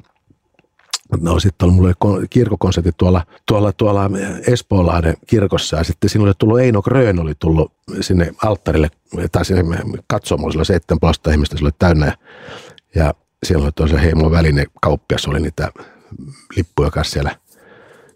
No 1.20 1.40
sitten 1.40 1.68
oli 1.68 1.74
mulle 1.74 1.94
kirkokonsertti 2.30 2.92
tuolla, 2.96 3.24
tuolla, 3.46 3.72
tuolla 3.72 4.10
Espoolahden 4.46 5.14
kirkossa. 5.26 5.76
Ja 5.76 5.84
sitten 5.84 6.10
siinä 6.10 6.24
oli 6.24 6.32
tullut 6.38 6.60
Eino 6.60 6.82
Grön 6.82 7.20
oli 7.20 7.34
tullut 7.38 7.72
sinne 8.00 8.32
alttarille 8.42 8.88
tai 9.32 9.44
sinne 9.44 9.62
katsomaan, 10.06 10.52
sillä 10.52 10.64
seitsemän 10.64 11.00
puolesta 11.00 11.30
ihmistä 11.30 11.56
oli 11.62 11.70
täynnä. 11.78 12.06
Ja, 12.06 12.14
ja 12.94 13.14
siellä 13.46 13.64
oli 13.64 13.72
toisen 13.72 13.98
heimon 13.98 14.30
väline 14.30 14.66
kauppias 14.82 15.26
oli 15.26 15.40
niitä 15.40 15.72
lippuja 16.56 16.90
kanssa 16.90 17.12
siellä 17.12 17.36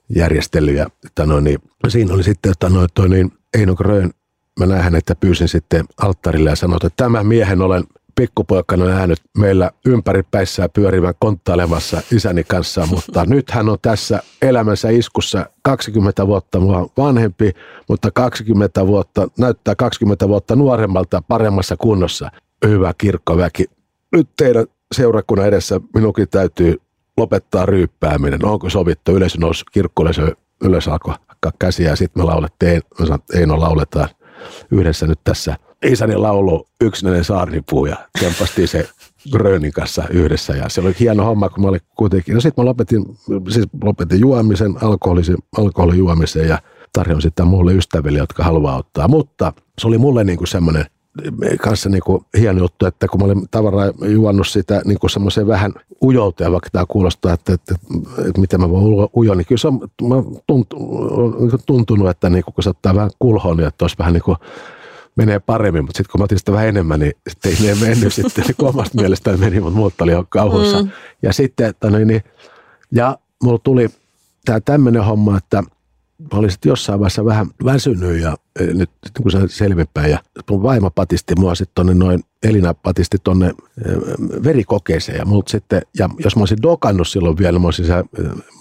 järjestellyt. 0.08 0.76
Ja 0.76 0.86
että 1.06 1.26
no, 1.26 1.40
niin, 1.40 1.58
siinä 1.88 2.14
oli 2.14 2.22
sitten, 2.22 2.52
että 2.52 2.68
no, 2.68 2.86
toi, 2.94 3.08
niin 3.08 3.32
Eino 3.54 3.74
Grön 3.74 4.10
mä 4.58 4.66
näen, 4.66 4.94
että 4.94 5.14
pyysin 5.14 5.48
sitten 5.48 5.84
alttarille 6.02 6.50
ja 6.50 6.56
sanoin, 6.56 6.86
että 6.86 7.04
tämän 7.04 7.26
miehen 7.26 7.60
olen 7.60 7.84
pikkupoikana 8.14 8.84
nähnyt 8.84 9.18
meillä 9.38 9.70
ympäri 9.86 10.22
päissään 10.30 10.70
pyörivän 10.70 11.14
konttailemassa 11.18 12.02
isäni 12.12 12.44
kanssa, 12.44 12.86
mutta 12.94 13.24
nyt 13.24 13.50
hän 13.50 13.68
on 13.68 13.78
tässä 13.82 14.22
elämänsä 14.42 14.90
iskussa 14.90 15.46
20 15.62 16.26
vuotta 16.26 16.60
mua 16.60 16.88
vanhempi, 16.96 17.52
mutta 17.88 18.10
20 18.10 18.86
vuotta, 18.86 19.28
näyttää 19.38 19.74
20 19.74 20.28
vuotta 20.28 20.56
nuoremmalta 20.56 21.22
paremmassa 21.28 21.76
kunnossa. 21.76 22.30
Hyvä 22.66 22.92
kirkkoväki. 22.98 23.64
Nyt 24.12 24.28
teidän 24.36 24.66
seurakunnan 24.94 25.48
edessä 25.48 25.80
minunkin 25.94 26.28
täytyy 26.28 26.80
lopettaa 27.16 27.66
ryyppääminen. 27.66 28.44
Onko 28.44 28.70
sovittu? 28.70 29.16
Yleisö 29.16 29.38
nousi 29.38 29.64
kirkkoille, 29.72 30.36
ylös 30.64 30.88
alkoi 30.88 31.14
käsiä 31.58 31.90
ja 31.90 31.96
sitten 31.96 32.22
me 32.22 32.26
laulettiin, 32.26 32.82
Eino 33.34 33.60
lauletaan 33.60 34.08
yhdessä 34.70 35.06
nyt 35.06 35.20
tässä 35.24 35.56
isäni 35.84 36.16
laulu 36.16 36.68
Yksinäinen 36.80 37.24
saarnipuu 37.24 37.86
ja 37.86 37.96
tempastiin 38.20 38.68
se 38.68 38.88
Grönin 39.32 39.72
kanssa 39.72 40.04
yhdessä. 40.10 40.52
Ja 40.52 40.68
se 40.68 40.80
oli 40.80 40.94
hieno 41.00 41.24
homma, 41.24 41.48
kun 41.48 41.62
mä 41.62 41.68
olin 41.68 41.80
kuitenkin, 41.96 42.34
no 42.34 42.40
sitten 42.40 42.64
mä 42.64 42.68
lopetin, 42.68 43.04
siis 43.48 43.66
lopetin 43.82 44.20
juomisen, 44.20 44.74
alkoholisen, 44.82 45.36
alkoholin 45.58 45.98
juomisen 45.98 46.48
ja 46.48 46.58
tarjoin 46.92 47.22
sitä 47.22 47.44
mulle 47.44 47.74
ystäville, 47.74 48.18
jotka 48.18 48.44
haluaa 48.44 48.76
ottaa, 48.76 49.08
mutta 49.08 49.52
se 49.78 49.86
oli 49.86 49.98
mulle 49.98 50.24
niin 50.24 50.38
kuin 50.38 50.48
semmoinen 50.48 50.86
kanssa 51.60 51.88
niin 51.88 52.02
kuin 52.02 52.24
hieno 52.38 52.58
juttu, 52.58 52.86
että 52.86 53.08
kun 53.08 53.20
mä 53.20 53.26
olin 53.26 53.48
tavaraa 53.50 53.92
juonnut 54.08 54.48
sitä 54.48 54.82
niin 54.84 54.98
kuin 54.98 55.10
semmoiseen 55.10 55.46
vähän 55.46 55.72
ujouteen, 56.02 56.52
vaikka 56.52 56.68
tämä 56.72 56.84
kuulostaa, 56.88 57.32
että, 57.32 57.52
että, 57.52 57.74
että, 57.74 58.22
että 58.28 58.40
miten 58.40 58.60
mä 58.60 58.70
voin 58.70 59.08
ujoa, 59.16 59.34
niin 59.34 59.46
kyllä 59.46 59.58
se 59.58 59.68
on, 59.68 59.80
tuntunut, 60.46 61.62
tuntunut, 61.66 62.08
että 62.08 62.30
niin 62.30 62.44
kuin, 62.44 62.54
kun 62.54 62.64
se 62.64 62.70
ottaa 62.70 62.94
vähän 62.94 63.10
kulhoon, 63.18 63.56
niin 63.56 63.66
että 63.66 63.84
olisi 63.84 63.98
vähän 63.98 64.12
niin 64.12 64.22
kuin 64.22 64.36
menee 65.16 65.38
paremmin, 65.38 65.84
mutta 65.84 65.96
sitten 65.96 66.12
kun 66.12 66.20
mä 66.20 66.24
otin 66.24 66.38
sitä 66.38 66.52
vähän 66.52 66.68
enemmän, 66.68 67.00
niin 67.00 67.12
sitten 67.28 67.52
ei 67.52 67.74
ne 67.74 67.86
mennyt 67.86 68.14
sitten, 68.22 68.44
niin 68.44 68.68
omasta 68.68 69.00
mielestään 69.00 69.40
meni, 69.40 69.60
mutta 69.60 69.76
muut 69.76 70.00
oli 70.00 70.12
jo 70.12 70.24
kauhussa. 70.28 70.82
Mm. 70.82 70.90
Ja 71.22 71.32
sitten, 71.32 71.66
että 71.66 71.90
no 71.90 71.98
niin, 71.98 72.22
ja 72.92 73.18
mulla 73.42 73.58
tuli 73.58 73.88
tämä 74.44 74.60
tämmöinen 74.60 75.04
homma, 75.04 75.36
että 75.36 75.62
mä 76.32 76.38
olin 76.38 76.50
sitten 76.50 76.70
jossain 76.70 77.00
vaiheessa 77.00 77.24
vähän 77.24 77.46
väsynyt 77.64 78.20
ja 78.20 78.36
nyt 78.60 78.90
kun 79.22 79.30
se 79.30 79.38
selvinpäin 79.46 80.10
ja 80.10 80.18
mun 80.50 80.62
vaimo 80.62 80.90
patisti 80.90 81.34
mua 81.38 81.54
sitten 81.54 81.74
tonne 81.74 81.94
noin, 81.94 82.24
Elina 82.42 82.74
patisti 82.74 83.16
tonne 83.24 83.54
verikokeeseen 84.44 85.18
ja 85.18 85.24
mut 85.24 85.48
sitten, 85.48 85.82
ja 85.98 86.08
jos 86.24 86.36
mä 86.36 86.42
olisin 86.42 86.62
dokannut 86.62 87.08
silloin 87.08 87.38
vielä, 87.38 87.58
mä 87.58 87.66
olisin 87.66 87.86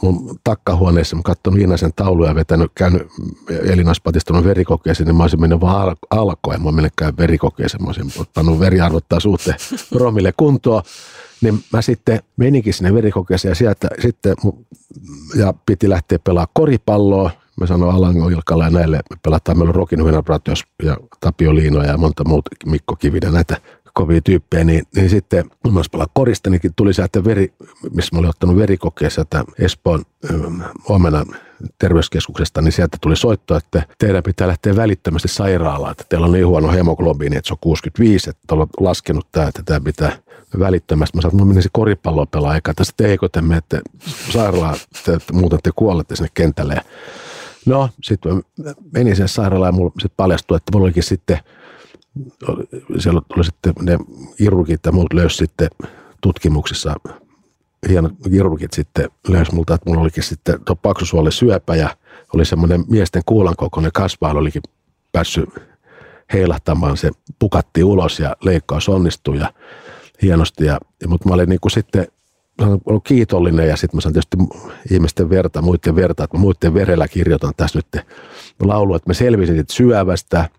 mun 0.02 0.40
takkahuoneessa, 0.44 1.16
mä 1.16 1.22
katson 1.26 1.56
Viinasen 1.56 1.94
tauluja 1.96 2.30
ja 2.30 2.36
vetänyt, 2.36 2.72
käynyt 2.76 3.08
Elinas 3.64 4.02
patistanut 4.02 4.46
verikokeeseen, 4.46 5.08
niin 5.08 5.16
mä 5.16 5.24
olisin 5.24 5.42
mennyt 5.42 5.62
vaan 5.62 5.96
alkoon. 6.10 6.56
Ja 6.56 6.60
mä 6.60 6.72
menekään 6.72 7.18
verikokeeseen, 7.18 7.84
mä 7.84 7.88
olisin 7.88 8.22
ottanut 8.22 8.60
veriarvottaa 8.60 9.20
suhteen 9.20 9.58
promille 9.90 10.34
kuntoon. 10.38 10.84
Niin 11.42 11.64
mä 11.74 11.82
sitten 11.82 12.20
meninkin 12.38 12.74
sinne 12.74 12.94
verikokeeseen 12.94 13.50
ja 13.52 13.56
sieltä 13.56 13.88
sitten 14.02 14.36
ja 15.36 15.54
piti 15.66 15.90
lähteä 15.90 16.20
pelaamaan 16.20 16.52
koripalloa 16.54 17.32
mä 17.62 17.68
sanoin 17.68 17.96
Alango 17.96 18.30
Ilkalla 18.30 18.64
ja 18.64 18.70
näille, 18.70 19.00
me 19.10 19.18
pelataan, 19.24 19.58
meillä 19.58 19.70
on 19.70 19.76
Rokin 19.76 20.04
Huinabratios 20.04 20.64
ja 20.84 20.98
Tapio 21.20 21.56
Liino 21.56 21.84
ja 21.84 21.98
monta 21.98 22.24
muuta, 22.24 22.50
Mikko 22.66 22.96
Kivinen, 22.96 23.34
näitä 23.34 23.58
kovia 23.94 24.22
tyyppejä, 24.22 24.64
niin, 24.64 24.84
niin 24.96 25.10
sitten 25.10 25.50
kun 25.64 25.74
mä 25.74 25.82
pelaa 25.92 26.08
korista, 26.14 26.50
niin 26.50 26.62
tuli 26.76 26.94
sieltä 26.94 27.24
veri, 27.24 27.54
missä 27.94 28.16
mä 28.16 28.20
olin 28.20 28.30
ottanut 28.30 28.56
verikokeessa, 28.56 29.22
että 29.22 29.44
Espoon 29.60 30.04
omena 30.90 31.26
terveyskeskuksesta, 31.80 32.62
niin 32.62 32.72
sieltä 32.72 32.98
tuli 33.02 33.16
soitto, 33.16 33.56
että 33.56 33.84
teidän 33.98 34.24
pitää 34.24 34.48
lähteä 34.48 34.76
välittömästi 34.76 35.28
sairaalaan, 35.28 35.92
että 35.92 36.04
teillä 36.10 36.26
on 36.26 36.32
niin 36.32 36.48
huono 36.48 36.72
hemoglobiini, 36.72 37.38
että 37.38 37.48
se 37.48 37.54
on 37.54 37.58
65, 37.62 38.30
että 38.30 38.54
ollaan 38.54 38.70
laskenut 38.80 39.28
tämä, 39.32 39.48
että 39.48 39.64
tämä 39.66 39.80
pitää 39.80 40.18
välittömästi. 40.60 41.18
Mä 41.18 41.22
sanoin, 41.22 41.36
että 41.36 41.46
mä 41.46 41.50
menisin 41.50 41.72
koripalloa 41.74 42.26
pelaa, 42.26 42.56
eikä 42.56 42.74
tästä 42.74 43.08
eikö 43.08 43.30
te 43.32 43.42
menette 43.42 43.82
sairaalaan, 44.30 44.76
että 45.08 45.34
muuten 45.34 45.60
te 45.64 45.72
kuolette 45.76 46.16
sinne 46.16 46.30
kentälle. 46.34 46.82
No, 47.66 47.90
sitten 48.04 48.44
menin 48.94 49.16
sen 49.16 49.28
sairaalaan 49.28 49.68
ja 49.68 49.78
mulla 49.78 49.92
sitten 49.92 50.18
paljastui, 50.18 50.58
että 50.58 50.72
mulla 50.74 50.86
olikin 50.86 51.04
sitten, 51.04 51.40
siellä 53.00 53.22
oli 53.36 53.44
sitten 53.44 53.74
ne 53.82 53.98
kirurgit 54.38 54.86
ja 54.86 54.92
muut 54.92 55.14
löysi 55.14 55.36
sitten 55.36 55.70
tutkimuksissa, 56.22 56.96
hienot 57.90 58.14
kirurgit 58.32 58.74
sitten 58.74 59.10
löysi 59.28 59.56
multa, 59.56 59.74
että 59.74 59.90
mulla 59.90 60.02
olikin 60.02 60.24
sitten 60.24 60.66
tuo 60.66 60.76
paksusuoli 60.76 61.32
syöpä 61.32 61.76
ja 61.76 61.98
oli 62.34 62.46
semmoinen 62.46 62.86
miesten 62.90 63.22
kuulan 63.26 63.56
kokoinen 63.56 63.92
kasvain 63.94 64.38
olikin 64.38 64.62
päässyt 65.12 65.50
heilahtamaan, 66.34 66.98
se 66.98 67.12
pukatti 67.40 67.84
ulos 67.84 68.20
ja 68.20 68.36
leikkaus 68.44 68.90
onnistui 68.90 69.40
ja 69.40 69.54
hienosti. 70.22 70.66
Ja, 70.66 70.80
mutta 71.08 71.30
mä 71.30 71.36
olin 71.36 71.50
niin 71.50 71.60
kuin 71.60 71.72
sitten 71.72 72.08
ollut 72.86 73.04
kiitollinen 73.04 73.68
ja 73.68 73.78
sitten 73.78 73.98
mä 73.98 74.02
saan 74.02 74.14
tietysti 74.14 74.38
ihmisten 74.92 75.30
verta, 75.30 75.62
muiden 75.62 75.96
verta, 75.96 76.24
että 76.24 76.38
muiden 76.38 76.74
verellä 76.74 77.08
kirjoitan 77.08 77.54
tässä 77.58 77.80
nyt 77.80 78.06
laulu, 78.60 78.96
että 78.96 79.10
mä 79.10 79.14
selvisin 79.14 79.56
siitä 79.56 79.74
syövästä, 79.74 80.50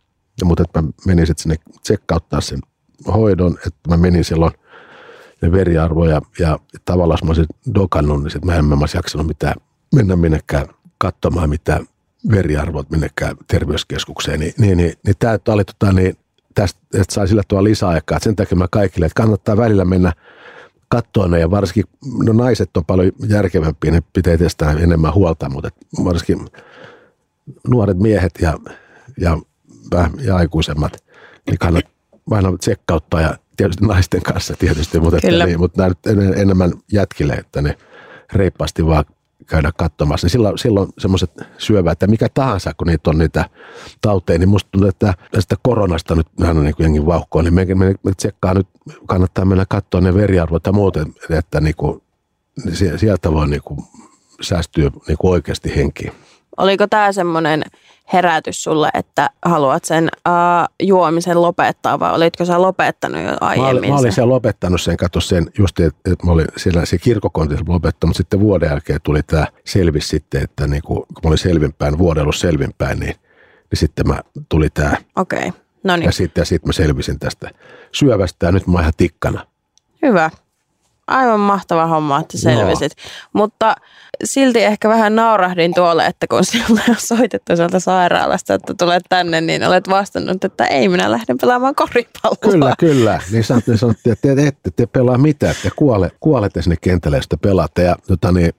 ja, 0.41 0.47
mutta 0.47 0.63
että 0.63 0.83
mä 0.83 0.89
menin 1.07 1.27
sitten 1.27 1.43
sinne 1.43 1.57
tsekkauttaa 1.83 2.41
sen 2.41 2.59
hoidon, 3.15 3.59
että 3.67 3.89
mä 3.89 3.97
menin 3.97 4.25
silloin 4.25 4.53
ne 5.43 5.53
veriarvoja 5.53 6.23
ja 6.39 6.59
tavallaan 6.85 7.17
jos 7.17 7.25
mä 7.25 7.29
olisin 7.29 7.75
dokannut, 7.75 8.23
niin 8.23 8.31
sitten 8.31 8.47
mä 8.51 8.57
en 8.57 8.65
mä 8.65 8.75
olisi 8.81 8.97
jaksanut 8.97 9.27
mitään, 9.27 9.55
mennä 9.95 10.17
minnekään 10.17 10.67
katsomaan 10.99 11.51
mitään 11.51 11.87
veriarvot 12.31 12.91
minnekään 12.91 13.37
terveyskeskukseen, 13.47 14.41
niin, 14.41 14.55
niin, 14.59 14.77
niin, 14.77 14.93
niin 15.07 15.17
tämä 15.19 15.39
oli 15.49 15.65
tota, 15.65 15.93
niin, 15.93 16.17
tästä, 16.55 16.81
että 16.95 17.15
sai 17.15 17.29
sillä 17.29 17.43
tuolla 17.49 17.65
lisäaikaa. 17.65 18.19
Sen 18.19 18.37
takia 18.37 18.59
mä 18.59 18.67
kaikille, 18.71 19.07
että 19.07 19.23
kannattaa 19.23 19.57
välillä 19.57 19.85
mennä 19.85 20.13
katsoa 20.93 21.29
ne 21.29 21.41
ja 21.41 21.51
varsinkin, 21.51 21.85
no 22.25 22.33
naiset 22.33 22.77
on 22.77 22.85
paljon 22.85 23.13
järkevämpiä, 23.29 23.91
ne 23.91 24.03
pitää 24.13 24.39
tästä 24.39 24.71
enemmän 24.71 25.15
huolta, 25.15 25.49
mutta 25.49 25.69
varsinkin 26.05 26.47
nuoret 27.69 27.99
miehet 27.99 28.33
ja, 28.41 28.59
ja, 29.21 29.39
ja 30.25 30.37
aikuisemmat, 30.37 31.05
niin 31.47 31.59
kannattaa 31.59 31.93
aina 32.31 32.59
tsekkauttaa 32.59 33.21
ja 33.21 33.35
tietysti 33.57 33.87
naisten 33.87 34.23
kanssa 34.23 34.55
tietysti, 34.59 35.01
mutta, 35.01 35.17
että 35.17 35.47
niin, 35.47 35.59
mutta 35.59 35.83
nämä 35.83 35.89
nyt 35.89 36.37
enemmän 36.37 36.73
jätkille, 36.93 37.33
että 37.33 37.63
ne 37.63 37.77
reippaasti 38.33 38.87
vaan 38.87 39.05
käydä 39.47 39.73
katsomassa. 39.77 40.25
Niin 40.25 40.33
silloin, 40.33 40.59
silloin 40.59 40.89
semmoiset 40.99 41.31
syövät, 41.59 41.93
että 41.93 42.07
mikä 42.07 42.29
tahansa, 42.35 42.75
kun 42.77 42.87
niitä 42.87 43.11
on 43.11 43.19
niitä 43.19 43.45
tauteja, 44.01 44.39
niin 44.39 44.49
musta 44.49 44.71
tuntuu, 44.71 44.89
että 44.89 45.15
tästä 45.31 45.57
koronasta 45.63 46.15
nyt 46.15 46.27
vähän 46.41 46.59
on 46.59 46.65
niin 46.65 46.75
kuin 46.75 46.85
jengi 46.85 47.07
vauhkoa, 47.07 47.43
niin 47.43 47.55
me, 47.55 47.65
me, 47.65 47.95
me 48.05 48.13
tsekkaa 48.17 48.55
nyt, 48.55 48.69
kannattaa 49.07 49.45
mennä 49.45 49.65
katsoa 49.69 50.01
ne 50.01 50.15
veriarvot 50.15 50.67
ja 50.67 50.73
muuten, 50.73 51.15
että 51.31 51.61
niin 51.61 51.77
kuin, 51.77 52.03
sieltä 52.97 53.33
voi 53.33 53.49
niin 53.49 53.63
kuin 53.65 53.81
säästyä 54.41 54.91
niin 55.09 55.19
kuin 55.19 55.33
oikeasti 55.33 55.77
henkiin. 55.77 56.13
Oliko 56.57 56.87
tämä 56.87 57.13
semmoinen 57.13 57.65
herätys 58.13 58.63
sulle, 58.63 58.91
että 58.95 59.31
haluat 59.45 59.85
sen 59.85 60.09
uh, 60.29 60.75
juomisen 60.83 61.43
lopettaa 61.43 62.01
vai 62.01 62.15
olitko 62.15 62.45
sä 62.45 62.63
lopettanut 62.63 63.23
jo 63.23 63.37
aiemmin? 63.41 63.65
Mä 63.65 63.79
olin, 63.79 63.91
mä 63.91 63.99
olin 63.99 64.13
siellä 64.13 64.35
lopettanut 64.35 64.81
sen, 64.81 64.97
katso 64.97 65.21
sen 65.21 65.47
just, 65.59 65.81
että, 65.81 66.13
että 66.13 66.27
mä 66.27 66.33
olin 66.33 66.47
siellä 66.57 66.85
se 66.85 66.99
kirkkokontissa 66.99 67.65
lopettanut, 67.69 68.11
mutta 68.11 68.17
sitten 68.17 68.41
vuoden 68.41 68.69
jälkeen 68.69 69.01
tuli 69.03 69.23
tämä 69.23 69.47
selvis 69.65 70.09
sitten, 70.09 70.43
että 70.43 70.67
niin 70.67 70.83
kun, 70.83 71.07
mä 71.25 71.29
olin 71.29 71.39
selvinpäin, 71.39 71.99
vuoden 71.99 72.23
ollut 72.23 72.37
selvinpäin, 72.37 73.01
niin, 73.01 73.15
niin 73.71 73.79
sitten 73.79 74.09
mä 74.09 74.21
tuli 74.49 74.71
tämä. 74.71 74.97
Okei, 75.17 75.49
okay. 75.49 75.61
no 75.85 75.97
niin. 75.97 76.07
Ja 76.07 76.13
sitten, 76.13 76.43
ja 76.43 76.45
sitten 76.45 76.69
mä 76.69 76.73
selvisin 76.73 77.19
tästä 77.19 77.51
syövästä 77.93 78.47
ja 78.47 78.53
nyt 78.53 78.67
mä 78.67 78.73
oon 78.73 78.81
ihan 78.81 78.93
tikkana. 78.97 79.47
Hyvä 80.03 80.31
aivan 81.13 81.41
mahtava 81.41 81.87
homma, 81.87 82.21
että 82.21 82.39
selvisit. 82.39 82.93
No. 82.97 83.03
Mutta 83.33 83.77
silti 84.25 84.65
ehkä 84.65 84.89
vähän 84.89 85.17
naurahdin 85.17 85.75
tuolle, 85.75 86.07
että 86.07 86.27
kun 86.27 86.45
sinulle 86.51 86.83
on 86.89 86.97
soitettu 86.99 87.57
sieltä 87.57 87.81
sairaalasta, 87.81 88.55
että 88.55 88.75
tulet 88.79 89.03
tänne, 89.09 89.41
niin 89.41 89.65
olet 89.67 89.89
vastannut, 89.89 90.45
että 90.45 90.67
ei, 90.67 90.89
minä 90.89 91.11
lähden 91.11 91.39
pelaamaan 91.39 91.75
koripalloa. 91.75 92.53
Kyllä, 92.53 92.75
kyllä. 92.95 93.21
Niin 93.33 93.45
sanottiin, 93.45 93.79
sanottiin 93.79 94.13
että 94.13 94.35
te 94.35 94.47
ette 94.47 94.71
te 94.77 94.87
pelaa 94.87 95.19
mitään, 95.19 95.53
että 95.57 95.71
kuole, 95.77 96.11
kuolette 96.21 96.63
sinne 96.63 96.77
kentälle, 96.81 97.17
jos 97.17 97.29
te 97.29 97.37
pelaatte. 97.37 97.83
Ja, 97.83 97.97
tota 98.07 98.33
niin, 98.33 98.53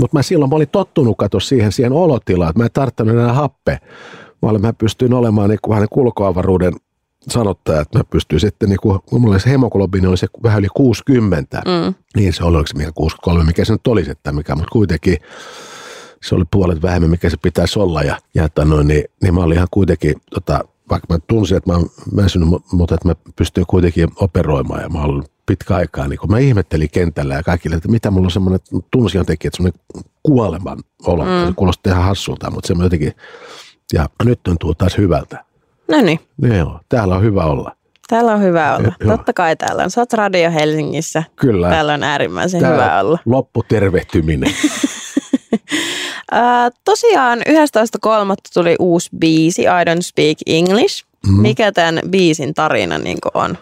mutta 0.00 0.16
mä 0.16 0.22
silloin 0.22 0.50
mä 0.50 0.56
olin 0.56 0.68
tottunut 0.68 1.16
katsoa 1.18 1.40
siihen, 1.40 1.72
siihen 1.72 1.92
olotilaan, 1.92 2.50
että 2.50 2.60
mä 2.60 2.64
en 2.64 2.70
tarttunut 2.72 3.14
enää 3.14 3.32
happe. 3.32 3.78
Mä, 4.60 4.72
pystyin 4.72 5.14
olemaan 5.14 5.50
niin 5.50 5.58
kuin 5.62 5.74
vähän 5.74 5.88
kulkoavaruuden 5.90 6.72
sanottaa, 7.28 7.80
että 7.80 7.98
mä 7.98 8.04
pystyin 8.04 8.40
sitten, 8.40 8.68
niin 8.68 8.78
kun 8.82 9.00
mulla 9.10 9.38
se 9.38 9.50
hemoglobiini 9.50 10.06
oli 10.06 10.16
se 10.16 10.26
vähän 10.42 10.58
yli 10.58 10.68
60, 10.74 11.62
mm. 11.66 11.94
niin 12.16 12.32
se 12.32 12.44
oli, 12.44 12.56
oliko 12.56 12.66
se 12.66 12.76
mikä 12.76 12.92
63, 12.92 13.44
mikä 13.44 13.64
se 13.64 13.72
nyt 13.72 13.86
olisi, 13.86 14.10
että 14.10 14.32
mikä, 14.32 14.54
mutta 14.54 14.70
kuitenkin 14.72 15.18
se 16.22 16.34
oli 16.34 16.44
puolet 16.50 16.82
vähemmän, 16.82 17.10
mikä 17.10 17.30
se 17.30 17.36
pitäisi 17.36 17.78
olla, 17.78 18.02
ja, 18.02 18.18
ja 18.34 18.44
että 18.44 18.64
noin, 18.64 18.88
niin, 18.88 19.04
niin 19.22 19.34
mä 19.34 19.40
olin 19.40 19.56
ihan 19.56 19.68
kuitenkin, 19.70 20.14
tota, 20.30 20.64
vaikka 20.90 21.14
mä 21.14 21.18
tunsin, 21.26 21.56
että 21.56 21.72
mä 21.72 21.78
oon 21.78 21.90
väsynyt, 22.16 22.48
mutta 22.72 22.94
että 22.94 23.08
mä 23.08 23.14
pystyin 23.36 23.66
kuitenkin 23.66 24.08
operoimaan, 24.16 24.82
ja 24.82 24.88
mä 24.88 25.02
olin 25.02 25.24
pitkä 25.46 25.74
aikaa, 25.74 26.08
niin 26.08 26.18
kun 26.18 26.30
mä 26.30 26.38
ihmettelin 26.38 26.90
kentällä 26.90 27.34
ja 27.34 27.42
kaikille, 27.42 27.76
että 27.76 27.88
mitä 27.88 28.10
mulla 28.10 28.26
on 28.26 28.30
semmoinen, 28.30 28.60
tunsin 28.90 29.18
jotenkin, 29.18 29.48
että 29.48 29.56
semmoinen 29.56 29.80
kuoleman 30.22 30.78
olo, 31.06 31.24
mm. 31.24 31.46
se 31.46 31.52
kuulosti 31.56 31.88
ihan 31.88 32.04
hassulta, 32.04 32.50
mutta 32.50 32.66
se 32.66 32.74
jotenkin, 32.82 33.12
ja 33.92 34.08
nyt 34.24 34.42
tuntuu 34.42 34.74
taas 34.74 34.98
hyvältä. 34.98 35.44
No 35.88 36.00
niin. 36.00 36.20
Joo, 36.56 36.80
täällä 36.88 37.16
on 37.16 37.22
hyvä 37.22 37.44
olla. 37.44 37.76
Täällä 38.08 38.32
on 38.32 38.42
hyvä 38.42 38.76
olla. 38.76 38.92
Joo. 39.00 39.16
Totta 39.16 39.32
kai 39.32 39.56
täällä 39.56 39.82
on. 39.82 39.90
Oot 39.96 40.12
Radio 40.12 40.50
Helsingissä. 40.50 41.22
Kyllä. 41.36 41.68
Täällä 41.68 41.94
on 41.94 42.02
äärimmäisen 42.02 42.60
Tää 42.60 42.72
hyvä 42.72 43.00
olla. 43.00 43.18
Lopputervehtyminen. 43.26 44.52
Tosiaan 46.84 47.38
11.3. 47.38 47.44
tuli 48.54 48.76
uusi 48.78 49.10
biisi, 49.18 49.62
I 49.62 49.66
Don't 49.66 50.02
Speak 50.02 50.38
English. 50.46 51.04
Mhm. 51.26 51.40
Mikä 51.40 51.72
tämän 51.72 52.00
biisin 52.10 52.54
tarina 52.54 52.98
niin 52.98 53.18
on? 53.34 53.58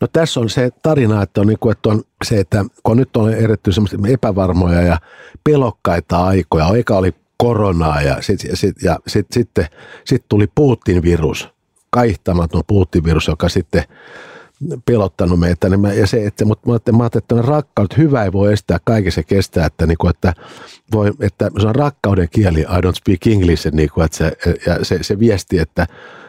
No 0.00 0.08
tässä 0.12 0.40
on 0.40 0.50
se 0.50 0.70
tarina, 0.82 1.22
että 1.22 1.40
on, 1.40 1.46
niin 1.46 1.58
kuin, 1.58 1.72
että 1.72 1.88
on 1.88 2.02
se, 2.24 2.40
että 2.40 2.64
kun 2.82 2.96
nyt 2.96 3.16
on 3.16 3.34
eretty 3.34 3.72
semmoista 3.72 3.96
epävarmoja 4.08 4.80
ja 4.80 4.98
pelokkaita 5.44 6.24
aikoja, 6.24 6.68
eikä 6.76 6.96
oli 6.96 7.14
koronaa 7.42 8.02
ja 8.02 8.16
sitten 8.22 8.56
sit, 8.56 8.82
ja 8.82 8.98
sit, 9.06 9.26
sitten 9.32 9.66
sit 10.04 10.24
tuli 10.28 10.46
Putin-virus, 10.54 11.48
kaihtamaton 11.90 12.62
Putin-virus, 12.66 13.26
joka 13.28 13.48
sitten 13.48 13.84
pelottanut 14.84 15.40
meitä. 15.40 15.68
Niin 15.68 15.80
mä, 15.80 15.92
ja 15.92 16.06
se, 16.06 16.26
että, 16.26 16.44
mutta 16.44 16.92
mä 16.92 17.02
ajattelin, 17.02 17.24
että 17.24 17.42
rakkaus, 17.42 17.88
hyvä 17.98 18.24
ei 18.24 18.32
voi 18.32 18.52
estää, 18.52 18.78
kaiken 18.84 19.12
se 19.12 19.22
kestää, 19.22 19.66
että, 19.66 19.86
niin 19.86 19.98
kuin, 19.98 20.10
että, 20.10 20.34
voi, 20.92 21.12
että 21.20 21.50
se 21.60 21.66
on 21.66 21.74
rakkauden 21.74 22.28
kieli, 22.30 22.60
I 22.60 22.64
don't 22.64 22.94
speak 22.94 23.26
English, 23.26 23.72
niin 23.72 23.90
kuin, 23.94 24.04
että 24.04 24.16
se, 24.16 24.36
ja 24.66 24.84
se, 24.84 25.02
se 25.02 25.18
viesti, 25.18 25.58
että, 25.58 25.86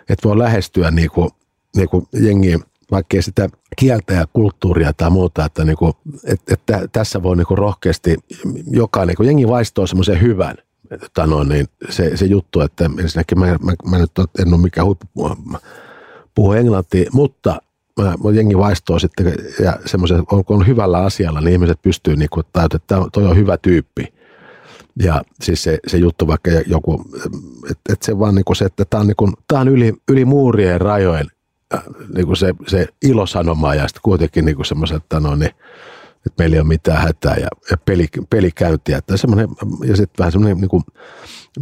että 0.10 0.28
voi 0.30 0.38
lähestyä 0.38 0.92
niin 0.92 1.10
kuin, 1.10 1.30
niin 1.76 1.90
kuin 1.90 2.08
jengiä, 2.14 2.60
vaikkei 2.92 3.22
sitä 3.22 3.50
kieltä 3.80 4.14
ja 4.14 4.28
kulttuuria 4.34 4.94
tai 4.94 5.10
muuta, 5.10 5.46
että, 5.46 5.66
niin 5.66 5.78
kuin, 5.78 5.94
että, 6.24 6.54
että 6.54 6.88
tässä 6.92 7.24
voi 7.24 7.38
niin 7.38 7.48
kuin 7.48 7.58
rohkeasti 7.58 8.18
jokainen, 8.72 9.16
kuin 9.16 9.28
jengi 9.28 9.48
vaistoo 9.48 9.88
semmoisen 9.88 10.22
hyvän, 10.22 10.56
että 10.92 11.28
no, 11.28 11.44
niin 11.44 11.68
se, 11.90 12.18
se 12.18 12.26
juttu, 12.26 12.62
että 12.62 12.90
ensinnäkin 13.00 13.40
mä, 13.40 13.46
mä, 13.46 13.74
mä 13.90 13.98
nyt 13.98 14.12
en 14.40 14.54
ole 14.54 14.62
mikään 14.62 14.88
huippu 14.88 15.08
puhu 16.36 16.54
englantia, 16.54 17.10
mutta 17.14 17.62
mä, 18.02 18.04
mä 18.24 18.32
jengi 18.34 18.58
vaistoo 18.58 19.00
sitten 19.00 19.36
ja 19.64 19.80
semmoisen, 19.86 20.24
on, 20.32 20.46
kun 20.46 20.58
on 20.58 20.68
hyvällä 20.68 21.00
asialla, 21.00 21.42
niin 21.42 21.54
ihmiset 21.54 21.82
pystyy 21.82 22.16
niin 22.16 22.30
kuin, 22.30 22.46
että 22.46 22.70
toi 23.12 23.26
on 23.26 23.38
hyvä 23.38 23.58
tyyppi. 23.58 24.14
Ja 25.00 25.24
siis 25.42 25.64
se, 25.64 25.80
se 25.88 25.98
juttu 25.98 26.28
vaikka 26.28 26.52
joku, 26.68 27.06
että 27.72 27.94
et 27.94 28.02
se 28.02 28.20
vaan 28.20 28.36
niin 28.36 28.46
kuin 28.46 28.56
se, 28.56 28.66
että 28.66 28.86
tämä 28.86 29.02
on, 29.02 29.08
niin 29.08 29.16
kuin, 29.16 29.34
tää 29.48 29.60
on 29.60 29.68
yli, 29.68 29.94
yli 30.10 30.26
muurien 30.26 30.82
rajojen 30.82 31.28
äh, 31.74 31.84
niin 32.16 32.26
kuin 32.26 32.38
se, 32.38 32.56
se 32.68 32.88
ilosanoma 33.02 33.76
ja 33.76 33.88
sitten 33.88 34.02
kuitenkin 34.04 34.46
niin 34.46 34.56
kuin 34.56 34.66
semmoiset, 34.66 34.98
että 34.98 35.20
no 35.20 35.36
niin, 35.36 35.52
että 36.26 36.44
meillä 36.44 36.56
ei 36.56 36.60
ole 36.60 36.68
mitään 36.68 37.02
hätää 37.02 37.36
ja, 37.36 37.48
ja 37.72 37.78
peli, 37.86 38.08
pelikäyntiä. 38.30 38.98
Että 38.98 39.18
semmoinen, 39.18 39.50
ja 39.86 39.96
sitten 39.96 40.20
vähän 40.20 40.32
semmoinen 40.32 40.58
niin 40.58 40.70
kuin 40.70 40.84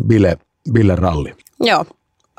bile, 0.07 0.37
bile 0.71 0.95
ralli. 0.95 1.35
Joo. 1.59 1.85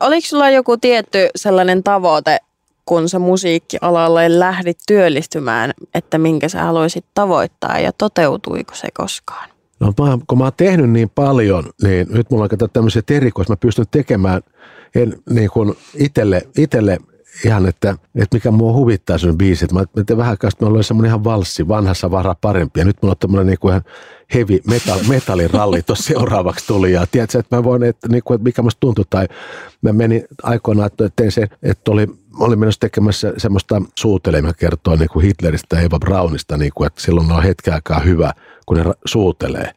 Oliko 0.00 0.26
sulla 0.26 0.50
joku 0.50 0.76
tietty 0.76 1.28
sellainen 1.36 1.82
tavoite, 1.82 2.38
kun 2.84 3.08
sä 3.08 3.18
musiikkialalle 3.18 4.38
lähdit 4.38 4.78
työllistymään, 4.86 5.70
että 5.94 6.18
minkä 6.18 6.48
sä 6.48 6.64
haluaisit 6.64 7.04
tavoittaa 7.14 7.78
ja 7.78 7.92
toteutuiko 7.92 8.74
se 8.74 8.88
koskaan? 8.94 9.48
No 9.80 9.86
mä, 9.86 10.18
kun 10.26 10.38
mä 10.38 10.44
oon 10.44 10.52
tehnyt 10.56 10.90
niin 10.90 11.10
paljon, 11.10 11.64
niin 11.82 12.06
nyt 12.10 12.30
mulla 12.30 12.48
on 12.62 12.70
tämmöiset 12.72 13.10
erikois, 13.10 13.48
mä 13.48 13.56
pystyn 13.56 13.86
tekemään 13.90 14.42
en, 14.94 15.22
niin 15.30 15.50
kuin 15.50 15.74
itelle, 15.94 16.42
itelle 16.58 16.98
ihan, 17.45 17.66
että, 17.66 17.97
että 18.14 18.37
mikä 18.37 18.51
mua 18.51 18.72
huvittaa 18.72 19.18
sun 19.18 19.39
biisit. 19.39 19.72
Mä, 19.72 19.80
mä 19.80 20.16
vähän 20.16 20.37
sitten 20.49 20.68
mä 20.68 20.72
olin 20.72 20.85
semmoinen 20.85 21.09
ihan 21.09 21.24
valssi, 21.24 21.68
vanhassa 21.68 22.11
vara 22.11 22.35
parempi. 22.41 22.80
Ja 22.80 22.85
nyt 22.85 22.97
mulla 23.03 23.12
on 23.12 23.18
tämmöinen 23.18 23.47
niin 23.47 23.68
ihan 23.68 23.83
heavy 24.35 24.61
metal, 24.66 24.99
metalliralli 25.09 25.83
tuossa 25.83 26.05
seuraavaksi 26.05 26.66
tuli. 26.66 26.93
Ja 26.93 27.07
tiedätkö, 27.07 27.39
että 27.39 27.57
mä 27.57 27.64
voin, 27.64 27.83
että, 27.83 28.09
niin 28.09 28.22
kuin, 28.22 28.35
että 28.35 28.45
mikä 28.45 28.62
musta 28.62 28.80
tuntui. 28.80 29.05
Tai 29.11 29.28
mä 29.83 29.93
menin 29.93 30.24
aikoinaan, 30.43 30.87
että 30.87 31.11
tein 31.16 31.33
sen, 31.33 31.49
että 31.62 31.91
oli, 31.91 32.07
olin 32.39 32.59
menossa 32.59 32.80
tekemässä 32.80 33.33
semmoista 33.37 33.83
suutelmaa 33.99 34.53
kertoa 34.53 34.97
niin 34.97 35.09
kuin 35.09 35.24
Hitleristä 35.24 35.76
ja 35.76 35.83
Eva 35.83 35.99
Braunista, 35.99 36.57
niin 36.57 36.72
kuin, 36.74 36.87
että 36.87 37.01
silloin 37.01 37.33
on 37.33 37.43
hetken 37.43 37.74
aikaa 37.74 38.01
hyvä, 38.01 38.33
kun 38.66 38.76
ne 38.76 38.85
suutelee. 39.05 39.70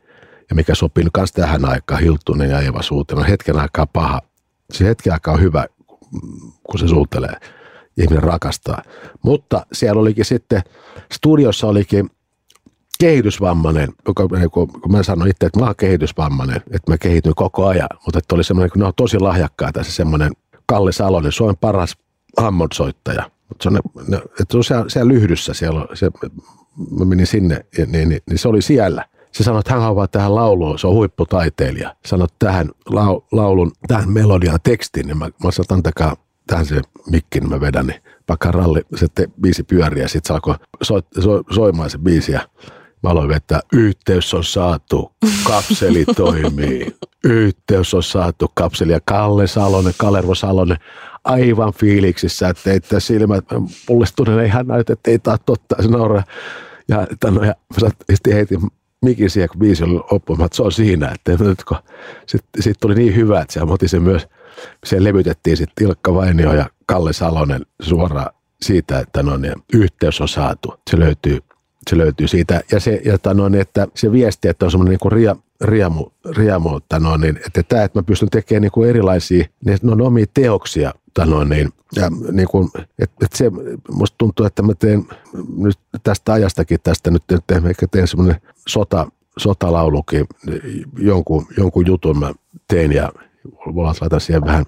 Ja 0.49 0.56
mikä 0.56 0.76
sopii 0.76 1.03
nyt 1.03 1.14
kanssa 1.14 1.36
tähän 1.36 1.66
aikaan, 1.66 2.01
Hiltunen 2.01 2.49
ja 2.49 2.62
Eva 2.62 2.82
suutelu, 2.82 3.20
on 3.20 3.26
hetken 3.26 3.60
aikaa 3.60 3.88
paha. 3.88 4.22
Se 4.74 4.86
hetken 4.86 5.14
aikaa 5.14 5.34
on 5.34 5.41
hyvä, 5.41 5.66
kun 6.63 6.80
se 6.80 6.88
suutelee. 6.88 7.36
Ihminen 7.97 8.24
rakastaa. 8.24 8.82
Mutta 9.24 9.66
siellä 9.74 10.01
olikin 10.01 10.26
sitten, 10.26 10.61
studiossa 11.13 11.68
olikin 11.68 12.09
kehitysvammainen, 12.99 13.89
joka, 14.07 14.28
kun, 14.53 14.68
kun 14.82 14.91
mä 14.91 15.03
sanoin 15.03 15.32
itse, 15.32 15.45
että 15.45 15.59
mä 15.59 15.66
oon 15.66 15.76
kehitysvammainen, 15.76 16.55
että 16.55 16.91
mä 16.91 16.97
kehityn 16.97 17.36
koko 17.36 17.68
ajan, 17.68 17.89
mutta 18.05 18.20
että 18.20 18.36
oli 18.36 18.43
semmoinen, 18.43 18.72
kun 18.72 18.80
ne 18.80 18.86
on 18.86 18.93
tosi 18.95 19.20
lahjakkaita, 19.20 19.84
se 19.84 19.91
semmoinen 19.91 20.32
Kalle 20.66 20.91
Salonen, 20.91 21.32
Suomen 21.32 21.57
paras 21.61 21.97
Hammond-soittaja. 22.38 23.32
Mutta 23.49 23.63
se 23.63 23.70
on, 23.70 23.74
ne, 23.74 23.80
ne, 24.07 24.18
että 24.18 24.45
se 24.51 24.57
on 24.57 24.63
siellä, 24.63 24.86
siellä 24.88 25.07
lyhdyssä, 25.13 25.53
siellä, 25.53 25.80
on- 25.80 25.88
se, 25.97 26.11
mä 26.99 27.05
menin 27.05 27.28
sinne, 27.28 27.66
ja 27.78 27.86
niin, 27.86 28.09
niin, 28.09 28.22
niin 28.30 28.39
se 28.39 28.47
oli 28.47 28.61
siellä. 28.61 29.05
Se 29.36 29.43
sanoi, 29.43 29.59
että 29.59 29.73
hän 29.73 29.81
haluaa 29.81 30.07
tähän 30.07 30.36
lauluun, 30.36 30.79
se 30.79 30.88
on 30.88 30.93
huipputaiteilija. 30.93 31.95
Sanoi 32.05 32.27
tähän 32.39 32.69
lau, 32.89 33.21
laulun, 33.31 33.71
tähän 33.88 34.11
melodian 34.11 34.59
tekstiin, 34.63 35.07
niin 35.07 35.17
mä, 35.17 35.25
mä 35.25 35.51
sanoin, 35.51 35.67
antakaa 35.71 36.15
tähän 36.47 36.65
se 36.65 36.81
mikki, 37.09 37.39
niin 37.39 37.49
mä 37.49 37.61
vedän, 37.61 37.88
niin 37.88 38.01
vaikka 38.29 38.51
ralli, 38.51 38.81
se 38.95 39.07
te, 39.15 39.27
biisi 39.41 39.63
pyörii 39.63 40.01
ja 40.01 40.07
sitten 40.07 40.27
se 40.27 40.33
alkoi 40.33 40.55
so, 40.81 41.01
so, 41.19 41.43
soimaan 41.51 41.89
se 41.89 41.97
biisi 41.97 42.31
ja 42.31 42.49
mä 43.03 43.09
aloin 43.09 43.29
vetää, 43.29 43.59
yhteys 43.73 44.33
on 44.33 44.43
saatu, 44.43 45.11
kapseli 45.43 46.05
toimii, 46.15 46.95
yhteys 47.23 47.93
on 47.93 48.03
saatu, 48.03 48.51
kapseli 48.53 48.91
ja 48.91 48.99
Kalle 49.05 49.47
Salonen, 49.47 49.93
Kalervo 49.97 50.36
Salonen, 50.36 50.77
aivan 51.23 51.73
fiiliksissä, 51.73 52.49
että 52.49 52.73
että 52.73 52.99
silmät 52.99 53.45
pullistuneena 53.88 54.43
ihan 54.43 54.67
näytä, 54.67 54.93
että 54.93 55.11
ei 55.11 55.19
tämä 55.19 55.38
totta, 55.45 55.75
se 55.81 55.88
nauraa. 55.88 56.23
Ja, 56.88 57.07
no, 57.31 57.43
ja 57.43 57.55
sitten 58.09 58.33
heitin 58.33 58.59
mikin 59.01 59.29
siihen, 59.29 59.49
kun 59.49 59.59
biisi 59.59 59.83
oli 59.83 59.93
loppuun, 60.11 60.45
että 60.45 60.55
se 60.55 60.63
on 60.63 60.71
siinä, 60.71 61.11
että 61.11 61.43
nyt 61.43 61.63
kun 61.63 61.77
sitten 62.25 62.63
sit 62.63 62.77
tuli 62.79 62.95
niin 62.95 63.15
hyvä, 63.15 63.41
että 63.41 63.53
siellä 63.53 63.77
sen 63.85 64.01
myös, 64.01 64.27
siellä 64.85 65.07
levytettiin 65.07 65.57
sitten 65.57 65.87
Ilkka 65.87 66.13
Vainio 66.13 66.53
ja 66.53 66.69
Kalle 66.85 67.13
Salonen 67.13 67.65
suoraan 67.81 68.29
siitä, 68.61 68.99
että 68.99 69.23
no 69.23 69.37
niin, 69.37 69.53
yhteys 69.73 70.21
on 70.21 70.27
saatu. 70.27 70.73
Se 70.89 70.99
löytyy, 70.99 71.39
se 71.89 71.97
löytyy 71.97 72.27
siitä. 72.27 72.61
Ja 72.71 72.79
se, 72.79 73.01
ja 73.05 73.13
että, 73.13 73.33
no, 73.33 73.49
niin, 73.49 73.61
että 73.61 73.87
se 73.95 74.11
viesti, 74.11 74.47
että 74.47 74.65
on 74.65 74.71
semmoinen 74.71 74.97
niin 75.03 75.11
ria, 75.11 75.35
riemu, 75.61 76.07
riemu 76.37 76.77
että, 76.77 76.99
no, 76.99 77.17
niin, 77.17 77.39
että 77.45 77.63
tämä, 77.63 77.83
että 77.83 77.99
mä 77.99 78.03
pystyn 78.03 78.29
tekemään 78.29 78.61
niin 78.61 78.71
kuin 78.71 78.89
erilaisia, 78.89 79.45
niin 79.65 79.77
ne 79.81 79.91
on 79.91 80.01
omia 80.01 80.25
teoksia, 80.33 80.93
että, 81.16 81.26
no, 81.36 81.43
niin, 81.43 81.70
ja 81.95 82.09
niin 82.32 82.47
kuin, 82.47 82.70
että, 82.76 83.26
että 83.26 83.38
se 83.38 83.51
musta 83.91 84.16
tuntuu, 84.18 84.45
että 84.45 84.61
mä 84.61 84.74
teen 84.74 85.07
nyt 85.57 85.80
tästä 86.03 86.34
ajastakin 86.34 86.80
tästä 86.84 87.11
nyt, 87.11 87.24
nyt 87.32 87.66
ehkä 87.70 87.88
teen 87.88 88.07
semmoinen 88.07 88.41
sota, 88.68 89.07
sotalaulukin, 89.38 90.26
jonkun, 90.97 91.47
jonkun 91.57 91.88
jutun 91.88 92.20
mä 92.20 92.32
tein 92.68 92.91
ja 92.91 93.11
voidaan 93.76 93.95
laittaa 94.01 94.20
siihen 94.20 94.45
vähän 94.45 94.66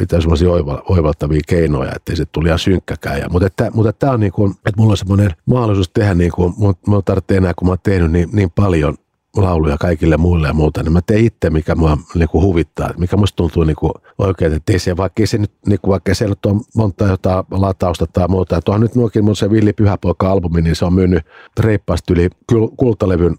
jotain 0.00 0.22
semmoisia 0.22 0.50
oiva, 0.50 0.82
oivaltavia 0.88 1.40
keinoja, 1.46 1.92
ettei 1.96 2.16
se 2.16 2.24
tuli 2.26 2.48
ihan 2.48 2.58
synkkäkään. 2.58 3.18
Ja, 3.18 3.28
mutta 3.28 3.46
että, 3.46 3.70
mutta 3.74 3.92
tämä 3.92 4.12
on 4.12 4.20
niin 4.20 4.32
kuin, 4.32 4.50
että 4.50 4.80
mulla 4.80 4.90
on 4.90 4.96
semmoinen 4.96 5.30
mahdollisuus 5.46 5.90
tehdä 5.94 6.14
niin 6.14 6.32
kuin, 6.32 6.54
mun 6.86 7.04
tarvitsee 7.04 7.36
enää, 7.36 7.54
kun 7.54 7.68
mä 7.68 7.72
oon 7.72 7.78
tehnyt 7.82 8.12
niin, 8.12 8.28
niin 8.32 8.50
paljon 8.50 8.94
lauluja 9.36 9.78
kaikille 9.78 10.16
muille 10.16 10.46
ja 10.48 10.54
muuta, 10.54 10.82
niin 10.82 10.92
mä 10.92 11.00
teen 11.02 11.24
itse, 11.24 11.50
mikä 11.50 11.74
mua 11.74 11.98
niin 12.14 12.28
kuin 12.28 12.44
huvittaa, 12.44 12.90
mikä 12.98 13.16
musta 13.16 13.36
tuntuu 13.36 13.64
niin 13.64 13.76
kuin 13.76 13.92
oikein, 14.18 14.52
että 14.52 14.72
ei 14.72 14.78
se, 14.78 14.96
vaikka 14.96 15.26
se 15.26 15.38
nyt, 15.38 15.52
niin 15.66 15.80
kuin, 15.82 15.90
vaikka 15.90 16.12
nyt 16.20 16.46
on 16.46 16.60
monta 16.74 17.04
jotain 17.04 17.44
latausta 17.50 18.06
tai 18.06 18.28
muuta, 18.28 18.56
että 18.56 18.70
onhan 18.70 18.80
nyt 18.80 18.94
nuokin 18.94 19.24
mun 19.24 19.36
se 19.36 19.50
Villi 19.50 19.72
Pyhäpoika-albumi, 19.72 20.62
niin 20.62 20.76
se 20.76 20.84
on 20.84 20.94
myynyt 20.94 21.24
reippaasti 21.60 22.12
yli 22.12 22.28
kul- 22.52 22.74
kultalevyn 22.76 23.36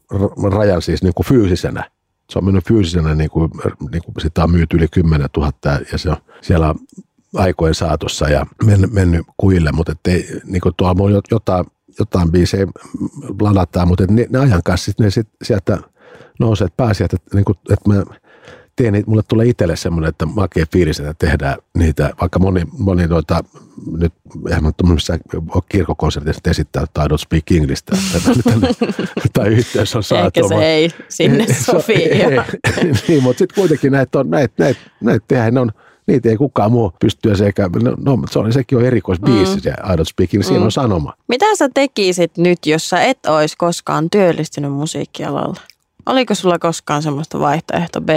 rajan 0.53 0.81
siis 0.81 1.03
niin 1.03 1.13
kuin 1.13 1.25
fyysisenä. 1.25 1.89
Se 2.29 2.39
on 2.39 2.45
mennyt 2.45 2.67
fyysisenä, 2.67 3.15
niin 3.15 3.29
kuin, 3.29 3.51
niin 3.91 4.03
kuin 4.03 4.15
sitä 4.21 4.43
on 4.43 4.51
myyty 4.51 4.77
yli 4.77 4.87
10 4.87 5.29
000 5.37 5.51
ja 5.91 5.97
se 5.97 6.09
on 6.09 6.17
siellä 6.41 6.75
aikojen 7.35 7.75
saatossa 7.75 8.29
ja 8.29 8.45
mennyt, 8.65 8.91
mennyt 8.91 9.25
kuille, 9.37 9.71
mutta 9.71 9.91
ettei, 9.91 10.27
niin 10.45 10.61
kuin 10.61 10.75
tuolla 10.77 11.03
on 11.03 11.21
jotain, 11.31 11.65
jotain 11.99 12.31
biisejä 12.31 12.67
ladataan, 13.41 13.87
mutta 13.87 14.05
ne, 14.09 14.27
ne 14.29 14.39
ajan 14.39 14.63
kanssa 14.63 14.85
sit 14.85 14.99
ne 14.99 15.09
sit 15.09 15.27
sieltä 15.43 15.77
nousee, 16.39 16.65
että 16.65 16.77
pääsi, 16.77 17.03
että, 17.03 17.17
niin 17.33 17.45
kuin, 17.45 17.57
että 17.71 17.89
mä 17.89 18.03
teen 18.75 18.93
niitä, 18.93 19.09
mulle 19.09 19.23
tulee 19.27 19.47
itselle 19.47 19.75
semmoinen, 19.75 20.09
että 20.09 20.25
makea 20.25 20.65
fiilis, 20.73 20.99
että 20.99 21.13
tehdään 21.13 21.57
niitä, 21.77 22.13
vaikka 22.21 22.39
moni, 22.39 22.61
moni 22.77 23.07
noita, 23.07 23.43
nyt 23.97 24.13
eihän 24.47 24.63
mä 24.63 24.71
tuommoisessa 24.77 25.19
kirkkokonsertissa 25.69 26.41
esittää 26.49 26.85
tai 26.93 27.07
don't 27.07 27.17
speak 27.17 27.51
English, 27.51 27.83
tai, 29.33 29.47
yhteys 29.47 29.95
on 29.95 30.03
saatu. 30.03 30.39
Ehkä 30.39 30.47
se 30.47 30.65
ei 30.65 30.89
sinne 31.09 31.45
sovi. 31.65 31.93
ei, 31.93 32.37
niin, 33.07 33.23
mutta 33.23 33.37
sitten 33.37 33.55
kuitenkin 33.55 33.91
näitä 33.91 34.19
on, 34.19 34.29
näitä, 34.29 34.53
näitä, 34.57 34.79
näitä 35.01 35.25
tehdään, 35.27 35.53
ne 35.53 35.59
on, 35.59 35.71
niitä 36.07 36.29
ei 36.29 36.37
kukaan 36.37 36.71
muu 36.71 36.91
pysty 36.99 37.35
sekä, 37.35 37.69
no, 37.83 37.95
no 38.15 38.27
se 38.31 38.39
on, 38.39 38.53
sekin 38.53 38.77
on 38.77 38.85
erikoisbiisi, 38.85 39.55
mm. 39.55 39.61
se 39.61 39.69
I 39.69 39.95
don't 39.95 40.05
speak, 40.05 40.33
English, 40.33 40.47
siinä 40.47 40.65
on 40.65 40.71
sanoma. 40.71 41.13
Mitä 41.27 41.55
sä 41.55 41.69
tekisit 41.73 42.37
nyt, 42.37 42.65
jos 42.65 42.89
sä 42.89 43.03
et 43.03 43.25
olisi 43.25 43.55
koskaan 43.57 44.09
työllistynyt 44.09 44.71
musiikkialalla? 44.71 45.61
Oliko 46.05 46.35
sulla 46.35 46.59
koskaan 46.59 47.03
semmoista 47.03 47.39
vaihtoehto 47.39 48.01
b 48.01 48.09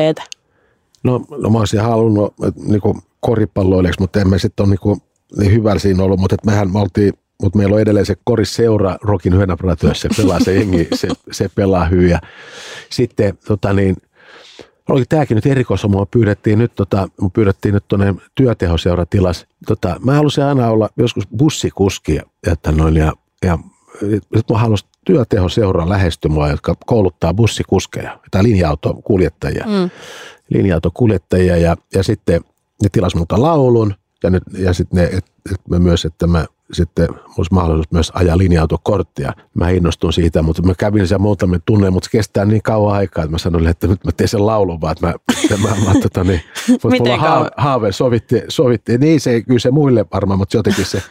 No, 1.04 1.20
no 1.38 1.50
mä 1.50 1.58
olisin 1.58 1.80
halunnut 1.80 2.34
niinku 2.54 2.98
koripalloilijaksi, 3.20 4.00
mutta 4.00 4.20
en 4.20 4.28
mä 4.28 4.38
sitten 4.38 4.64
ole 4.64 4.70
niinku 4.70 4.98
niin 5.38 5.52
hyvällä 5.52 5.78
siinä 5.78 6.02
ollut, 6.02 6.20
mutta 6.20 6.36
mehän 6.46 6.72
me 6.72 6.78
oltiin 6.78 7.12
mutta 7.42 7.58
meillä 7.58 7.74
on 7.74 7.80
edelleen 7.80 8.06
se 8.06 8.16
korisseura 8.24 8.96
Rokin 9.02 9.36
Hyönäpratyössä, 9.36 10.08
se 10.08 10.22
pelaa 10.22 10.40
se 10.40 10.54
jengi, 10.54 10.88
se, 10.94 11.08
se 11.30 11.50
pelaa 11.54 11.84
hyvin. 11.84 12.10
Ja 12.10 12.20
sitten 12.90 13.38
tota 13.46 13.72
niin, 13.72 13.96
oli 14.92 15.04
tämäkin 15.08 15.34
nyt 15.34 15.46
erikoisomua, 15.46 16.06
pyydettiin 16.06 16.58
nyt, 16.58 16.74
tota, 16.74 17.08
pyydettiin 17.32 17.74
nyt 17.74 17.84
tuonne 17.88 18.14
työtehoseuratilas. 18.34 19.46
Tota, 19.66 19.96
mä 20.04 20.14
halusin 20.14 20.44
aina 20.44 20.70
olla 20.70 20.88
joskus 20.96 21.28
bussikuski, 21.36 22.20
että 22.52 22.72
noin, 22.72 22.96
ja, 22.96 23.12
ja 23.44 23.58
nyt 24.34 24.50
mä 24.50 24.58
halusin 24.58 24.88
työtehoseuraa 25.04 25.88
lähestymään, 25.88 26.50
jotka 26.50 26.74
kouluttaa 26.86 27.34
bussikuskeja 27.34 28.18
tai 28.30 28.42
linja-autokuljettajia. 28.42 29.64
Mm. 29.66 29.90
Linja-autokuljettajia 30.48 31.56
ja, 31.56 31.76
ja 31.94 32.02
sitten 32.02 32.40
ne 32.82 32.88
tilas 32.92 33.14
multa 33.14 33.42
laulun 33.42 33.94
ja, 34.22 34.30
nyt, 34.30 34.42
ja 34.58 34.74
sitten 34.74 34.96
ne, 34.96 35.04
et, 35.04 35.24
et 35.52 35.68
mä 35.68 35.78
myös, 35.78 36.04
että 36.04 36.26
mä 36.26 36.44
sitten 36.72 37.08
olisi 37.38 37.54
mahdollisuus 37.54 37.92
myös 37.92 38.12
ajaa 38.14 38.38
linja-autokorttia. 38.38 39.32
Mä 39.54 39.70
innostun 39.70 40.12
siitä, 40.12 40.42
mutta 40.42 40.62
mä 40.62 40.74
kävin 40.74 41.06
sen 41.06 41.20
muutamia 41.20 41.60
tunne, 41.66 41.90
mutta 41.90 42.04
se 42.04 42.10
kestää 42.10 42.44
niin 42.44 42.62
kauan 42.62 42.96
aikaa, 42.96 43.24
että 43.24 43.32
mä 43.32 43.38
sanoin, 43.38 43.66
että 43.66 43.86
nyt 43.86 44.04
mä 44.04 44.12
teen 44.12 44.28
sen 44.28 44.46
laulun, 44.46 44.80
vaan 44.80 44.92
että 44.92 45.06
mä, 45.06 45.14
että 45.44 45.56
mä, 45.56 45.68
mä 45.68 46.00
tota, 46.02 46.24
niin, 46.24 46.40
mulla 46.98 47.16
haave, 47.16 47.48
haave 47.56 47.92
sovitti, 47.92 48.42
sovitti, 48.48 48.98
niin 48.98 49.20
se 49.20 49.42
kyllä 49.42 49.58
se 49.58 49.70
muille 49.70 50.06
varmaan, 50.12 50.38
mutta 50.38 50.56
jotenkin 50.56 50.84
se 50.84 51.02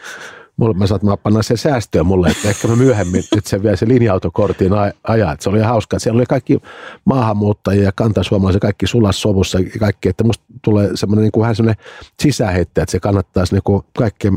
mulle, 0.60 0.74
mä 0.74 0.86
saat, 0.86 1.02
mä 1.02 1.16
sen 1.40 1.58
säästöä 1.58 2.02
mulle, 2.02 2.28
että 2.28 2.48
ehkä 2.48 2.68
mä 2.68 2.76
myöhemmin 2.76 3.24
nyt 3.34 3.46
se 3.46 3.62
vielä 3.62 3.76
se 3.76 3.88
linja-autokortin 3.88 4.72
ajaa. 5.04 5.36
Se 5.40 5.50
oli 5.50 5.60
hauska, 5.60 5.96
että 5.96 6.02
siellä 6.02 6.18
oli 6.18 6.26
kaikki 6.26 6.60
maahanmuuttajia 7.04 7.84
ja 7.84 7.92
kantasuomalaisia, 7.92 8.60
kaikki 8.60 8.86
sulas 8.86 9.22
sovussa 9.22 9.58
ja 9.58 9.80
kaikki, 9.80 10.08
että 10.08 10.24
musta 10.24 10.44
tulee 10.62 10.90
semmoinen 10.94 11.22
niin 11.22 11.32
kuin 11.32 11.42
vähän 11.42 11.56
semmoinen 11.56 11.84
sisähettä, 12.22 12.82
että 12.82 12.92
se 12.92 13.00
kannattaisi 13.00 13.54
niin 13.54 13.62
kuin 13.64 13.82
kaikki 13.98 14.28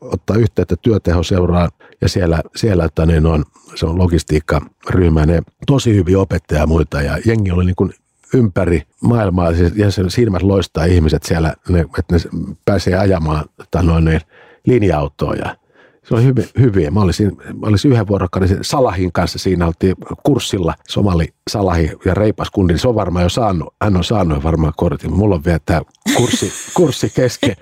ottaa 0.00 0.36
yhteyttä 0.36 0.76
työtehoseuraan 0.76 1.70
ja 2.00 2.08
siellä, 2.08 2.42
siellä 2.56 2.84
että 2.84 3.06
niin 3.06 3.26
on, 3.26 3.44
se 3.74 3.86
on 3.86 3.98
logistiikkaryhmä, 3.98 5.26
ne 5.26 5.42
tosi 5.66 5.94
hyviä 5.94 6.18
opettajia 6.18 6.62
ja 6.62 6.66
muita 6.66 7.02
ja 7.02 7.18
jengi 7.26 7.50
oli 7.50 7.64
niin 7.64 7.76
kuin 7.76 7.92
ympäri 8.34 8.82
maailmaa 9.00 9.54
siis, 9.54 9.76
ja 9.76 9.90
sen 9.90 10.10
silmät 10.10 10.42
loistaa 10.42 10.84
ihmiset 10.84 11.22
siellä, 11.22 11.54
ne, 11.68 11.80
että 11.80 12.14
ne 12.14 12.20
pääsee 12.64 12.98
ajamaan 12.98 13.44
tai 13.70 13.84
noin, 13.84 14.04
niin, 14.04 14.20
linja-autoa 14.66 15.34
ja 15.34 15.56
se 16.04 16.14
oli 16.14 16.24
hyvin, 16.24 16.44
hyviä. 16.58 16.90
Mä 16.90 17.00
olisin, 17.00 17.36
mä 17.36 17.66
olisin 17.66 17.92
yhden 17.92 18.08
vuorokauden 18.08 18.58
Salahin 18.62 19.12
kanssa, 19.12 19.38
siinä 19.38 19.66
oltiin 19.66 19.94
kurssilla, 20.22 20.74
Somali 20.88 21.28
Salahi 21.50 21.90
ja 22.04 22.14
Reipas 22.14 22.50
kundi, 22.50 22.78
se 22.78 22.88
on 22.88 22.94
varmaan 22.94 23.22
jo 23.22 23.28
saanut, 23.28 23.74
hän 23.82 23.96
on 23.96 24.04
saanut 24.04 24.44
varmaan 24.44 24.72
kortin. 24.76 25.12
Mulla 25.12 25.34
on 25.34 25.44
vielä 25.44 25.60
tämä 25.66 25.82
kurssi, 26.16 26.52
kurssi 26.76 27.12
kesken. 27.14 27.56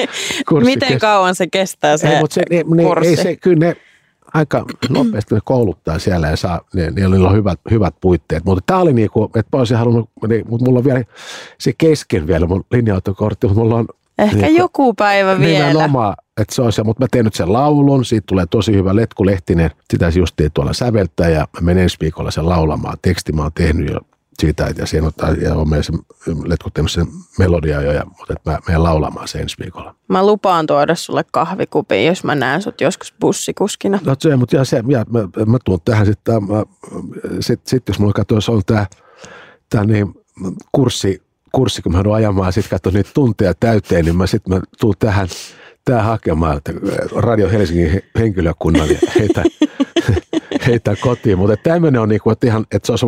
Kurssi 0.48 0.70
Miten 0.70 0.88
kes... 0.88 1.00
kauan 1.00 1.34
se 1.34 1.46
kestää 1.46 1.96
se, 1.96 2.08
ei, 2.08 2.20
mutta 2.20 2.34
se 2.34 2.42
ne, 2.50 2.64
ne, 2.74 2.82
kurssi? 2.82 3.08
Ei 3.08 3.16
se, 3.16 3.36
kyllä 3.36 3.66
ne 3.66 3.76
aika 4.34 4.64
nopeasti 4.88 5.34
ne 5.34 5.40
kouluttaa 5.44 5.98
siellä 5.98 6.28
ja 6.28 6.36
saa, 6.36 6.60
ne, 6.74 6.90
niillä 6.90 7.28
on 7.28 7.36
hyvät, 7.36 7.60
hyvät 7.70 7.94
puitteet. 8.00 8.44
Mutta 8.44 8.62
tämä 8.66 8.80
oli 8.80 8.92
niinku, 8.92 9.24
että 9.24 9.56
mä 9.56 9.58
olisin 9.58 9.76
halunnut, 9.76 10.10
niin, 10.28 10.44
mutta 10.48 10.64
mulla 10.64 10.78
on 10.78 10.84
vielä 10.84 11.04
se 11.58 11.72
kesken 11.78 12.26
vielä 12.26 12.46
mun 12.46 12.64
linja-autokortti, 12.70 13.46
mutta 13.46 13.60
mulla 13.60 13.76
on 13.76 13.86
Ehkä 14.18 14.36
niin, 14.36 14.56
joku 14.56 14.94
päivä 14.94 15.38
vielä. 15.38 15.68
Nimenomaan, 15.68 16.16
että 16.40 16.54
se 16.54 16.62
on 16.62 16.72
se, 16.72 16.82
mutta 16.82 17.02
mä 17.04 17.06
teen 17.10 17.24
nyt 17.24 17.34
sen 17.34 17.52
laulun, 17.52 18.04
siitä 18.04 18.24
tulee 18.26 18.46
tosi 18.46 18.72
hyvä 18.72 18.96
Letku 18.96 19.26
Lehtinen, 19.26 19.70
sitä 19.90 20.12
justiin 20.14 20.50
tuolla 20.54 20.72
säveltää 20.72 21.28
ja 21.28 21.40
mä 21.40 21.60
menen 21.60 21.82
ensi 21.82 21.96
viikolla 22.00 22.30
sen 22.30 22.48
laulamaan. 22.48 22.98
Teksti 23.02 23.32
mä 23.32 23.42
oon 23.42 23.52
tehnyt 23.54 23.90
jo 23.90 24.00
siitä, 24.38 24.74
ja 24.78 24.86
siihen 24.86 25.08
ottaa, 25.08 25.30
ja 25.30 25.54
on 25.54 25.68
meidän 25.68 25.84
se 25.84 25.92
Letku 26.44 26.70
tehnyt 26.70 26.92
sen 26.92 27.06
melodia 27.38 27.82
jo, 27.82 27.92
ja, 27.92 28.04
mutta 28.18 28.32
että 28.32 28.50
mä 28.50 28.58
menen 28.68 28.82
laulamaan 28.82 29.28
sen 29.28 29.40
ensi 29.40 29.56
viikolla. 29.58 29.94
Mä 30.08 30.26
lupaan 30.26 30.66
tuoda 30.66 30.94
sulle 30.94 31.24
kahvikupin, 31.30 32.06
jos 32.06 32.24
mä 32.24 32.34
näen 32.34 32.62
sut 32.62 32.80
joskus 32.80 33.14
bussikuskina. 33.20 33.98
No 34.04 34.14
se, 34.18 34.36
mutta 34.36 34.56
ja 34.56 34.64
se, 34.64 34.82
ja, 34.88 35.04
mä, 35.10 35.20
mä 35.46 35.58
tuun 35.64 35.80
tähän 35.84 36.06
sitten, 36.06 36.34
sitten 37.40 37.70
sit, 37.70 37.88
jos 37.88 37.98
mulla 37.98 38.12
katsoa, 38.12 38.40
se 38.40 38.52
on 38.52 38.62
tämä, 38.66 38.86
tämä 39.70 39.84
niin, 39.84 40.14
kurssi, 40.72 41.22
kurssi, 41.52 41.82
kun 41.82 41.92
mä 41.92 41.98
joudun 41.98 42.14
ajamaan, 42.14 42.52
sitten 42.52 42.70
katsoin 42.70 42.94
niitä 42.94 43.10
tunteja 43.14 43.54
täyteen, 43.54 44.04
niin 44.04 44.16
mä 44.16 44.26
sitten 44.26 44.54
mä 44.54 44.60
tuun 44.80 44.94
tähän, 44.98 45.28
tähän 45.84 46.04
hakemaan, 46.04 46.56
että 46.56 46.72
Radio 47.16 47.50
Helsingin 47.50 48.02
henkilökunnan 48.18 48.88
ja 48.88 48.98
heitä, 49.18 49.44
heitä 50.66 50.96
kotiin. 51.00 51.38
Mutta 51.38 51.56
tämmöinen 51.56 52.00
on 52.00 52.08
niinku, 52.08 52.30
että 52.30 52.46
ihan, 52.46 52.66
että 52.72 52.86
se 52.86 52.92
on 52.92 52.98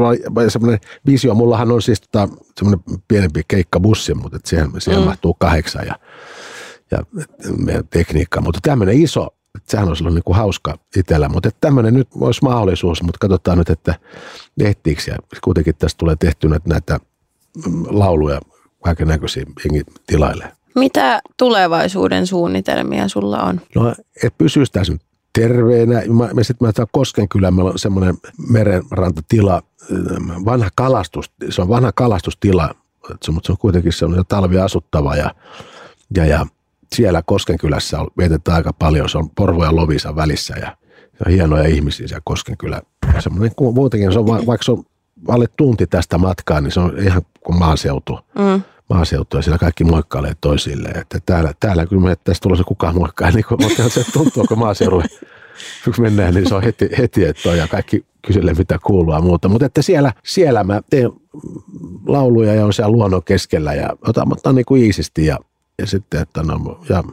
semmoinen 0.50 0.80
visio. 1.06 1.34
Mullahan 1.34 1.72
on 1.72 1.82
siis 1.82 2.00
tota, 2.00 2.28
semmoinen 2.58 2.84
pienempi 3.08 3.42
keikkabussi, 3.48 4.14
mutta 4.14 4.36
että 4.36 4.48
siihen, 4.48 4.70
siihen 4.78 5.02
mm. 5.02 5.06
mahtuu 5.06 5.34
kahdeksan 5.34 5.86
ja, 5.86 5.98
ja 6.90 6.98
meidän 7.58 7.88
tekniikka. 7.90 8.40
Mutta 8.40 8.60
tämmöinen 8.62 9.02
iso, 9.02 9.26
että 9.54 9.70
sehän 9.70 9.88
olisi 9.88 10.02
ollut 10.02 10.14
niinku 10.14 10.32
hauska 10.32 10.78
itsellä, 10.96 11.28
mutta 11.28 11.50
tämmöinen 11.60 11.94
nyt 11.94 12.08
olisi 12.20 12.42
mahdollisuus, 12.42 13.02
mutta 13.02 13.18
katsotaan 13.18 13.58
nyt, 13.58 13.70
että 13.70 13.94
ehtiikö 14.60 15.02
ja 15.06 15.16
kuitenkin 15.44 15.74
tästä 15.78 15.98
tulee 15.98 16.16
tehty 16.16 16.48
näitä 16.64 17.00
lauluja 17.88 18.40
kaiken 18.84 19.08
näköisiä 19.08 19.44
jengi 19.64 19.82
tilailee. 20.06 20.63
Mitä 20.74 21.20
tulevaisuuden 21.36 22.26
suunnitelmia 22.26 23.08
sulla 23.08 23.42
on? 23.42 23.60
No, 23.74 23.94
et 24.24 24.38
pysyisi 24.38 24.72
tässä 24.72 24.92
nyt 24.92 25.02
terveenä. 25.32 26.02
Mä, 26.08 26.28
me 26.34 26.44
sitten 26.44 26.68
mä 26.78 26.86
Koskenkylä, 26.92 27.50
meillä 27.50 27.70
on 27.70 27.78
semmoinen 27.78 28.14
merenrantatila, 28.48 29.62
vanha 30.44 30.68
kalastus, 30.74 31.32
se 31.50 31.62
on 31.62 31.68
vanha 31.68 31.92
kalastustila, 31.92 32.74
mutta 33.08 33.46
se 33.46 33.52
on 33.52 33.58
kuitenkin 33.58 33.92
semmoinen 33.92 34.26
talviasuttava 34.28 35.16
ja, 35.16 35.34
ja, 36.16 36.26
ja 36.26 36.46
siellä 36.94 37.22
Koskenkylässä 37.22 38.00
on, 38.00 38.06
vietetään 38.18 38.56
aika 38.56 38.72
paljon, 38.72 39.08
se 39.08 39.18
on 39.18 39.30
Porvo 39.30 39.64
ja 39.64 39.76
Lovisa 39.76 40.16
välissä 40.16 40.54
ja, 40.58 40.76
ja 41.24 41.30
hienoja 41.30 41.68
ihmisiä 41.68 42.08
siellä 42.08 42.22
Koskenkylä. 42.24 42.82
Semmoinen, 43.18 43.52
muutenkin 43.74 44.12
se 44.12 44.18
on, 44.18 44.26
vaikka 44.26 44.64
se 44.64 44.72
on 44.72 44.84
alle 45.28 45.46
tunti 45.56 45.86
tästä 45.86 46.18
matkaa, 46.18 46.60
niin 46.60 46.72
se 46.72 46.80
on 46.80 46.98
ihan 46.98 47.22
kuin 47.44 47.58
maaseutu. 47.58 48.18
Mm. 48.38 48.62
Maaseutu 48.90 49.36
ja 49.36 49.42
siellä 49.42 49.58
kaikki 49.58 49.84
moikkailee 49.84 50.32
toisilleen. 50.40 51.00
Että 51.00 51.18
täällä, 51.26 51.52
täällä 51.60 51.86
kyllä 51.86 52.02
me, 52.02 52.16
tästä 52.16 52.42
tulossa 52.42 52.64
kukaan 52.64 52.98
moikkaa, 52.98 53.30
niin 53.30 53.44
kun, 53.48 53.58
mutta 53.62 53.88
se 53.88 54.12
tuntuu, 54.12 54.44
kun 54.48 54.58
maaseudulle 54.58 55.04
kun 55.84 55.94
mennään, 55.98 56.34
niin 56.34 56.48
se 56.48 56.54
on 56.54 56.62
heti, 56.62 56.88
heti 56.98 57.24
että 57.24 57.50
on, 57.50 57.58
ja 57.58 57.68
kaikki 57.68 58.04
kyselee 58.26 58.54
mitä 58.54 58.78
kuuluu 58.84 59.14
ja 59.14 59.20
muuta. 59.20 59.48
Mutta 59.48 59.66
että 59.66 59.82
siellä, 59.82 60.12
siellä 60.24 60.64
mä 60.64 60.80
teen 60.90 61.10
lauluja 62.06 62.54
ja 62.54 62.66
on 62.66 62.72
siellä 62.72 62.92
luonnon 62.92 63.24
keskellä 63.24 63.74
ja 63.74 63.90
otan, 64.08 64.32
otan 64.32 64.54
niin 64.54 64.64
kuin 64.64 64.82
iisisti 64.82 65.26
ja, 65.26 65.38
ja 65.78 65.86
sitten, 65.86 66.22
että 66.22 66.42
no, 66.42 66.80
ja 66.88 67.04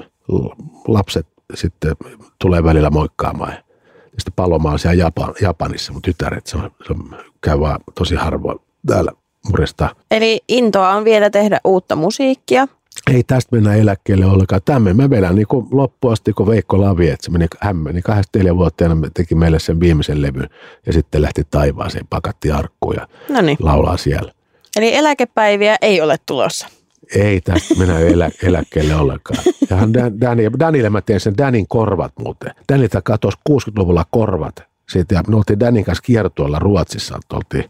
lapset 0.88 1.28
sitten 1.54 1.96
tulee 2.40 2.64
välillä 2.64 2.90
moikkaamaan. 2.90 3.54
Ja 3.94 4.18
sitten 4.18 4.34
Paloma 4.36 4.72
on 4.72 4.80
siellä 4.80 5.04
Japan, 5.04 5.34
Japanissa, 5.42 5.94
mutta 5.94 6.06
tytäret, 6.06 6.48
se, 6.48 6.58
on, 6.58 6.72
se 6.88 6.94
on, 6.94 7.18
käy 7.42 7.60
vaan 7.60 7.80
tosi 7.96 8.16
harvoin 8.16 8.60
täällä 8.88 9.12
muresta. 9.50 9.96
Eli 10.12 10.42
intoa 10.48 10.90
on 10.90 11.06
vielä 11.06 11.30
tehdä 11.30 11.60
uutta 11.64 11.96
musiikkia. 11.96 12.68
Ei 13.14 13.24
tästä 13.24 13.56
mennä 13.56 13.76
eläkkeelle 13.76 14.26
ollenkaan. 14.26 14.62
Tämä 14.66 14.94
mä 14.94 15.10
vedän 15.10 15.36
niin 15.36 15.48
kuin 15.48 15.68
loppuun 15.72 16.14
asti, 16.14 16.34
kun 16.34 16.48
Veikko 16.48 16.82
Lavi, 16.82 17.10
että 17.10 17.26
se 17.26 17.32
meni, 17.32 17.48
hän 17.60 17.76
meni 17.76 18.02
24 18.02 18.56
vuotta 18.56 18.86
teki 19.14 19.36
meille 19.36 19.60
sen 19.60 19.80
viimeisen 19.80 20.22
levyn 20.22 20.50
ja 20.86 20.94
sitten 20.94 21.22
lähti 21.22 21.44
taivaaseen, 21.52 22.08
pakatti 22.10 22.52
arkkuun 22.52 22.96
ja 22.96 23.08
Noniin. 23.30 23.58
laulaa 23.62 23.98
siellä. 23.98 24.32
Eli 24.76 24.96
eläkepäiviä 24.96 25.78
ei 25.82 26.02
ole 26.02 26.18
tulossa. 26.26 26.68
Ei 27.16 27.42
tästä 27.42 27.76
mennä 27.76 28.00
elä, 28.00 28.30
eläkkeelle 28.44 28.96
ollenkaan. 28.96 29.40
Ja 29.70 29.78
Dani, 30.22 30.44
Danille 30.60 30.90
mä 30.90 31.02
teen 31.02 31.20
sen 31.20 31.38
Danin 31.38 31.68
korvat 31.68 32.12
muuten. 32.20 32.52
Danilta 32.72 33.02
katosi 33.02 33.38
60-luvulla 33.50 34.06
korvat. 34.12 34.56
Siitä, 34.90 35.16
ja 35.16 35.24
me 35.28 35.36
oltiin 35.36 35.60
Danin 35.60 35.86
kanssa 35.86 36.02
kiertueella 36.04 36.60
Ruotsissa. 36.60 37.20
Oltiin 37.34 37.66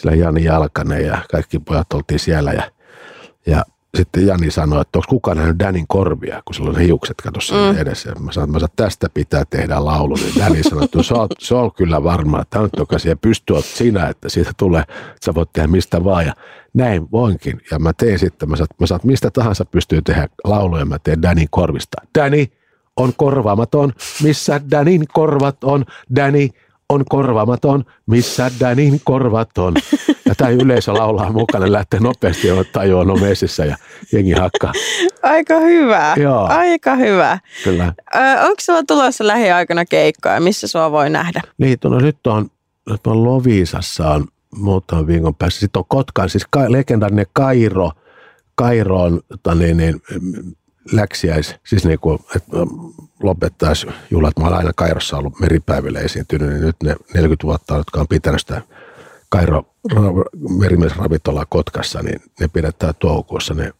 sillä 0.00 0.14
Jani 0.14 0.44
Jalkanen 0.44 1.06
ja 1.06 1.18
kaikki 1.30 1.58
pojat 1.58 1.92
oltiin 1.92 2.20
siellä. 2.20 2.52
Ja, 2.52 2.70
ja 3.46 3.64
sitten 3.96 4.26
Jani 4.26 4.50
sanoi, 4.50 4.80
että 4.80 4.98
onko 4.98 5.06
kukaan 5.08 5.36
nähnyt 5.36 5.58
Danin 5.58 5.86
korvia, 5.88 6.42
kun 6.44 6.54
sillä 6.54 6.70
on 6.70 6.78
hiukset 6.78 7.16
katossa 7.22 7.54
mm. 7.54 7.78
edessä. 7.78 8.12
Mä 8.20 8.32
sanoin, 8.32 8.64
että 8.64 8.84
tästä 8.84 9.08
pitää 9.14 9.44
tehdä 9.50 9.84
laulu. 9.84 10.14
Niin 10.14 10.34
Dani 10.38 10.62
sanoi, 10.62 10.84
että 10.84 11.02
se 11.02 11.14
on, 11.14 11.28
se 11.38 11.54
on 11.54 11.72
kyllä 11.72 12.04
varmaa. 12.04 12.44
Tämä 12.50 12.62
on 12.62 12.70
toka 12.76 12.98
siihen 12.98 13.18
pystyy 13.18 13.56
sinä, 13.62 14.08
että 14.08 14.28
siitä 14.28 14.50
tulee, 14.56 14.80
että 14.80 15.24
sä 15.24 15.34
voit 15.34 15.52
tehdä 15.52 15.68
mistä 15.68 16.04
vaan. 16.04 16.26
Ja 16.26 16.34
näin 16.74 17.10
voinkin. 17.10 17.60
Ja 17.70 17.78
mä 17.78 17.92
teen 17.92 18.18
sitten, 18.18 18.50
mä 18.50 18.56
saat, 18.56 18.70
mä 18.80 18.86
saat 18.86 19.04
mistä 19.04 19.30
tahansa 19.30 19.64
pystyy 19.64 20.02
tehdä 20.02 20.28
lauluja, 20.44 20.84
mä 20.84 20.98
teen 20.98 21.22
Danin 21.22 21.48
korvista. 21.50 21.96
Dani 22.18 22.52
on 22.96 23.12
korvaamaton, 23.16 23.92
missä 24.22 24.60
Danin 24.70 25.04
korvat 25.12 25.64
on. 25.64 25.84
Dani 26.16 26.50
on 26.90 27.04
korvaamaton, 27.08 27.84
missä 28.06 28.50
Danin 28.60 29.00
korvat 29.04 29.58
on. 29.58 29.74
Ja 30.24 30.34
tämä 30.34 30.50
yleisö 30.50 30.92
laulaa 30.92 31.32
mukana, 31.32 31.72
lähtee 31.72 32.00
nopeasti 32.00 32.48
ja 32.48 32.64
tajuaa 32.72 33.04
no 33.04 33.16
messissä 33.16 33.64
ja 33.64 33.76
jengi 34.12 34.32
hakkaa. 34.32 34.72
Aika 35.22 35.60
hyvä, 35.60 36.14
Joo. 36.16 36.46
aika 36.46 36.96
hyvä. 36.96 37.38
Kyllä. 37.64 37.92
Ö, 38.14 38.18
onko 38.42 38.56
sulla 38.60 38.82
tulossa 38.82 39.26
lähiaikana 39.26 39.84
keikkaa 39.84 40.40
missä 40.40 40.66
sua 40.66 40.90
voi 40.90 41.10
nähdä? 41.10 41.42
Niin, 41.58 41.78
no 41.84 41.98
nyt 41.98 42.26
on, 42.26 42.50
nyt 42.90 43.06
on 43.06 43.24
Loviisassa 43.24 44.10
on 44.10 44.28
muutaman 44.56 45.06
viikon 45.06 45.34
päässä. 45.34 45.60
Sitten 45.60 45.80
on 45.80 45.84
Kotkan, 45.88 46.28
siis 46.28 46.46
ka, 46.50 46.72
legendaarinen 46.72 47.26
Kairo, 47.32 47.92
Kairo 48.54 49.02
on, 49.02 49.20
tota 49.28 49.54
niin, 49.54 49.76
niin, 49.76 50.02
läksiäis, 50.92 51.54
siis 51.66 51.84
niin 51.84 51.98
kuin, 51.98 52.18
että 52.36 52.56
lopettaisi 53.22 53.86
juhlat. 54.10 54.38
Mä 54.38 54.46
olen 54.46 54.58
aina 54.58 54.72
Kairossa 54.76 55.16
ollut 55.16 55.40
meripäiville 55.40 55.98
esiintynyt, 55.98 56.48
niin 56.48 56.60
nyt 56.60 56.76
ne 56.82 56.96
40 57.14 57.46
vuotta, 57.46 57.76
jotka 57.76 58.00
on 58.00 58.08
pitänyt 58.08 58.40
sitä 58.40 58.62
Kairo 59.28 59.62
merimiesravintolaa 60.58 61.46
Kotkassa, 61.48 62.02
niin 62.02 62.22
ne 62.40 62.48
pidetään 62.48 62.94
toukokuussa 62.98 63.54
ne 63.54 63.72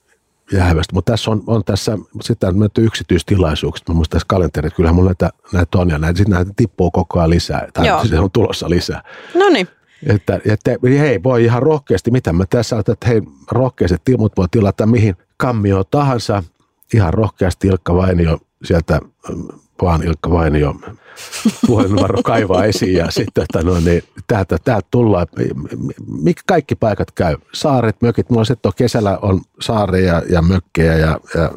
jäävästi. 0.53 0.95
Mutta 0.95 1.13
tässä 1.13 1.31
on, 1.31 1.43
on 1.47 1.65
tässä 1.65 1.99
sitä 2.23 2.53
menty 2.53 2.85
yksityistilaisuuksia. 2.85 3.85
Mä 3.89 3.95
muistan 3.95 4.17
tässä 4.17 4.27
kalenterit, 4.29 4.75
kyllähän 4.75 4.95
mulla 4.95 5.11
näitä, 5.11 5.31
näitä 5.53 5.79
on 5.79 5.91
ja 5.91 5.99
näitä, 5.99 6.19
sitten 6.19 6.35
näitä 6.35 6.53
tippuu 6.57 6.91
koko 6.91 7.19
ajan 7.19 7.31
lisää. 7.31 7.69
Tai 7.75 7.87
Joo. 7.87 8.05
se 8.05 8.19
on 8.19 8.31
tulossa 8.31 8.71
lisää. 8.71 9.03
No 9.35 9.49
niin. 9.49 9.69
Että, 10.07 10.41
että 10.45 10.71
hei, 10.99 11.23
voi 11.23 11.45
ihan 11.45 11.63
rohkeasti, 11.63 12.11
mitä 12.11 12.33
mä 12.33 12.45
tässä 12.47 12.69
sanon, 12.69 12.85
että 12.89 13.09
hei, 13.09 13.23
rohkeasti 13.51 14.17
mut 14.19 14.37
voi 14.37 14.47
tilata 14.51 14.87
mihin 14.87 15.17
kammio 15.37 15.85
tahansa. 15.85 16.43
Ihan 16.95 17.15
rohkeasti 17.15 17.69
Ilkka 17.69 17.95
Vainio 17.95 18.39
sieltä 18.65 19.01
vaan 19.83 20.03
Ilkka 20.03 20.31
Vainio 20.31 20.75
puhelinnumero 21.67 22.23
kaivaa 22.23 22.65
esiin 22.65 22.95
ja 22.95 23.11
sitten 23.11 23.43
että 23.43 23.63
no, 23.63 23.81
niin, 23.81 24.03
täältä, 24.27 24.57
täältä 24.65 24.89
tullaan. 24.91 25.27
Mikä 26.07 26.43
kaikki 26.47 26.75
paikat 26.75 27.11
käy? 27.11 27.37
Saaret, 27.55 28.03
mökit. 28.03 28.31
Mulla 28.31 28.45
sitten 28.45 28.69
on 28.69 28.73
kesällä 28.77 29.19
on 29.23 29.41
saareja 29.61 30.23
ja 30.31 30.43
mökkejä 30.43 30.97
ja, 30.97 31.21
ja 31.35 31.51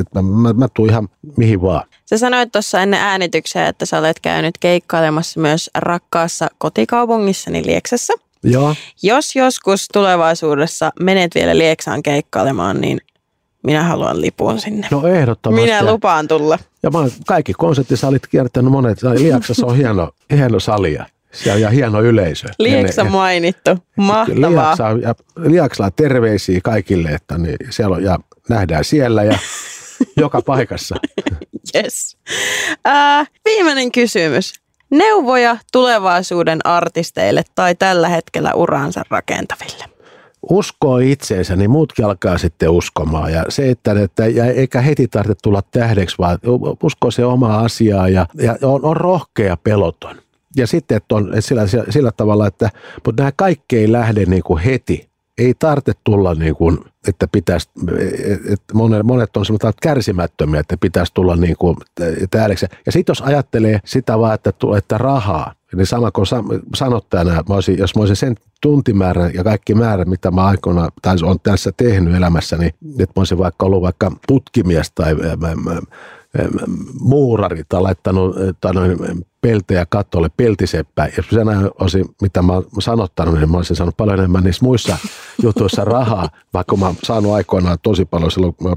että 0.00 0.22
mä, 0.22 0.22
mä, 0.22 0.52
mä 0.52 0.68
tuun 0.74 0.90
ihan 0.90 1.08
mihin 1.36 1.62
vaan. 1.62 1.86
Sä 2.06 2.18
sanoit 2.18 2.52
tuossa 2.52 2.80
ennen 2.80 3.00
äänityksiä, 3.00 3.68
että 3.68 3.86
sä 3.86 3.98
olet 3.98 4.20
käynyt 4.20 4.58
keikkailemassa 4.60 5.40
myös 5.40 5.70
rakkaassa 5.74 6.48
kotikaupungissani 6.58 7.66
Lieksassa. 7.66 8.12
Joo. 8.42 8.74
Jos 9.02 9.36
joskus 9.36 9.88
tulevaisuudessa 9.92 10.92
menet 11.00 11.34
vielä 11.34 11.58
Lieksaan 11.58 12.02
keikkailemaan, 12.02 12.80
niin 12.80 13.00
minä 13.62 13.82
haluan 13.82 14.20
lipun 14.20 14.60
sinne. 14.60 14.88
No 14.90 15.06
ehdottomasti. 15.06 15.64
Minä 15.64 15.84
lupaan 15.84 16.28
tulla. 16.28 16.58
Ja 16.82 16.90
mä 16.90 16.98
oon 16.98 17.10
kaikki 17.26 17.52
konserttisalit 17.52 18.26
kiertänyt 18.26 18.72
monet. 18.72 19.02
Lieksassa 19.02 19.66
on 19.66 19.76
hieno, 19.76 20.10
hieno 20.30 20.60
salia. 20.60 21.06
Siellä 21.32 21.60
ja 21.60 21.70
hieno 21.70 22.02
yleisö. 22.02 22.48
Lieksa 22.58 23.04
ne, 23.04 23.10
mainittu. 23.10 23.70
Mahtavaa. 23.96 24.66
Lieksa, 24.66 25.08
ja 25.08 25.14
Lieksalla 25.36 25.90
terveisiä 25.90 26.60
kaikille, 26.64 27.08
että 27.08 27.38
niin 27.38 27.56
siellä 27.70 27.96
on, 27.96 28.02
ja 28.02 28.18
nähdään 28.48 28.84
siellä 28.84 29.24
ja 29.24 29.38
joka 30.16 30.42
paikassa. 30.42 30.96
Yes. 31.76 32.16
Äh, 32.86 33.30
viimeinen 33.44 33.92
kysymys. 33.92 34.52
Neuvoja 34.90 35.56
tulevaisuuden 35.72 36.66
artisteille 36.66 37.42
tai 37.54 37.74
tällä 37.74 38.08
hetkellä 38.08 38.54
uraansa 38.54 39.02
rakentaville 39.10 39.84
uskoo 40.50 40.98
itseensä, 40.98 41.56
niin 41.56 41.70
muutkin 41.70 42.04
alkaa 42.04 42.38
sitten 42.38 42.70
uskomaan. 42.70 43.32
Ja 43.32 43.44
se, 43.48 43.70
että, 43.70 43.92
että 43.92 44.26
ja 44.26 44.44
eikä 44.46 44.80
heti 44.80 45.08
tarvitse 45.08 45.42
tulla 45.42 45.62
tähdeksi, 45.70 46.18
vaan 46.18 46.38
uskoo 46.82 47.10
se 47.10 47.24
oma 47.24 47.58
asiaa 47.58 48.08
ja, 48.08 48.26
ja 48.42 48.56
on, 48.62 48.84
on 48.84 48.96
rohkea 48.96 49.56
peloton. 49.56 50.16
Ja 50.56 50.66
sitten 50.66 50.96
että 50.96 51.14
on 51.14 51.28
että 51.28 51.40
sillä, 51.40 51.62
sillä 51.90 52.12
tavalla, 52.16 52.46
että 52.46 52.70
mutta 53.06 53.22
nämä 53.22 53.32
kaikki 53.36 53.78
ei 53.78 53.92
lähde 53.92 54.24
niin 54.24 54.42
kuin 54.42 54.62
heti. 54.62 55.09
Ei 55.40 55.54
tarvitse 55.58 55.92
tulla 56.04 56.34
niin 56.34 56.54
kuin, 56.54 56.78
että 57.08 57.28
pitäisi, 57.32 57.70
että 58.52 58.74
monet, 58.74 59.02
monet 59.02 59.36
on 59.36 59.46
semmoista 59.46 59.72
kärsimättömiä, 59.82 60.60
että 60.60 60.76
pitäisi 60.76 61.14
tulla 61.14 61.36
niin 61.36 61.56
kuin 61.56 61.76
tähdeksi. 62.30 62.66
Ja 62.86 62.92
sitten 62.92 63.10
jos 63.10 63.22
ajattelee 63.22 63.80
sitä 63.84 64.18
vaan, 64.18 64.34
että, 64.34 64.52
että 64.78 64.98
rahaa, 64.98 65.54
niin 65.76 65.86
sama 65.86 66.10
kuin 66.10 66.26
sanottajana, 66.76 67.44
mä 67.48 67.54
olisin, 67.54 67.78
jos 67.78 67.96
mä 67.96 68.00
olisin 68.00 68.16
sen 68.16 68.34
tuntimäärän 68.62 69.34
ja 69.34 69.44
kaikki 69.44 69.74
määrät, 69.74 70.08
mitä 70.08 70.30
mä 70.30 70.44
aikoina 70.44 70.88
tai 71.02 71.16
on 71.22 71.40
tässä 71.42 71.72
tehnyt 71.76 72.14
elämässäni, 72.14 72.70
niin 72.80 73.02
että 73.02 73.12
mä 73.16 73.20
olisin 73.20 73.38
vaikka 73.38 73.66
ollut 73.66 73.82
vaikka 73.82 74.12
putkimies 74.28 74.92
tai 74.94 75.16
muurari 77.00 77.62
tai 77.68 77.82
laittanut 77.82 78.36
tai 78.60 78.74
noin, 78.74 78.98
peltejä 79.40 79.86
kattolle, 79.86 80.28
peltiseppä. 80.36 81.08
Jos 81.16 81.26
sen 81.30 81.48
olisin, 81.80 82.04
mitä 82.22 82.42
mä 82.42 82.52
oon 82.52 82.64
sanottanut, 82.78 83.34
niin 83.34 83.50
mä 83.50 83.56
olisin 83.56 83.76
saanut 83.76 83.96
paljon 83.96 84.18
enemmän 84.18 84.44
niissä 84.44 84.64
muissa 84.64 84.96
jutuissa 85.42 85.84
rahaa, 85.84 86.28
vaikka 86.54 86.76
mä 86.76 86.86
oon 86.86 86.96
saanut 87.02 87.32
aikoinaan 87.32 87.78
tosi 87.82 88.04
paljon 88.04 88.30
silloin, 88.30 88.54
mä, 88.62 88.70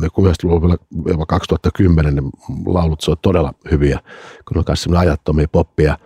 niin 0.00 0.10
90-luvulla 0.10 1.26
2010, 1.26 2.14
niin 2.14 2.30
laulut 2.66 3.00
se 3.00 3.10
on 3.10 3.16
todella 3.22 3.52
hyviä, 3.70 4.00
kun 4.48 4.58
on 4.58 4.64
myös 4.68 4.88
ajattomia 4.98 5.48
poppia 5.52 5.98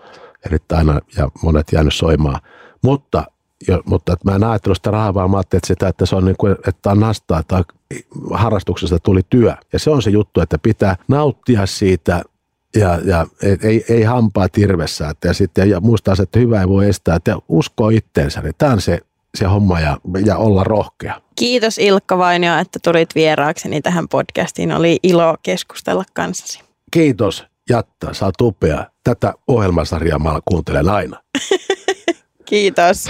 erittäin 0.47 0.87
ja 1.17 1.29
monet 1.43 1.67
jäänyt 1.73 1.95
soimaan. 1.95 2.41
Mutta, 2.83 3.25
jo, 3.69 3.83
mutta 3.85 4.13
että 4.13 4.31
mä 4.31 4.37
en 4.37 4.45
ajatellut 4.45 4.77
sitä 4.77 4.91
rahaa, 4.91 5.15
vaan 5.15 5.31
mä 5.31 5.37
ajattelin, 5.37 5.59
että, 5.59 5.67
sitä, 5.67 5.89
että 5.89 6.07
se 6.07 6.17
on 6.17 6.25
niin 6.25 6.37
kuin, 6.39 6.57
että 6.67 6.91
on 6.91 7.01
nastaa, 7.01 7.39
että 7.39 7.65
harrastuksesta 8.31 8.99
tuli 8.99 9.21
työ. 9.31 9.55
Ja 9.73 9.79
se 9.79 9.91
on 9.91 10.03
se 10.03 10.11
juttu, 10.11 10.41
että 10.41 10.59
pitää 10.59 10.97
nauttia 11.09 11.67
siitä 11.67 12.23
ja, 12.77 12.99
ja 13.05 13.27
ei, 13.63 13.85
ei 13.89 14.03
hampaa 14.03 14.49
tirvessä. 14.49 15.09
Että, 15.09 15.29
ja 15.29 15.35
sitten 15.35 15.71
ja 15.71 15.81
muistaa, 15.81 16.15
että 16.23 16.39
hyvä 16.39 16.61
ei 16.61 16.69
voi 16.69 16.89
estää, 16.89 17.17
että 17.17 17.37
uskoo 17.49 17.89
itteensä. 17.89 18.41
Niin 18.41 18.55
tämä 18.59 18.73
on 18.73 18.81
se, 18.81 18.99
se 19.35 19.45
homma 19.45 19.81
ja, 19.81 19.99
ja 20.25 20.37
olla 20.37 20.65
rohkea. 20.65 21.21
Kiitos 21.37 21.79
Ilkka 21.79 22.19
Vainio, 22.19 22.59
että 22.59 22.79
tulit 22.83 23.15
vieraakseni 23.15 23.83
tähän 23.83 24.09
podcastiin. 24.09 24.73
Oli 24.73 24.99
ilo 25.03 25.37
keskustella 25.43 26.05
kanssasi. 26.15 26.61
Kiitos 26.91 27.53
Jatta, 27.69 28.13
oot 28.23 28.41
upea. 28.41 28.87
Tätä 29.05 29.35
ohjelmasarjaa 29.49 30.19
mä 30.19 30.41
kuuntelen 30.45 30.89
aina. 30.89 31.23
Kiitos. 32.45 33.09